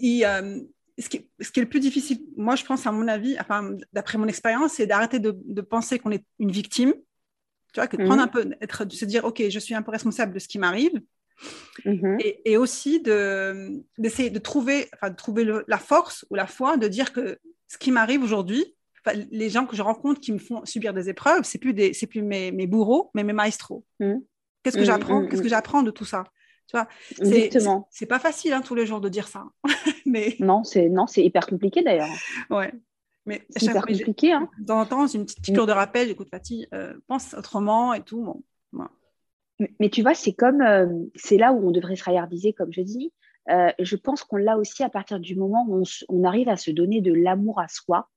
il, 0.00 0.24
euh, 0.24 0.58
ce 0.98 1.10
qui, 1.10 1.18
est, 1.18 1.60
le 1.60 1.68
plus 1.68 1.80
difficile, 1.80 2.20
moi 2.38 2.56
je 2.56 2.64
pense 2.64 2.86
à 2.86 2.92
mon 2.92 3.06
avis, 3.08 3.38
enfin, 3.38 3.76
d'après 3.92 4.16
mon 4.16 4.26
expérience, 4.26 4.72
c'est 4.72 4.86
d'arrêter 4.86 5.18
de, 5.18 5.60
penser 5.60 5.98
qu'on 5.98 6.12
est 6.12 6.24
une 6.38 6.50
victime, 6.50 6.94
tu 7.74 7.80
vois, 7.80 7.88
que 7.88 7.98
de 7.98 8.04
prendre 8.04 8.22
mhm. 8.22 8.24
un 8.24 8.28
peu, 8.28 8.50
être, 8.62 8.86
de 8.86 8.92
se 8.94 9.04
dire, 9.04 9.26
ok, 9.26 9.42
je 9.50 9.58
suis 9.58 9.74
un 9.74 9.82
peu 9.82 9.90
responsable 9.90 10.32
de 10.32 10.38
ce 10.38 10.48
qui 10.48 10.58
m'arrive, 10.58 10.98
mhm. 11.84 12.16
et, 12.44 12.56
aussi 12.56 13.00
de, 13.00 13.84
d'essayer 13.98 14.30
de 14.30 14.38
trouver, 14.38 14.88
enfin, 14.94 15.10
de 15.10 15.16
trouver 15.16 15.46
la 15.68 15.78
force 15.78 16.24
ou 16.30 16.36
la 16.36 16.46
foi 16.46 16.78
de 16.78 16.88
dire 16.88 17.12
que 17.12 17.38
ce 17.68 17.76
qui 17.76 17.92
m'arrive 17.92 18.22
aujourd'hui, 18.22 18.74
les 19.30 19.50
gens 19.50 19.66
que 19.66 19.76
je 19.76 19.82
rencontre 19.82 20.20
qui 20.20 20.32
me 20.32 20.38
font 20.38 20.64
subir 20.64 20.94
des 20.94 21.10
épreuves, 21.10 21.44
c'est 21.44 21.58
plus 21.58 21.74
des, 21.74 21.92
c'est 21.92 22.06
plus 22.06 22.22
mes, 22.22 22.50
mes, 22.50 22.66
bourreaux, 22.66 23.10
mais 23.14 23.24
mes 23.24 23.34
maestros. 23.34 23.84
Mhm. 24.00 24.22
Qu'est-ce 24.68 24.78
que 24.78 24.84
j'apprends 24.84 25.26
Qu'est-ce 25.26 25.42
que 25.42 25.48
j'apprends 25.48 25.82
de 25.82 25.90
tout 25.90 26.04
ça 26.04 26.24
tu 26.68 26.76
vois, 26.76 26.86
c'est 27.90 28.04
pas 28.04 28.18
facile 28.18 28.52
hein, 28.52 28.60
tous 28.60 28.74
les 28.74 28.84
jours 28.84 29.00
de 29.00 29.08
dire 29.08 29.26
ça. 29.26 29.46
mais... 30.06 30.36
Non, 30.38 30.64
c'est 30.64 30.90
non, 30.90 31.06
c'est 31.06 31.24
hyper 31.24 31.46
compliqué 31.46 31.82
d'ailleurs. 31.82 32.10
Ouais. 32.50 32.74
Mais 33.24 33.42
c'est 33.48 33.66
hyper 33.66 33.86
compliqué. 33.86 34.32
Hein. 34.32 34.50
De 34.58 34.66
temps 34.66 34.80
en 34.80 34.84
temps, 34.86 35.06
une 35.06 35.24
petite 35.24 35.42
piqûre 35.42 35.66
de 35.66 35.72
rappel. 35.72 36.10
Écoute, 36.10 36.28
Fatih, 36.30 36.66
euh, 36.74 36.92
pense 37.06 37.32
autrement 37.32 37.94
et 37.94 38.02
tout. 38.02 38.22
Bon, 38.72 38.86
mais, 39.80 39.88
tu 39.88 40.02
vois, 40.02 40.14
c'est 40.14 40.34
comme, 40.34 40.60
euh, 40.60 40.86
c'est 41.14 41.38
là 41.38 41.52
où 41.52 41.66
on 41.66 41.70
devrait 41.70 41.96
se 41.96 42.04
regardiser, 42.04 42.52
comme 42.52 42.72
je 42.72 42.82
dis. 42.82 43.12
Euh, 43.50 43.72
je 43.78 43.96
pense 43.96 44.22
qu'on 44.22 44.36
l'a 44.36 44.58
aussi 44.58 44.82
à 44.82 44.90
partir 44.90 45.20
du 45.20 45.36
moment 45.36 45.64
où 45.68 45.82
on, 46.10 46.24
arrive 46.24 46.50
à 46.50 46.56
se 46.56 46.70
donner 46.70 47.00
de 47.00 47.14
l'amour 47.14 47.60
à 47.60 47.68
soi 47.68 48.10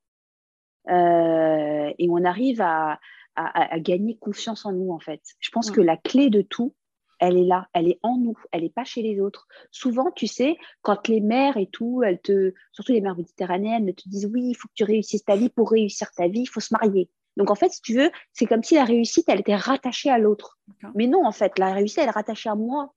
et 0.89 2.08
on 2.10 2.26
arrive 2.26 2.62
à, 2.62 2.99
à, 3.36 3.79
gagner 3.79 4.17
confiance 4.17 4.65
en 4.65 4.73
nous, 4.73 4.91
en 4.91 4.99
fait. 4.99 5.21
Je 5.39 5.49
pense 5.51 5.71
que 5.71 5.82
la 5.82 5.97
clé 5.97 6.29
de 6.29 6.41
tout, 6.41 6.75
elle 7.19 7.38
est 7.38 7.45
là, 7.45 7.67
elle 7.73 7.88
est 7.88 7.99
en 8.01 8.17
nous, 8.17 8.36
elle 8.51 8.63
n'est 8.63 8.69
pas 8.69 8.84
chez 8.84 9.01
les 9.01 9.21
autres. 9.21 9.47
Souvent, 9.69 10.11
tu 10.11 10.27
sais, 10.27 10.57
quand 10.82 11.07
les 11.07 11.21
mères 11.21 11.55
et 11.55 11.67
tout, 11.67 12.01
elles 12.03 12.19
te, 12.19 12.53
surtout 12.71 12.93
les 12.93 13.01
mères 13.01 13.15
méditerranéennes, 13.15 13.93
te 13.93 14.09
disent 14.09 14.25
oui, 14.25 14.49
il 14.49 14.55
faut 14.55 14.67
que 14.67 14.73
tu 14.75 14.84
réussisses 14.84 15.23
ta 15.23 15.36
vie, 15.36 15.49
pour 15.49 15.69
réussir 15.69 16.11
ta 16.11 16.27
vie, 16.27 16.41
il 16.41 16.47
faut 16.47 16.59
se 16.59 16.73
marier. 16.73 17.09
Donc 17.38 17.49
en 17.49 17.55
fait, 17.55 17.69
si 17.69 17.82
tu 17.82 17.95
veux, 17.95 18.11
c'est 18.34 18.45
comme 18.45 18.63
si 18.63 18.75
la 18.75 18.86
réussite, 18.86 19.25
elle 19.29 19.39
était 19.39 19.55
rattachée 19.55 20.09
à 20.09 20.17
l'autre. 20.17 20.59
Mais 20.95 21.07
non, 21.07 21.25
en 21.25 21.32
fait, 21.32 21.57
la 21.59 21.73
réussite, 21.73 21.99
elle 21.99 22.07
est 22.07 22.11
rattachée 22.11 22.49
à 22.49 22.55
moi. 22.55 22.93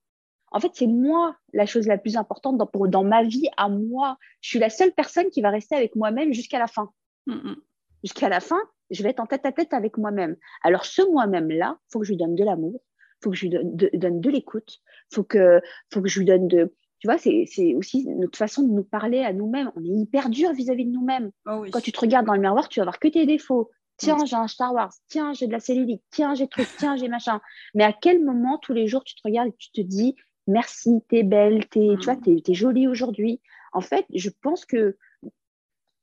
En 0.50 0.60
fait, 0.60 0.70
c'est 0.74 0.86
moi 0.86 1.36
la 1.52 1.66
chose 1.66 1.86
la 1.86 1.98
plus 1.98 2.16
importante 2.16 2.56
dans, 2.56 2.70
dans 2.86 3.04
ma 3.04 3.22
vie, 3.24 3.48
à 3.56 3.68
moi. 3.68 4.16
Je 4.40 4.50
suis 4.50 4.58
la 4.58 4.70
seule 4.70 4.92
personne 4.92 5.28
qui 5.30 5.42
va 5.42 5.50
rester 5.50 5.74
avec 5.74 5.96
moi-même 5.96 6.32
jusqu'à 6.32 6.58
la 6.58 6.66
fin. 6.66 6.90
Mm, 7.26 7.34
mm. 7.34 7.56
Jusqu'à 8.04 8.28
la 8.28 8.40
fin, 8.40 8.60
je 8.90 9.02
vais 9.02 9.10
être 9.10 9.20
en 9.20 9.26
tête 9.26 9.46
à 9.46 9.52
tête 9.52 9.72
avec 9.72 9.98
moi-même. 9.98 10.36
Alors 10.62 10.84
ce 10.84 11.02
moi-même-là, 11.10 11.78
il 11.78 11.92
faut 11.92 12.00
que 12.00 12.06
je 12.06 12.12
lui 12.12 12.16
donne 12.16 12.34
de 12.34 12.44
l'amour, 12.44 12.80
il 12.82 13.24
faut 13.24 13.30
que 13.30 13.36
je 13.36 13.42
lui 13.42 13.50
donne 13.50 13.76
de, 13.76 13.90
donne 13.94 14.20
de 14.20 14.30
l'écoute, 14.30 14.80
il 15.10 15.14
faut 15.14 15.24
que, 15.24 15.60
faut 15.92 16.02
que 16.02 16.08
je 16.08 16.18
lui 16.18 16.26
donne 16.26 16.48
de... 16.48 16.74
Tu 17.00 17.08
vois, 17.08 17.18
c'est 17.18 17.74
aussi 17.74 18.06
notre 18.08 18.38
façon 18.38 18.62
de 18.62 18.72
nous 18.72 18.84
parler 18.84 19.20
à 19.20 19.34
nous-mêmes. 19.34 19.70
On 19.76 19.84
est 19.84 19.88
hyper 19.88 20.30
dur 20.30 20.54
vis-à-vis 20.54 20.86
de 20.86 20.90
nous-mêmes. 20.90 21.30
Oh 21.44 21.66
Quand 21.70 21.80
tu 21.80 21.92
te 21.92 22.00
regardes 22.00 22.24
dans 22.24 22.32
le 22.32 22.40
miroir, 22.40 22.70
tu 22.70 22.80
vas 22.80 22.84
voir 22.84 22.98
que 22.98 23.08
tes 23.08 23.26
défauts. 23.26 23.70
Tiens, 23.98 24.16
j'ai 24.24 24.36
un 24.36 24.48
Star 24.48 24.72
Wars. 24.72 24.92
Tiens, 25.08 25.34
j'ai 25.34 25.46
de 25.46 25.52
la 25.52 25.60
cellulite. 25.60 26.02
Tiens, 26.10 26.34
j'ai 26.34 26.48
truc. 26.48 26.66
Tiens, 26.78 26.96
j'ai 26.96 27.08
machin. 27.08 27.42
Mais 27.74 27.84
à 27.84 27.92
quel 27.92 28.24
moment, 28.24 28.58
tous 28.58 28.72
les 28.72 28.86
jours, 28.86 29.04
tu 29.04 29.14
te 29.14 29.20
regardes 29.22 29.48
et 29.48 29.56
tu 29.58 29.70
te 29.70 29.82
dis 29.82 30.16
merci, 30.46 31.02
t'es 31.08 31.22
belle, 31.22 31.66
t'es, 31.68 31.88
tu 32.00 32.04
vois, 32.04 32.16
mm. 32.16 32.42
t'es, 32.42 32.54
jolie 32.54 32.88
aujourd'hui. 32.88 33.40
En 33.72 33.80
fait, 33.80 34.06
je 34.14 34.30
pense 34.42 34.64
que 34.64 34.96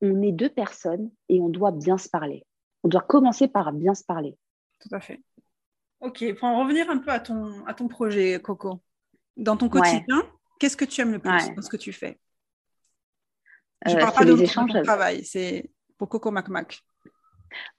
on 0.01 0.21
est 0.21 0.31
deux 0.31 0.49
personnes 0.49 1.11
et 1.29 1.39
on 1.39 1.49
doit 1.49 1.71
bien 1.71 1.97
se 1.97 2.09
parler. 2.09 2.43
On 2.83 2.89
doit 2.89 3.01
commencer 3.01 3.47
par 3.47 3.71
bien 3.73 3.93
se 3.93 4.03
parler. 4.03 4.37
Tout 4.79 4.93
à 4.95 4.99
fait. 4.99 5.21
Ok, 5.99 6.23
pour 6.35 6.47
en 6.47 6.59
revenir 6.59 6.89
un 6.89 6.97
peu 6.97 7.11
à 7.11 7.19
ton, 7.19 7.65
à 7.65 7.73
ton 7.73 7.87
projet, 7.87 8.39
Coco. 8.41 8.81
Dans 9.37 9.55
ton 9.55 9.69
quotidien, 9.69 10.23
qu'est-ce 10.59 10.75
que 10.75 10.85
tu 10.85 11.01
aimes 11.01 11.11
le 11.11 11.19
plus 11.19 11.55
dans 11.55 11.61
ce 11.61 11.69
que 11.69 11.77
tu 11.77 11.93
fais? 11.93 12.19
Je 13.85 13.91
ne 13.91 13.97
euh, 13.97 13.99
parle 14.01 14.13
pas 14.13 14.25
de 14.25 14.53
ton 14.53 14.83
travail, 14.83 15.23
c'est 15.23 15.69
pour 15.97 16.09
Coco 16.09 16.31
Mac 16.31 16.49
Mac. 16.49 16.79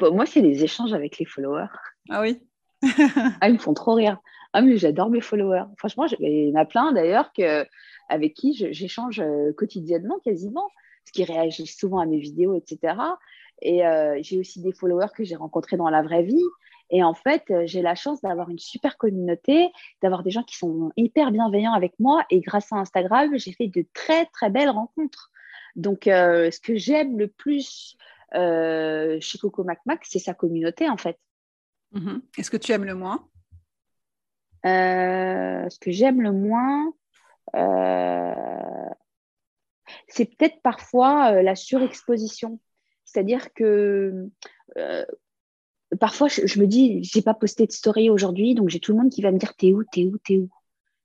moi, 0.01 0.27
c'est 0.27 0.41
les 0.41 0.63
échanges 0.65 0.93
avec 0.93 1.19
les 1.19 1.25
followers. 1.25 1.67
Ah 2.09 2.21
oui 2.21 2.41
Ah, 3.41 3.49
ils 3.49 3.55
me 3.55 3.59
font 3.59 3.75
trop 3.75 3.95
rire. 3.95 4.19
Ah, 4.53 4.63
mais 4.63 4.77
j'adore 4.77 5.11
mes 5.11 5.21
followers. 5.21 5.65
Franchement, 5.79 6.07
il 6.19 6.49
y 6.49 6.53
en 6.53 6.61
a 6.61 6.65
plein 6.65 6.93
d'ailleurs 6.93 7.33
que, 7.33 7.67
avec 8.09 8.35
qui 8.35 8.55
j'échange 8.55 9.21
euh, 9.21 9.53
quotidiennement 9.53 10.19
quasiment, 10.21 10.69
parce 11.05 11.13
qu'ils 11.13 11.25
réagissent 11.25 11.79
souvent 11.79 12.01
à 12.01 12.07
mes 12.07 12.19
vidéos, 12.19 12.55
etc. 12.55 12.95
Et 13.63 13.87
euh, 13.87 14.19
j'ai 14.21 14.39
aussi 14.39 14.61
des 14.61 14.73
followers 14.73 15.09
que 15.17 15.25
j'ai 15.25 15.37
rencontrés 15.37 15.77
dans 15.77 15.89
la 15.89 16.03
vraie 16.03 16.23
vie. 16.23 16.45
Et 16.91 17.03
en 17.03 17.15
fait, 17.15 17.45
euh, 17.51 17.63
j'ai 17.65 17.81
la 17.81 17.95
chance 17.95 18.21
d'avoir 18.21 18.51
une 18.51 18.59
super 18.59 18.99
communauté, 18.99 19.71
d'avoir 20.03 20.23
des 20.23 20.31
gens 20.31 20.43
qui 20.43 20.57
sont 20.57 20.93
hyper 20.97 21.31
bienveillants 21.31 21.73
avec 21.73 21.95
moi. 21.99 22.25
Et 22.31 22.41
grâce 22.41 22.73
à 22.73 22.77
Instagram, 22.77 23.39
j'ai 23.39 23.53
fait 23.53 23.69
de 23.69 23.87
très, 23.95 24.27
très 24.27 24.51
belles 24.51 24.71
rencontres. 24.71 25.31
Donc, 25.75 26.03
ce 26.05 26.61
que 26.61 26.77
j'aime 26.77 27.19
le 27.19 27.29
plus 27.29 27.97
chez 28.35 29.39
Coco 29.41 29.65
Mac 29.65 29.79
Mac, 29.87 30.01
c'est 30.05 30.19
sa 30.19 30.35
communauté, 30.35 30.91
en 30.91 30.99
fait. 30.99 31.19
Mm-hmm. 31.95 32.21
Est-ce 32.37 32.51
que 32.51 32.59
tu 32.59 32.73
aimes 32.73 32.85
le 32.85 32.95
moins? 32.95 33.27
Euh, 34.65 35.69
ce 35.69 35.79
que 35.79 35.91
j'aime 35.91 36.23
le 36.23 36.33
moins, 36.33 36.93
euh, 37.57 38.89
c'est 40.07 40.27
peut-être 40.27 40.63
parfois 40.63 41.33
euh, 41.33 41.43
la 41.43 41.57
surexposition. 41.57 42.61
C'est-à-dire 43.13 43.53
que 43.53 44.29
parfois, 45.99 46.29
je, 46.29 46.61
me 46.61 46.67
dis, 46.67 47.03
j'ai 47.03 47.23
pas 47.23 47.35
posté 47.35 47.67
de 47.67 47.73
story 47.73 48.11
aujourd'hui, 48.11 48.55
donc 48.55 48.69
j'ai 48.69 48.81
tout 48.81 48.93
le 48.93 48.99
monde 48.99 49.11
qui 49.11 49.23
va 49.23 49.31
me 49.31 49.39
dire, 49.39 49.55
t'es 49.55 49.73
où, 49.73 49.85
t'es 49.85 50.05
où, 50.05 50.19
t'es 50.19 50.39
où? 50.39 50.49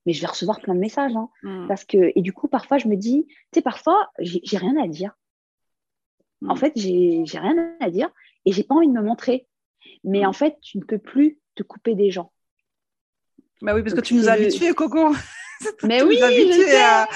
Mais 0.06 0.14
je 0.14 0.22
vais 0.22 0.28
recevoir 0.28 0.62
plein 0.62 0.76
de 0.76 0.80
messages. 0.80 1.16
Hein. 1.16 1.30
Mm. 1.44 1.68
parce 1.68 1.84
que, 1.84 2.12
et 2.16 2.22
du 2.22 2.34
coup, 2.34 2.48
parfois, 2.48 2.78
je 2.78 2.88
me 2.88 2.96
dis, 2.96 3.26
tu 3.28 3.36
sais, 3.56 3.62
parfois, 3.62 4.10
j'ai 4.20 4.58
rien 4.58 4.78
à 4.82 4.88
dire. 4.88 5.18
En 6.48 6.54
mm. 6.54 6.58
fait, 6.58 6.74
j'ai 6.76 7.40
rien 7.40 7.76
à 7.80 7.90
dire 7.90 8.10
et 8.46 8.52
j'ai 8.52 8.64
pas 8.64 8.76
envie 8.76 8.88
de 8.88 8.94
me 8.94 9.02
montrer. 9.02 9.48
Mais 10.04 10.22
mm. 10.22 10.28
en 10.28 10.34
fait, 10.34 10.58
tu 10.62 10.78
ne 10.78 10.84
peux 10.84 11.00
plus 11.00 11.40
te 11.56 11.64
couper 11.64 11.96
des 11.96 12.12
gens. 12.12 12.32
Bah 13.62 13.74
oui, 13.74 13.82
parce 13.82 13.96
que 13.96 14.02
tu 14.02 14.14
nous 14.14 14.30
as 14.30 14.34
habitués, 14.34 14.74
Coco. 14.74 15.14
Mais 15.84 16.02
oui, 16.04 16.18
je 16.18 16.52
sais, 16.52 16.82
à, 16.82 17.08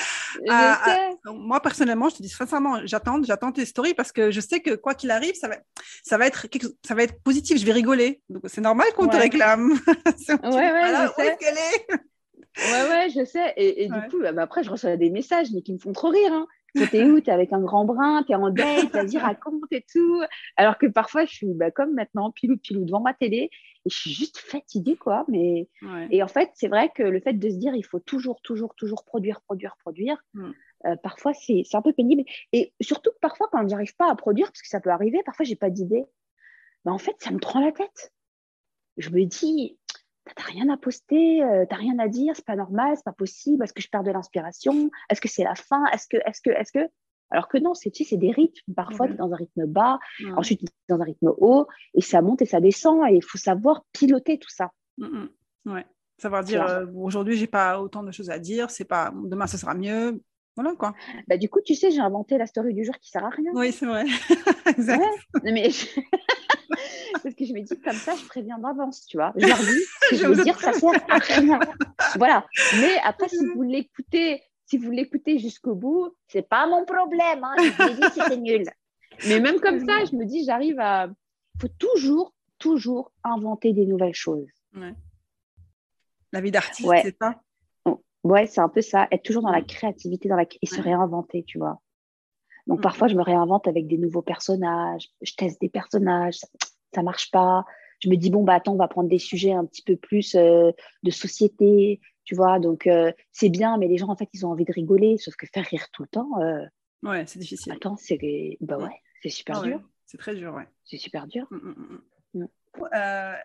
moi 1.25 1.61
personnellement, 1.61 2.09
je 2.09 2.17
te 2.17 2.21
dis 2.21 2.29
sincèrement, 2.29 2.81
j'attends, 2.85 3.21
j'attends 3.23 3.51
tes 3.51 3.65
stories 3.65 3.93
parce 3.93 4.11
que 4.11 4.31
je 4.31 4.39
sais 4.39 4.59
que 4.59 4.75
quoi 4.75 4.93
qu'il 4.93 5.11
arrive, 5.11 5.35
ça 5.35 5.47
va, 5.47 5.57
ça 6.03 6.17
va 6.17 6.27
être, 6.27 6.47
ça 6.85 6.95
va 6.95 7.03
être 7.03 7.21
positif. 7.21 7.57
Je 7.57 7.65
vais 7.65 7.71
rigoler. 7.71 8.21
Donc 8.29 8.43
c'est 8.47 8.61
normal 8.61 8.87
qu'on 8.95 9.07
te 9.07 9.17
réclame. 9.17 9.71
ouais, 9.87 10.71
ouais, 10.71 10.93
je 10.95 11.13
sais. 11.15 11.37
Ouais, 12.57 12.89
ouais, 12.89 13.09
je 13.09 13.25
sais. 13.25 13.53
Et, 13.55 13.87
du 13.87 14.09
coup, 14.09 14.19
bah, 14.19 14.43
après, 14.43 14.63
je 14.63 14.69
reçois 14.69 14.97
des 14.97 15.09
messages, 15.09 15.47
mais 15.53 15.61
qui 15.61 15.73
me 15.73 15.79
font 15.79 15.93
trop 15.93 16.09
rire. 16.09 16.33
Hein. 16.33 16.47
T'es 16.73 17.03
où? 17.03 17.19
T'es 17.19 17.31
avec 17.31 17.51
un 17.53 17.59
grand 17.59 17.85
brin, 17.85 18.23
t'es 18.23 18.35
en 18.35 18.49
date, 18.49 18.91
vas-y, 18.91 19.17
raconte 19.17 19.71
et 19.71 19.85
tout. 19.91 20.21
Alors 20.57 20.77
que 20.77 20.87
parfois, 20.87 21.25
je 21.25 21.33
suis 21.33 21.53
bah, 21.53 21.71
comme 21.71 21.93
maintenant, 21.93 22.31
pilou 22.31 22.57
pilou 22.57 22.85
devant 22.85 23.01
ma 23.01 23.13
télé 23.13 23.49
et 23.85 23.89
je 23.89 23.97
suis 23.97 24.11
juste 24.11 24.37
fatiguée, 24.37 24.95
quoi. 24.95 25.25
Mais... 25.27 25.67
Et 26.11 26.23
en 26.23 26.27
fait, 26.27 26.51
c'est 26.53 26.67
vrai 26.67 26.91
que 26.95 27.03
le 27.03 27.19
fait 27.19 27.33
de 27.33 27.49
se 27.49 27.55
dire 27.55 27.75
il 27.75 27.85
faut 27.85 27.99
toujours, 27.99 28.41
toujours, 28.41 28.75
toujours 28.75 29.03
produire, 29.03 29.41
produire, 29.41 29.75
produire, 29.79 30.23
mm. 30.33 30.51
euh, 30.85 30.95
parfois, 30.97 31.33
c'est 31.33 31.63
un 31.73 31.81
peu 31.81 31.93
pénible. 31.93 32.23
Et 32.53 32.73
surtout, 32.81 33.11
parfois, 33.21 33.47
quand 33.51 33.67
j'arrive 33.67 33.95
pas 33.95 34.09
à 34.09 34.15
produire, 34.15 34.47
parce 34.47 34.61
que 34.61 34.67
ça 34.67 34.79
peut 34.79 34.91
arriver, 34.91 35.21
parfois, 35.25 35.45
j'ai 35.45 35.55
pas 35.55 35.69
d'idée, 35.69 36.05
bah, 36.85 36.91
en 36.91 36.97
fait, 36.97 37.15
ça 37.19 37.31
me 37.31 37.39
prend 37.39 37.59
la 37.59 37.71
tête. 37.71 38.13
Je 38.97 39.09
me 39.09 39.25
dis, 39.25 39.77
t'as 40.35 40.43
rien 40.43 40.69
à 40.69 40.77
poster, 40.77 41.43
euh, 41.43 41.65
t'as 41.69 41.75
rien 41.75 41.97
à 41.99 42.07
dire, 42.07 42.35
c'est 42.35 42.45
pas 42.45 42.55
normal, 42.55 42.93
c'est 42.95 43.05
pas 43.05 43.11
possible, 43.11 43.63
est-ce 43.63 43.73
que 43.73 43.81
je 43.81 43.89
perds 43.89 44.03
de 44.03 44.11
l'inspiration, 44.11 44.89
est-ce 45.09 45.21
que 45.21 45.27
c'est 45.27 45.43
la 45.43 45.55
fin, 45.55 45.85
est-ce 45.93 46.07
que, 46.07 46.17
est-ce 46.25 46.41
que, 46.41 46.49
est-ce 46.49 46.71
que? 46.71 46.89
Alors 47.31 47.47
que 47.47 47.57
non, 47.57 47.73
c'est 47.73 47.91
tu 47.91 48.03
sais, 48.03 48.17
des 48.17 48.31
rythmes. 48.31 48.73
Parfois, 48.75 49.07
tu 49.07 49.13
es 49.13 49.15
dans 49.15 49.31
un 49.31 49.37
rythme 49.37 49.65
bas, 49.65 49.99
ensuite 50.35 50.59
tu 50.59 50.65
es 50.65 50.93
dans 50.93 51.01
un 51.01 51.05
rythme 51.05 51.31
haut, 51.37 51.67
et 51.93 52.01
ça 52.01 52.21
monte 52.21 52.41
et 52.41 52.45
ça 52.45 52.59
descend, 52.59 53.07
et 53.09 53.15
il 53.15 53.23
faut 53.23 53.37
savoir 53.37 53.85
piloter 53.93 54.37
tout 54.37 54.49
ça. 54.49 54.71
Mm, 54.97 55.05
mm. 55.05 55.73
Ouais. 55.73 55.85
Savoir 56.17 56.43
dire 56.43 56.65
euh, 56.67 56.85
aujourd'hui, 56.93 57.35
j'ai 57.35 57.47
pas 57.47 57.81
autant 57.81 58.03
de 58.03 58.11
choses 58.11 58.29
à 58.29 58.37
dire, 58.37 58.69
c'est 58.69 58.85
pas 58.85 59.11
demain, 59.23 59.47
ça 59.47 59.57
sera 59.57 59.73
mieux. 59.73 60.21
Voilà 60.57 60.75
quoi. 60.75 60.93
Bah, 61.27 61.37
du 61.37 61.49
coup, 61.49 61.61
tu 61.65 61.75
sais, 61.75 61.91
j'ai 61.91 62.01
inventé 62.01 62.37
la 62.37 62.45
story 62.45 62.73
du 62.73 62.83
jour 62.83 62.95
qui 62.99 63.09
sert 63.09 63.23
à 63.23 63.29
rien. 63.29 63.51
Oui, 63.53 63.71
c'est 63.71 63.85
vrai. 63.85 64.03
exact. 64.67 65.03
Mais 65.43 65.69
Parce 67.11 67.35
que 67.35 67.45
je 67.45 67.53
me 67.53 67.61
dis, 67.61 67.79
comme 67.79 67.93
ça, 67.93 68.15
je 68.15 68.25
préviens 68.25 68.57
d'avance, 68.57 69.05
tu 69.05 69.17
vois. 69.17 69.33
Je 69.35 69.47
leur 69.47 69.57
dis, 69.57 69.83
je 70.17 70.25
veux 70.25 70.43
dire, 70.43 70.59
ça 70.59 70.73
sert 70.73 70.89
à 71.09 71.17
rien. 71.17 71.59
Voilà. 72.17 72.45
Mais 72.79 72.97
après, 73.03 73.29
si 73.29 73.45
vous 73.55 73.61
l'écoutez, 73.61 74.41
si 74.65 74.77
vous 74.77 74.91
l'écoutez 74.91 75.39
jusqu'au 75.39 75.75
bout, 75.75 76.15
c'est 76.27 76.47
pas 76.47 76.67
mon 76.67 76.85
problème. 76.85 77.43
Hein. 77.43 77.55
Je 77.57 77.83
vous 77.83 77.89
ai 77.89 77.95
dit, 77.95 78.13
c'était 78.13 78.37
nul. 78.37 78.63
Mais 79.27 79.39
même 79.39 79.59
comme 79.59 79.79
ça, 79.79 80.05
je 80.05 80.15
me 80.15 80.25
dis, 80.25 80.45
j'arrive 80.45 80.79
à. 80.79 81.07
Il 81.55 81.61
faut 81.61 81.73
toujours, 81.77 82.33
toujours 82.57 83.11
inventer 83.23 83.73
des 83.73 83.85
nouvelles 83.85 84.15
choses. 84.15 84.47
Ouais. 84.75 84.93
La 86.31 86.41
vie 86.41 86.51
d'artiste, 86.51 86.89
c'est 87.03 87.17
ça? 87.21 87.41
Ouais, 88.23 88.45
c'est 88.45 88.61
un 88.61 88.69
peu 88.69 88.81
ça. 88.81 89.07
Être 89.11 89.23
toujours 89.23 89.43
dans 89.43 89.51
la 89.51 89.61
créativité 89.61 90.29
dans 90.29 90.35
la... 90.35 90.45
et 90.61 90.65
se 90.65 90.79
réinventer, 90.79 91.43
tu 91.43 91.57
vois. 91.57 91.81
Donc 92.67 92.79
mm. 92.79 92.81
parfois, 92.81 93.07
je 93.07 93.15
me 93.15 93.23
réinvente 93.23 93.67
avec 93.67 93.87
des 93.87 93.97
nouveaux 93.97 94.21
personnages. 94.21 95.09
Je 95.21 95.33
teste 95.33 95.59
des 95.61 95.69
personnages 95.69 96.39
ça 96.93 97.03
marche 97.03 97.31
pas. 97.31 97.65
Je 98.01 98.09
me 98.09 98.15
dis, 98.15 98.31
bon, 98.31 98.43
bah 98.43 98.55
attends, 98.55 98.73
on 98.73 98.77
va 98.77 98.87
prendre 98.87 99.09
des 99.09 99.19
sujets 99.19 99.53
un 99.53 99.65
petit 99.65 99.83
peu 99.83 99.95
plus 99.95 100.35
euh, 100.35 100.71
de 101.03 101.11
société, 101.11 102.01
tu 102.23 102.35
vois. 102.35 102.59
Donc, 102.59 102.87
euh, 102.87 103.11
c'est 103.31 103.49
bien, 103.49 103.77
mais 103.77 103.87
les 103.87 103.97
gens, 103.97 104.09
en 104.09 104.15
fait, 104.15 104.29
ils 104.33 104.45
ont 104.45 104.49
envie 104.49 104.65
de 104.65 104.73
rigoler, 104.73 105.17
sauf 105.17 105.35
que 105.35 105.45
faire 105.53 105.65
rire 105.65 105.87
tout 105.93 106.01
le 106.01 106.07
temps. 106.07 106.29
Euh, 106.41 106.65
ouais, 107.03 107.25
c'est 107.27 107.39
difficile. 107.39 107.73
Attends, 107.73 107.97
c'est 107.97 108.17
bah 108.59 108.77
ouais, 108.77 108.99
c'est 109.21 109.29
super 109.29 109.59
ah 109.59 109.63
dur. 109.63 109.81
C'est 110.05 110.17
très 110.17 110.35
dur, 110.35 110.53
ouais. 110.55 110.67
C'est 110.83 110.97
super 110.97 111.27
dur. 111.27 111.47
Mm, 111.51 111.57
mm, 111.57 112.01
mm, 112.33 112.47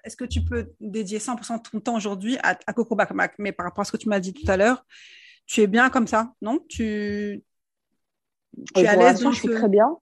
est-ce 0.04 0.16
que 0.16 0.24
tu 0.24 0.42
peux 0.42 0.72
dédier 0.80 1.18
100% 1.18 1.58
de 1.58 1.70
ton 1.70 1.80
temps 1.80 1.96
aujourd'hui 1.96 2.38
à, 2.42 2.54
Coco 2.72 2.96
Mac 2.96 3.34
Mais 3.38 3.52
par 3.52 3.66
rapport 3.66 3.82
à 3.82 3.84
ce 3.84 3.92
que 3.92 3.98
tu 3.98 4.08
m'as 4.08 4.20
dit 4.20 4.32
tout 4.32 4.50
à 4.50 4.56
l'heure, 4.56 4.86
tu 5.44 5.60
es 5.60 5.66
bien 5.66 5.90
comme 5.90 6.06
ça, 6.06 6.32
non? 6.40 6.60
Tu, 6.68 7.44
tu 8.74 8.80
es 8.80 8.86
à 8.86 8.96
l'aise 8.96 9.22
Je 9.22 9.30
suis 9.32 9.48
très 9.48 9.68
bien. 9.68 9.98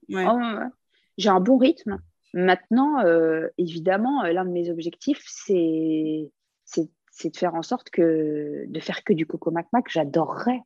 J'ai 1.19 1.29
un 1.29 1.41
bon 1.41 1.59
rythme. 1.59 1.99
Maintenant, 2.35 3.01
euh, 3.05 3.49
évidemment, 3.59 4.25
euh, 4.25 4.33
l'un 4.33 4.45
de 4.45 4.51
mes 4.51 4.69
objectifs, 4.69 5.23
c'est 5.25 6.33
de 6.75 7.37
faire 7.37 7.55
en 7.55 7.63
sorte 7.63 7.91
que 7.91 8.65
de 8.67 8.81
faire 8.81 9.05
que 9.05 9.13
du 9.13 9.25
Coco 9.25 9.53
Mac 9.53 9.69
Mac, 9.73 9.85
j'adorerais. 9.89 10.61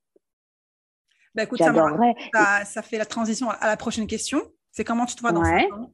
Bah 1.34 1.42
écoute, 1.42 1.58
ça, 1.58 2.64
ça, 2.64 2.80
fait 2.80 2.96
la 2.96 3.04
transition 3.04 3.50
à 3.50 3.66
la 3.66 3.76
prochaine 3.76 4.06
question. 4.06 4.40
C'est 4.72 4.82
comment 4.82 5.04
tu 5.04 5.14
te 5.14 5.20
vois 5.20 5.32
dans 5.32 5.44
5 5.44 5.72
ans? 5.74 5.92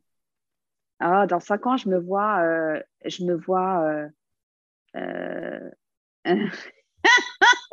Ah, 1.00 1.26
Dans 1.26 1.40
5 1.40 1.66
ans, 1.66 1.76
je 1.76 1.88
me 1.88 1.98
vois, 1.98 2.38
euh, 2.44 2.80
je 3.04 3.24
me 3.24 3.34
vois 3.34 4.08
vas-y, 4.94 5.72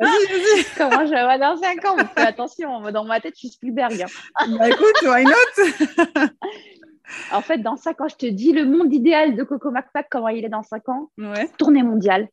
vas-y. 0.00 0.64
Comment 0.76 1.06
je 1.06 1.12
vais 1.12 1.38
dans 1.38 1.56
5 1.56 1.84
ans? 1.84 1.96
Fais 2.16 2.26
attention, 2.26 2.90
dans 2.90 3.04
ma 3.04 3.20
tête, 3.20 3.34
je 3.36 3.46
suis 3.46 3.50
Spielberg. 3.50 4.02
Hein. 4.02 4.56
Bah 4.58 4.68
écoute, 4.68 5.02
why 5.04 5.24
not? 5.24 6.30
En 7.32 7.40
fait, 7.40 7.58
dans 7.58 7.76
5 7.76 8.00
ans, 8.00 8.08
je 8.08 8.16
te 8.16 8.26
dis 8.26 8.52
le 8.52 8.64
monde 8.64 8.92
idéal 8.92 9.36
de 9.36 9.42
Coco 9.42 9.70
McPack, 9.70 10.08
comment 10.10 10.28
il 10.28 10.44
est 10.44 10.48
dans 10.48 10.62
5 10.62 10.88
ans? 10.88 11.10
Ouais. 11.18 11.48
Tournée 11.58 11.82
mondiale, 11.82 12.28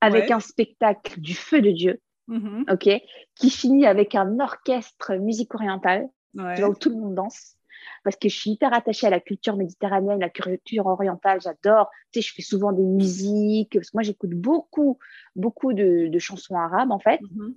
avec 0.00 0.30
un 0.30 0.40
spectacle 0.40 1.20
du 1.20 1.34
feu 1.34 1.60
de 1.60 1.70
Dieu, 1.70 2.00
mm-hmm. 2.28 2.72
ok, 2.72 3.02
qui 3.36 3.50
finit 3.50 3.86
avec 3.86 4.14
un 4.14 4.40
orchestre 4.40 5.14
musique 5.14 5.54
orientale, 5.54 6.08
où 6.34 6.74
tout 6.74 6.90
le 6.90 6.96
monde 6.96 7.14
danse 7.14 7.56
parce 8.04 8.16
que 8.16 8.28
je 8.28 8.36
suis 8.36 8.52
hyper 8.52 8.72
attachée 8.72 9.06
à 9.06 9.10
la 9.10 9.20
culture 9.20 9.56
méditerranéenne, 9.56 10.20
la 10.20 10.30
culture 10.30 10.86
orientale, 10.86 11.40
j'adore. 11.40 11.90
Tu 12.12 12.20
sais, 12.20 12.28
je 12.28 12.34
fais 12.34 12.42
souvent 12.42 12.72
des 12.72 12.84
musiques, 12.84 13.74
parce 13.74 13.90
que 13.90 13.96
moi, 13.96 14.02
j'écoute 14.02 14.30
beaucoup, 14.30 14.98
beaucoup 15.36 15.72
de, 15.72 16.10
chansons 16.18 16.56
arabes, 16.56 16.92
en 16.92 16.98
fait. 16.98 17.20
Mhm. 17.20 17.54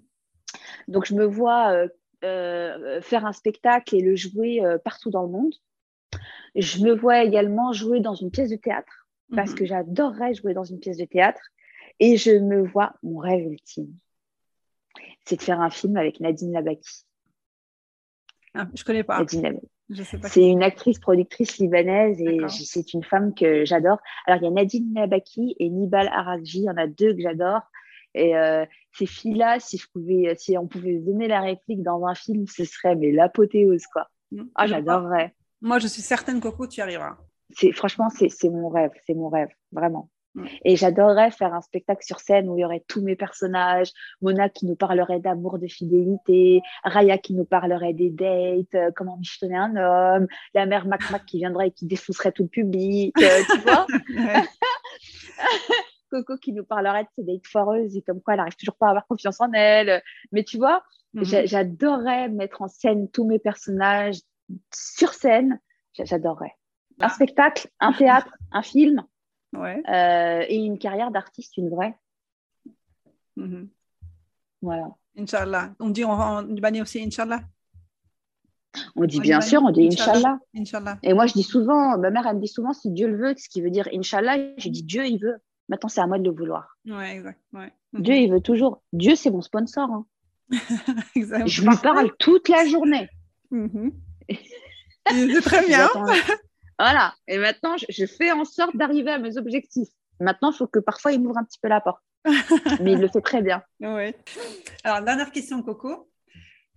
Donc, 0.87 1.05
je 1.05 1.15
me 1.15 1.25
vois 1.25 1.71
euh, 1.71 1.87
euh, 2.23 3.01
faire 3.01 3.25
un 3.25 3.33
spectacle 3.33 3.95
et 3.95 4.01
le 4.01 4.15
jouer 4.15 4.63
euh, 4.63 4.77
partout 4.77 5.09
dans 5.09 5.23
le 5.23 5.29
monde. 5.29 5.53
Je 6.55 6.83
me 6.83 6.93
vois 6.93 7.23
également 7.23 7.73
jouer 7.73 7.99
dans 7.99 8.15
une 8.15 8.31
pièce 8.31 8.49
de 8.49 8.55
théâtre, 8.55 9.07
parce 9.35 9.51
mhm. 9.51 9.57
que 9.57 9.65
j'adorerais 9.65 10.33
jouer 10.33 10.53
dans 10.53 10.63
une 10.63 10.79
pièce 10.79 10.97
de 10.97 11.05
théâtre. 11.05 11.41
Et 11.99 12.17
je 12.17 12.31
me 12.31 12.63
vois, 12.63 12.93
mon 13.03 13.19
rêve 13.19 13.45
ultime, 13.45 13.93
c'est 15.25 15.37
de 15.37 15.41
faire 15.41 15.61
un 15.61 15.69
film 15.69 15.95
avec 15.97 16.19
Nadine 16.19 16.51
Labaki. 16.51 17.05
Ah, 18.55 18.67
je 18.73 18.83
connais 18.83 19.03
pas. 19.03 19.19
Nadine 19.19 19.43
Labaki. 19.43 19.67
C'est 20.23 20.47
une 20.47 20.63
actrice 20.63 20.99
productrice 20.99 21.57
libanaise 21.57 22.19
et 22.21 22.39
c'est 22.47 22.93
une 22.93 23.03
femme 23.03 23.33
que 23.33 23.65
j'adore. 23.65 23.99
Alors, 24.25 24.41
il 24.41 24.45
y 24.45 24.47
a 24.47 24.51
Nadine 24.51 24.93
Nabaki 24.93 25.55
et 25.59 25.69
Nibal 25.69 26.07
Arakji, 26.07 26.59
il 26.59 26.63
y 26.63 26.69
en 26.69 26.77
a 26.77 26.87
deux 26.87 27.13
que 27.13 27.21
j'adore. 27.21 27.61
Et 28.15 28.35
euh, 28.37 28.65
ces 28.93 29.05
filles-là, 29.05 29.59
si, 29.59 29.77
je 29.77 29.87
pouvais, 29.91 30.35
si 30.37 30.57
on 30.57 30.67
pouvait 30.67 30.99
donner 30.99 31.27
la 31.27 31.41
réplique 31.41 31.83
dans 31.83 32.05
un 32.05 32.15
film, 32.15 32.45
ce 32.47 32.63
serait 32.63 32.95
mais 32.95 33.11
l'apothéose, 33.11 33.87
quoi. 33.87 34.09
Mm. 34.31 34.43
Ah, 34.55 34.67
j'adorerais. 34.67 35.35
Moi, 35.63 35.79
je 35.79 35.87
suis 35.87 36.01
certaine, 36.01 36.41
Coco, 36.41 36.67
tu 36.67 36.79
y 36.79 36.81
arriveras. 36.81 37.17
Franchement, 37.73 38.09
c'est 38.09 38.49
mon 38.49 38.67
rêve, 38.67 38.91
c'est 39.07 39.13
mon 39.13 39.29
rêve, 39.29 39.49
vraiment. 39.71 40.09
Et 40.65 40.75
j'adorerais 40.75 41.31
faire 41.31 41.53
un 41.53 41.61
spectacle 41.61 42.03
sur 42.03 42.19
scène 42.19 42.49
où 42.49 42.57
il 42.57 42.61
y 42.61 42.65
aurait 42.65 42.83
tous 42.87 43.01
mes 43.01 43.15
personnages, 43.15 43.91
Mona 44.21 44.49
qui 44.49 44.65
nous 44.65 44.75
parlerait 44.75 45.19
d'amour, 45.19 45.59
de 45.59 45.67
fidélité, 45.67 46.61
Raya 46.83 47.17
qui 47.17 47.33
nous 47.33 47.45
parlerait 47.45 47.93
des 47.93 48.09
dates, 48.09 48.73
euh, 48.73 48.91
comment 48.95 49.15
michetonner 49.17 49.55
un 49.55 49.75
homme, 49.75 50.27
la 50.55 50.65
mère 50.65 50.87
Mac 50.87 51.09
Mac 51.11 51.25
qui 51.25 51.37
viendrait 51.37 51.67
et 51.67 51.71
qui 51.71 51.85
défoncerait 51.85 52.31
tout 52.31 52.43
le 52.43 52.49
public, 52.49 53.15
euh, 53.21 53.41
tu 53.51 53.59
vois 53.59 53.85
Coco 56.09 56.37
qui 56.37 56.51
nous 56.51 56.65
parlerait 56.65 57.03
de 57.03 57.09
ses 57.15 57.23
dates 57.23 57.47
foireuses 57.47 57.95
et 57.95 58.01
comme 58.01 58.21
quoi 58.21 58.33
elle 58.33 58.39
n'arrive 58.39 58.55
toujours 58.55 58.75
pas 58.75 58.87
à 58.87 58.89
avoir 58.89 59.05
confiance 59.05 59.39
en 59.39 59.51
elle. 59.53 60.01
Mais 60.31 60.43
tu 60.43 60.57
vois, 60.57 60.83
mhm. 61.13 61.45
j'adorerais 61.45 62.29
mettre 62.29 62.63
en 62.63 62.67
scène 62.67 63.07
tous 63.09 63.25
mes 63.25 63.39
personnages 63.39 64.19
sur 64.73 65.13
scène. 65.13 65.59
J'adorerais. 65.93 66.55
Un 66.99 67.07
ah. 67.07 67.09
spectacle, 67.09 67.69
un 67.79 67.93
théâtre, 67.93 68.35
un 68.51 68.61
film. 68.61 69.03
Euh, 69.55 70.45
et 70.47 70.55
une 70.55 70.79
carrière 70.79 71.11
d'artiste, 71.11 71.57
une 71.57 71.69
vraie. 71.69 71.95
Mhm. 73.35 73.69
Voilà. 74.61 74.95
Inch'Allah. 75.17 75.75
On 75.79 75.89
dit 75.89 76.03
en, 76.03 76.41
Libanais 76.41 76.81
aussi 76.81 77.03
Inch'Allah? 77.03 77.41
On 78.95 79.05
dit 79.05 79.19
bien 79.19 79.41
sûr, 79.41 79.61
on 79.61 79.69
dit 79.69 79.87
Inch'Allah. 79.87 80.39
Inch'Allah. 80.55 80.97
Et 81.03 81.13
moi, 81.13 81.27
je 81.27 81.33
dis 81.33 81.43
souvent, 81.43 81.97
ma 81.99 82.09
mère, 82.09 82.25
elle 82.25 82.37
me 82.37 82.41
dit 82.41 82.47
souvent 82.47 82.73
si 82.73 82.89
Dieu 82.89 83.07
le 83.07 83.17
veut, 83.17 83.35
ce 83.37 83.47
qui 83.47 83.61
veut 83.61 83.69
dire 83.69 83.87
Inch'Allah. 83.93 84.37
Je 84.57 84.69
dis 84.69 84.83
Dieu, 84.83 85.05
il 85.05 85.19
veut. 85.19 85.37
Maintenant, 85.69 85.89
c'est 85.89 86.01
à 86.01 86.07
moi 86.07 86.17
de 86.17 86.23
le 86.23 86.31
vouloir. 86.31 86.77
Ouais, 86.85 87.15
exact. 87.15 87.39
Dieu, 87.93 88.15
il 88.15 88.31
veut 88.31 88.41
toujours. 88.41 88.81
Dieu, 88.91 89.15
c'est 89.15 89.29
mon 89.29 89.41
sponsor. 89.41 89.89
Hein. 89.89 90.05
Je 91.45 91.61
lui 91.61 91.77
parle 91.81 92.11
toute 92.17 92.49
la 92.49 92.65
journée. 92.65 93.07
Mm 93.51 93.89
C'est 95.09 95.41
très 95.41 95.65
bien. 95.65 95.89
Voilà. 96.79 97.13
Et 97.27 97.37
maintenant, 97.37 97.75
je, 97.77 98.05
fais 98.05 98.31
en 98.31 98.45
sorte 98.45 98.75
d'arriver 98.75 99.11
à 99.11 99.19
mes 99.19 99.37
objectifs. 99.37 99.89
Maintenant, 100.19 100.51
il 100.51 100.57
faut 100.57 100.67
que 100.67 100.79
parfois, 100.79 101.11
il 101.11 101.21
m'ouvre 101.21 101.37
un 101.37 101.43
petit 101.43 101.59
peu 101.61 101.67
la 101.67 101.81
porte. 101.81 102.03
Mais 102.81 102.93
il 102.93 102.99
le 102.99 103.07
fait 103.07 103.21
très 103.21 103.41
bien. 103.41 103.63
Oui. 103.81 104.13
Alors, 104.83 105.01
dernière 105.01 105.31
question, 105.31 105.61
Coco. 105.61 106.09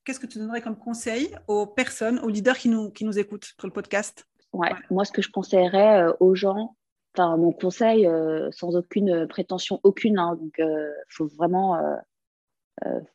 Qu'est-ce 0.04 0.20
que 0.20 0.26
tu 0.26 0.38
donnerais 0.38 0.60
comme 0.60 0.78
conseil 0.78 1.34
aux 1.48 1.66
personnes, 1.66 2.20
aux 2.20 2.28
leaders 2.28 2.58
qui 2.58 2.68
nous, 2.68 2.90
qui 2.90 3.04
nous 3.04 3.18
écoutent 3.18 3.52
sur 3.58 3.66
le 3.66 3.72
podcast? 3.72 4.26
Ouais. 4.52 4.70
Moi, 4.90 5.04
ce 5.04 5.12
que 5.12 5.22
je 5.22 5.30
conseillerais 5.30 6.02
euh, 6.02 6.12
aux 6.20 6.34
gens, 6.34 6.76
enfin, 7.14 7.36
mon 7.36 7.52
conseil, 7.52 8.06
euh, 8.06 8.48
sans 8.52 8.76
aucune 8.76 9.26
prétention, 9.26 9.80
aucune, 9.82 10.18
hein, 10.18 10.36
donc 10.40 10.54
il 10.58 10.64
euh, 10.64 10.92
faut 11.08 11.26
vraiment 11.26 11.80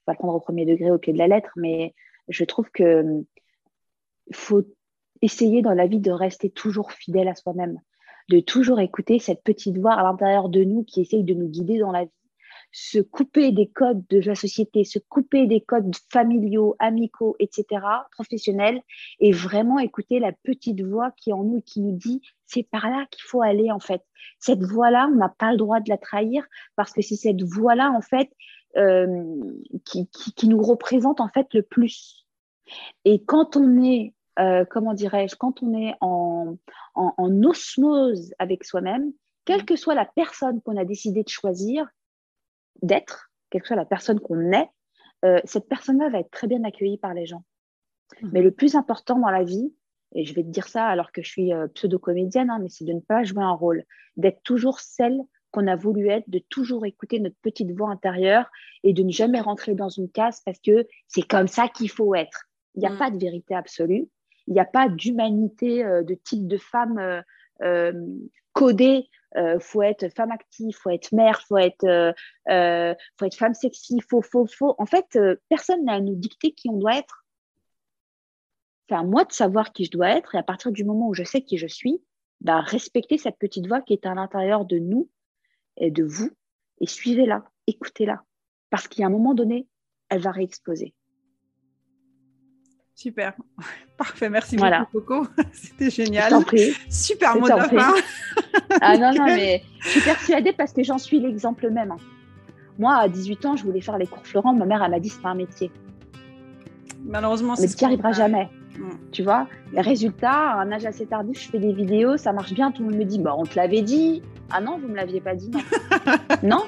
pas 0.06 0.16
prendre 0.16 0.34
au 0.34 0.40
premier 0.40 0.66
degré 0.66 0.92
au 0.92 0.98
pied 0.98 1.14
de 1.14 1.18
la 1.20 1.28
lettre, 1.28 1.52
mais 1.56 1.94
je 2.28 2.44
trouve 2.44 2.70
que 2.72 3.24
faut 4.34 4.64
essayer 5.22 5.62
dans 5.62 5.74
la 5.74 5.88
vie 5.88 6.00
de 6.00 6.12
rester 6.12 6.50
toujours 6.50 6.92
fidèle 6.92 7.28
à 7.28 7.36
soi-même, 7.36 7.80
de 8.30 8.40
toujours 8.40 8.80
écouter 8.80 9.20
cette 9.20 9.44
petite 9.44 9.78
voix 9.78 9.94
à 9.94 10.04
l'intérieur 10.04 10.50
de 10.50 10.64
nous 10.64 10.84
qui 10.84 11.02
essaye 11.02 11.24
de 11.24 11.34
nous 11.34 11.48
guider 11.48 11.80
dans 11.80 11.92
la 11.92 12.06
vie, 12.06 12.12
se 12.72 13.00
couper 13.00 13.52
des 13.52 13.68
codes 13.68 14.04
de 14.10 14.20
la 14.20 14.36
société, 14.36 14.86
se 14.86 15.00
couper 15.00 15.46
des 15.46 15.62
codes 15.62 15.94
familiaux, 16.10 16.76
amicaux, 16.80 17.36
etc., 17.40 17.66
professionnels, 18.12 18.82
et 19.20 19.32
vraiment 19.32 19.80
écouter 19.80 20.20
la 20.20 20.32
petite 20.32 20.82
voix 20.82 21.12
qui 21.18 21.32
est 21.32 21.34
en 21.34 21.44
nous 21.44 21.58
et 21.58 21.62
qui 21.62 21.82
nous 21.82 21.98
dit 21.98 22.22
c'est 22.46 22.64
par 22.64 22.90
là 22.90 23.06
qu'il 23.12 23.24
faut 23.24 23.42
aller 23.42 23.72
en 23.72 23.80
fait. 23.80 24.02
Cette 24.40 24.64
voix-là, 24.64 25.10
on 25.12 25.16
n'a 25.16 25.30
pas 25.30 25.52
le 25.52 25.58
droit 25.58 25.80
de 25.80 25.90
la 25.90 25.98
trahir 25.98 26.46
parce 26.76 26.92
que 26.92 27.02
c'est 27.02 27.16
cette 27.16 27.42
voix-là 27.44 27.92
en 27.92 28.02
fait 28.02 28.30
euh, 28.78 29.26
qui, 29.86 30.10
qui, 30.10 30.48
nous 30.48 30.62
représente 30.62 31.20
en 31.20 31.28
fait 31.28 31.54
le 31.54 31.62
plus. 31.62 32.26
Et 33.04 33.22
quand 33.24 33.58
on 33.58 33.84
est 33.84 34.14
euh, 34.40 34.66
comment 34.66 34.94
dirais-je, 34.94 35.36
quand 35.36 35.62
on 35.62 35.74
est 35.74 35.94
en, 36.02 36.58
osmose 36.96 38.34
avec 38.40 38.64
soi-même, 38.64 39.12
quelle 39.46 39.66
que 39.66 39.76
soit 39.76 39.96
la 39.96 40.06
personne 40.06 40.62
qu'on 40.62 40.78
a 40.78 40.86
décidé 40.86 41.24
de 41.24 41.30
choisir 41.30 41.88
d'être, 42.82 43.32
quelle 43.50 43.62
que 43.62 43.68
soit 43.68 43.76
la 43.76 43.86
personne 43.86 44.20
qu'on 44.20 44.52
est, 44.52 44.70
euh, 45.26 45.40
cette 45.44 45.68
personne-là 45.68 46.10
va 46.10 46.20
être 46.20 46.32
très 46.32 46.48
bien 46.48 46.64
accueillie 46.64 46.98
par 46.98 47.14
les 47.14 47.26
gens. 47.26 47.44
Mmh. 48.22 48.30
Mais 48.32 48.42
le 48.42 48.52
plus 48.52 48.76
important 48.76 49.20
dans 49.20 49.30
la 49.30 49.44
vie, 49.44 49.74
et 50.14 50.26
je 50.26 50.34
vais 50.34 50.44
te 50.44 50.50
dire 50.50 50.68
ça 50.68 50.88
alors 50.88 51.12
que 51.12 51.22
je 51.22 51.30
suis 51.30 51.54
euh, 51.54 51.68
pseudo-comédienne, 51.68 52.50
hein, 52.50 52.60
mais 52.62 52.70
c'est 52.70 52.86
de 52.86 52.94
ne 52.94 53.00
pas 53.00 53.24
jouer 53.24 53.44
un 53.44 53.54
rôle, 53.54 53.84
d'être 54.18 54.42
toujours 54.44 54.80
celle 54.80 55.20
qu'on 55.52 55.68
a 55.68 55.76
voulu 55.76 56.10
être, 56.10 56.30
de 56.30 56.40
toujours 56.50 56.86
écouter 56.86 57.20
notre 57.20 57.36
petite 57.42 57.72
voix 57.72 57.90
intérieure 57.90 58.50
et 58.84 58.94
de 58.94 59.04
ne 59.04 59.12
jamais 59.12 59.42
rentrer 59.42 59.76
dans 59.76 59.90
une 59.90 60.10
case 60.10 60.42
parce 60.46 60.60
que 60.60 60.88
c'est 61.08 61.28
comme 61.28 61.48
ça 61.48 61.68
qu'il 61.68 61.90
faut 61.90 62.16
être. 62.16 62.46
Il 62.76 62.80
n'y 62.80 62.88
a 62.88 62.92
mmh. 62.92 62.98
pas 62.98 63.12
de 63.12 63.20
vérité 63.20 63.54
absolue 63.54 64.08
il 64.52 64.56
n'y 64.56 64.60
a 64.60 64.66
pas 64.66 64.90
d'humanité 64.90 65.86
euh, 65.86 66.04
de 66.04 66.14
type 66.14 66.46
de 66.46 66.58
femme 66.58 67.00
euh, 67.00 67.22
euh, 67.64 67.94
codée. 68.52 69.08
Il 69.34 69.62
faut 69.62 69.82
être 69.82 70.10
femme 70.10 70.32
active, 70.32 70.76
faut 70.76 70.90
être 70.90 71.14
mère, 71.14 71.42
faut 71.44 71.56
être, 71.56 72.14
faut 73.18 73.26
être 73.26 73.36
femme 73.38 73.54
sexy, 73.54 74.02
faut, 74.02 74.22
faut, 74.22 74.46
faut. 74.46 74.76
En 74.78 74.86
fait, 74.86 75.18
personne 75.48 75.86
n'a 75.86 75.94
à 75.94 76.00
nous 76.02 76.18
dicter 76.18 76.52
qui 76.52 76.68
on 76.70 76.76
doit 76.76 76.98
être. 76.98 77.26
C'est 78.90 78.96
à 78.96 79.04
moi 79.04 79.24
de 79.24 79.32
savoir 79.32 79.72
qui 79.72 79.86
je 79.86 79.92
dois 79.92 80.10
être 80.10 80.36
et 80.36 80.38
à 80.38 80.44
partir 80.44 80.74
du 80.74 80.84
moment 80.84 81.08
où 81.08 81.14
je 81.14 81.24
sais 81.24 81.44
qui 81.44 81.58
je 81.58 81.68
suis, 81.68 82.04
bah, 82.42 82.60
respecter 82.60 83.18
cette 83.18 83.38
petite 83.38 83.68
voix 83.68 83.80
qui 83.80 83.94
est 83.94 84.06
à 84.06 84.14
l'intérieur 84.14 84.66
de 84.66 84.80
nous 84.80 85.10
et 85.78 85.92
de 85.92 86.04
vous 86.04 86.30
et 86.82 86.88
suivez-la, 86.88 87.46
écoutez-la. 87.68 88.26
Parce 88.70 88.90
a 89.00 89.06
un 89.06 89.12
moment 89.12 89.34
donné, 89.34 89.66
elle 90.10 90.20
va 90.20 90.32
réexploser. 90.32 90.94
Super. 93.02 93.34
Parfait. 93.98 94.30
Merci 94.30 94.58
beaucoup, 94.58 94.86
Coco. 94.94 95.28
C'était 95.54 95.90
génial. 95.90 96.34
Super 96.90 97.36
mot 97.36 97.48
de 97.48 97.62
fin. 97.62 97.94
ah 98.80 98.98
non, 98.98 99.12
non, 99.16 99.26
mais 99.26 99.64
je 99.80 99.90
suis 99.90 100.02
persuadée 100.02 100.54
parce 100.54 100.72
que 100.72 100.84
j'en 100.84 101.00
suis 101.00 101.20
l'exemple 101.20 101.70
même. 101.72 101.92
Hein. 101.92 101.98
Moi, 102.78 102.94
à 102.94 103.08
18 103.08 103.46
ans, 103.48 103.56
je 103.56 103.64
voulais 103.64 103.82
faire 103.82 103.98
les 103.98 104.06
cours 104.06 104.26
Florent. 104.26 104.54
Ma 104.54 104.66
mère, 104.66 104.84
elle 104.84 104.92
m'a 104.92 105.00
dit 105.00 105.10
c'est 105.10 105.22
pas 105.22 105.30
un 105.30 105.36
métier. 105.36 105.72
Malheureusement, 107.04 107.56
c'est. 107.56 107.64
Mais 107.64 107.70
tu 107.70 107.78
n'y 107.84 107.86
arriveras 107.86 108.12
jamais. 108.12 108.50
Mm. 108.78 108.90
Tu 109.12 109.24
vois, 109.24 109.48
les 109.74 109.82
résultats, 109.82 110.52
à 110.52 110.62
un 110.62 110.72
âge 110.72 110.86
assez 110.86 111.08
tardif, 111.08 111.42
je 111.42 111.50
fais 111.50 111.60
des 111.60 111.74
vidéos, 111.74 112.18
ça 112.18 112.34
marche 112.34 112.54
bien, 112.54 112.72
tout 112.72 112.84
le 112.84 112.90
monde 112.90 113.00
me 113.00 113.06
dit, 113.06 113.18
bah, 113.18 113.34
on 113.36 113.46
te 113.46 113.56
l'avait 113.56 113.82
dit. 113.82 114.22
Ah 114.52 114.62
non, 114.62 114.78
vous 114.78 114.88
me 114.88 114.96
l'aviez 114.96 115.22
pas 115.22 115.34
dit, 115.34 115.50
non. 115.50 115.60
non, 116.44 116.64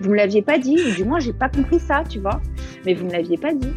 vous 0.00 0.10
me 0.10 0.16
l'aviez 0.16 0.42
pas 0.42 0.58
dit, 0.58 0.76
du 0.96 1.04
moins, 1.04 1.18
j'ai 1.18 1.32
pas 1.32 1.48
compris 1.48 1.80
ça, 1.80 2.02
tu 2.06 2.18
vois. 2.18 2.42
Mais 2.84 2.94
vous 2.94 3.06
me 3.06 3.12
l'aviez 3.12 3.38
pas 3.38 3.54
dit. 3.54 3.72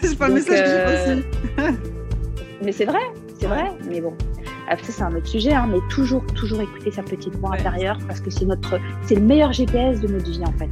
c'est 0.08 0.18
pas 0.18 0.28
le 0.28 0.34
message 0.34 0.60
que 0.60 0.66
j'ai 0.66 0.72
euh, 0.72 1.16
aussi. 1.16 1.78
mais 2.64 2.72
c'est 2.72 2.84
vrai, 2.84 3.00
c'est 3.38 3.46
vrai, 3.46 3.70
mais 3.88 4.00
bon. 4.00 4.14
Après, 4.68 4.92
c'est 4.92 5.02
un 5.02 5.14
autre 5.14 5.26
sujet, 5.26 5.52
hein, 5.52 5.68
mais 5.68 5.78
toujours, 5.90 6.24
toujours 6.34 6.60
écouter 6.60 6.92
sa 6.92 7.02
petite 7.02 7.34
voix 7.36 7.54
intérieure 7.54 7.98
parce 8.06 8.20
que 8.20 8.30
c'est 8.30 8.44
notre, 8.44 8.78
c'est 9.02 9.16
le 9.16 9.22
meilleur 9.22 9.52
GPS 9.52 10.00
de 10.00 10.08
notre 10.08 10.30
vie, 10.30 10.42
en 10.46 10.52
fait. 10.52 10.70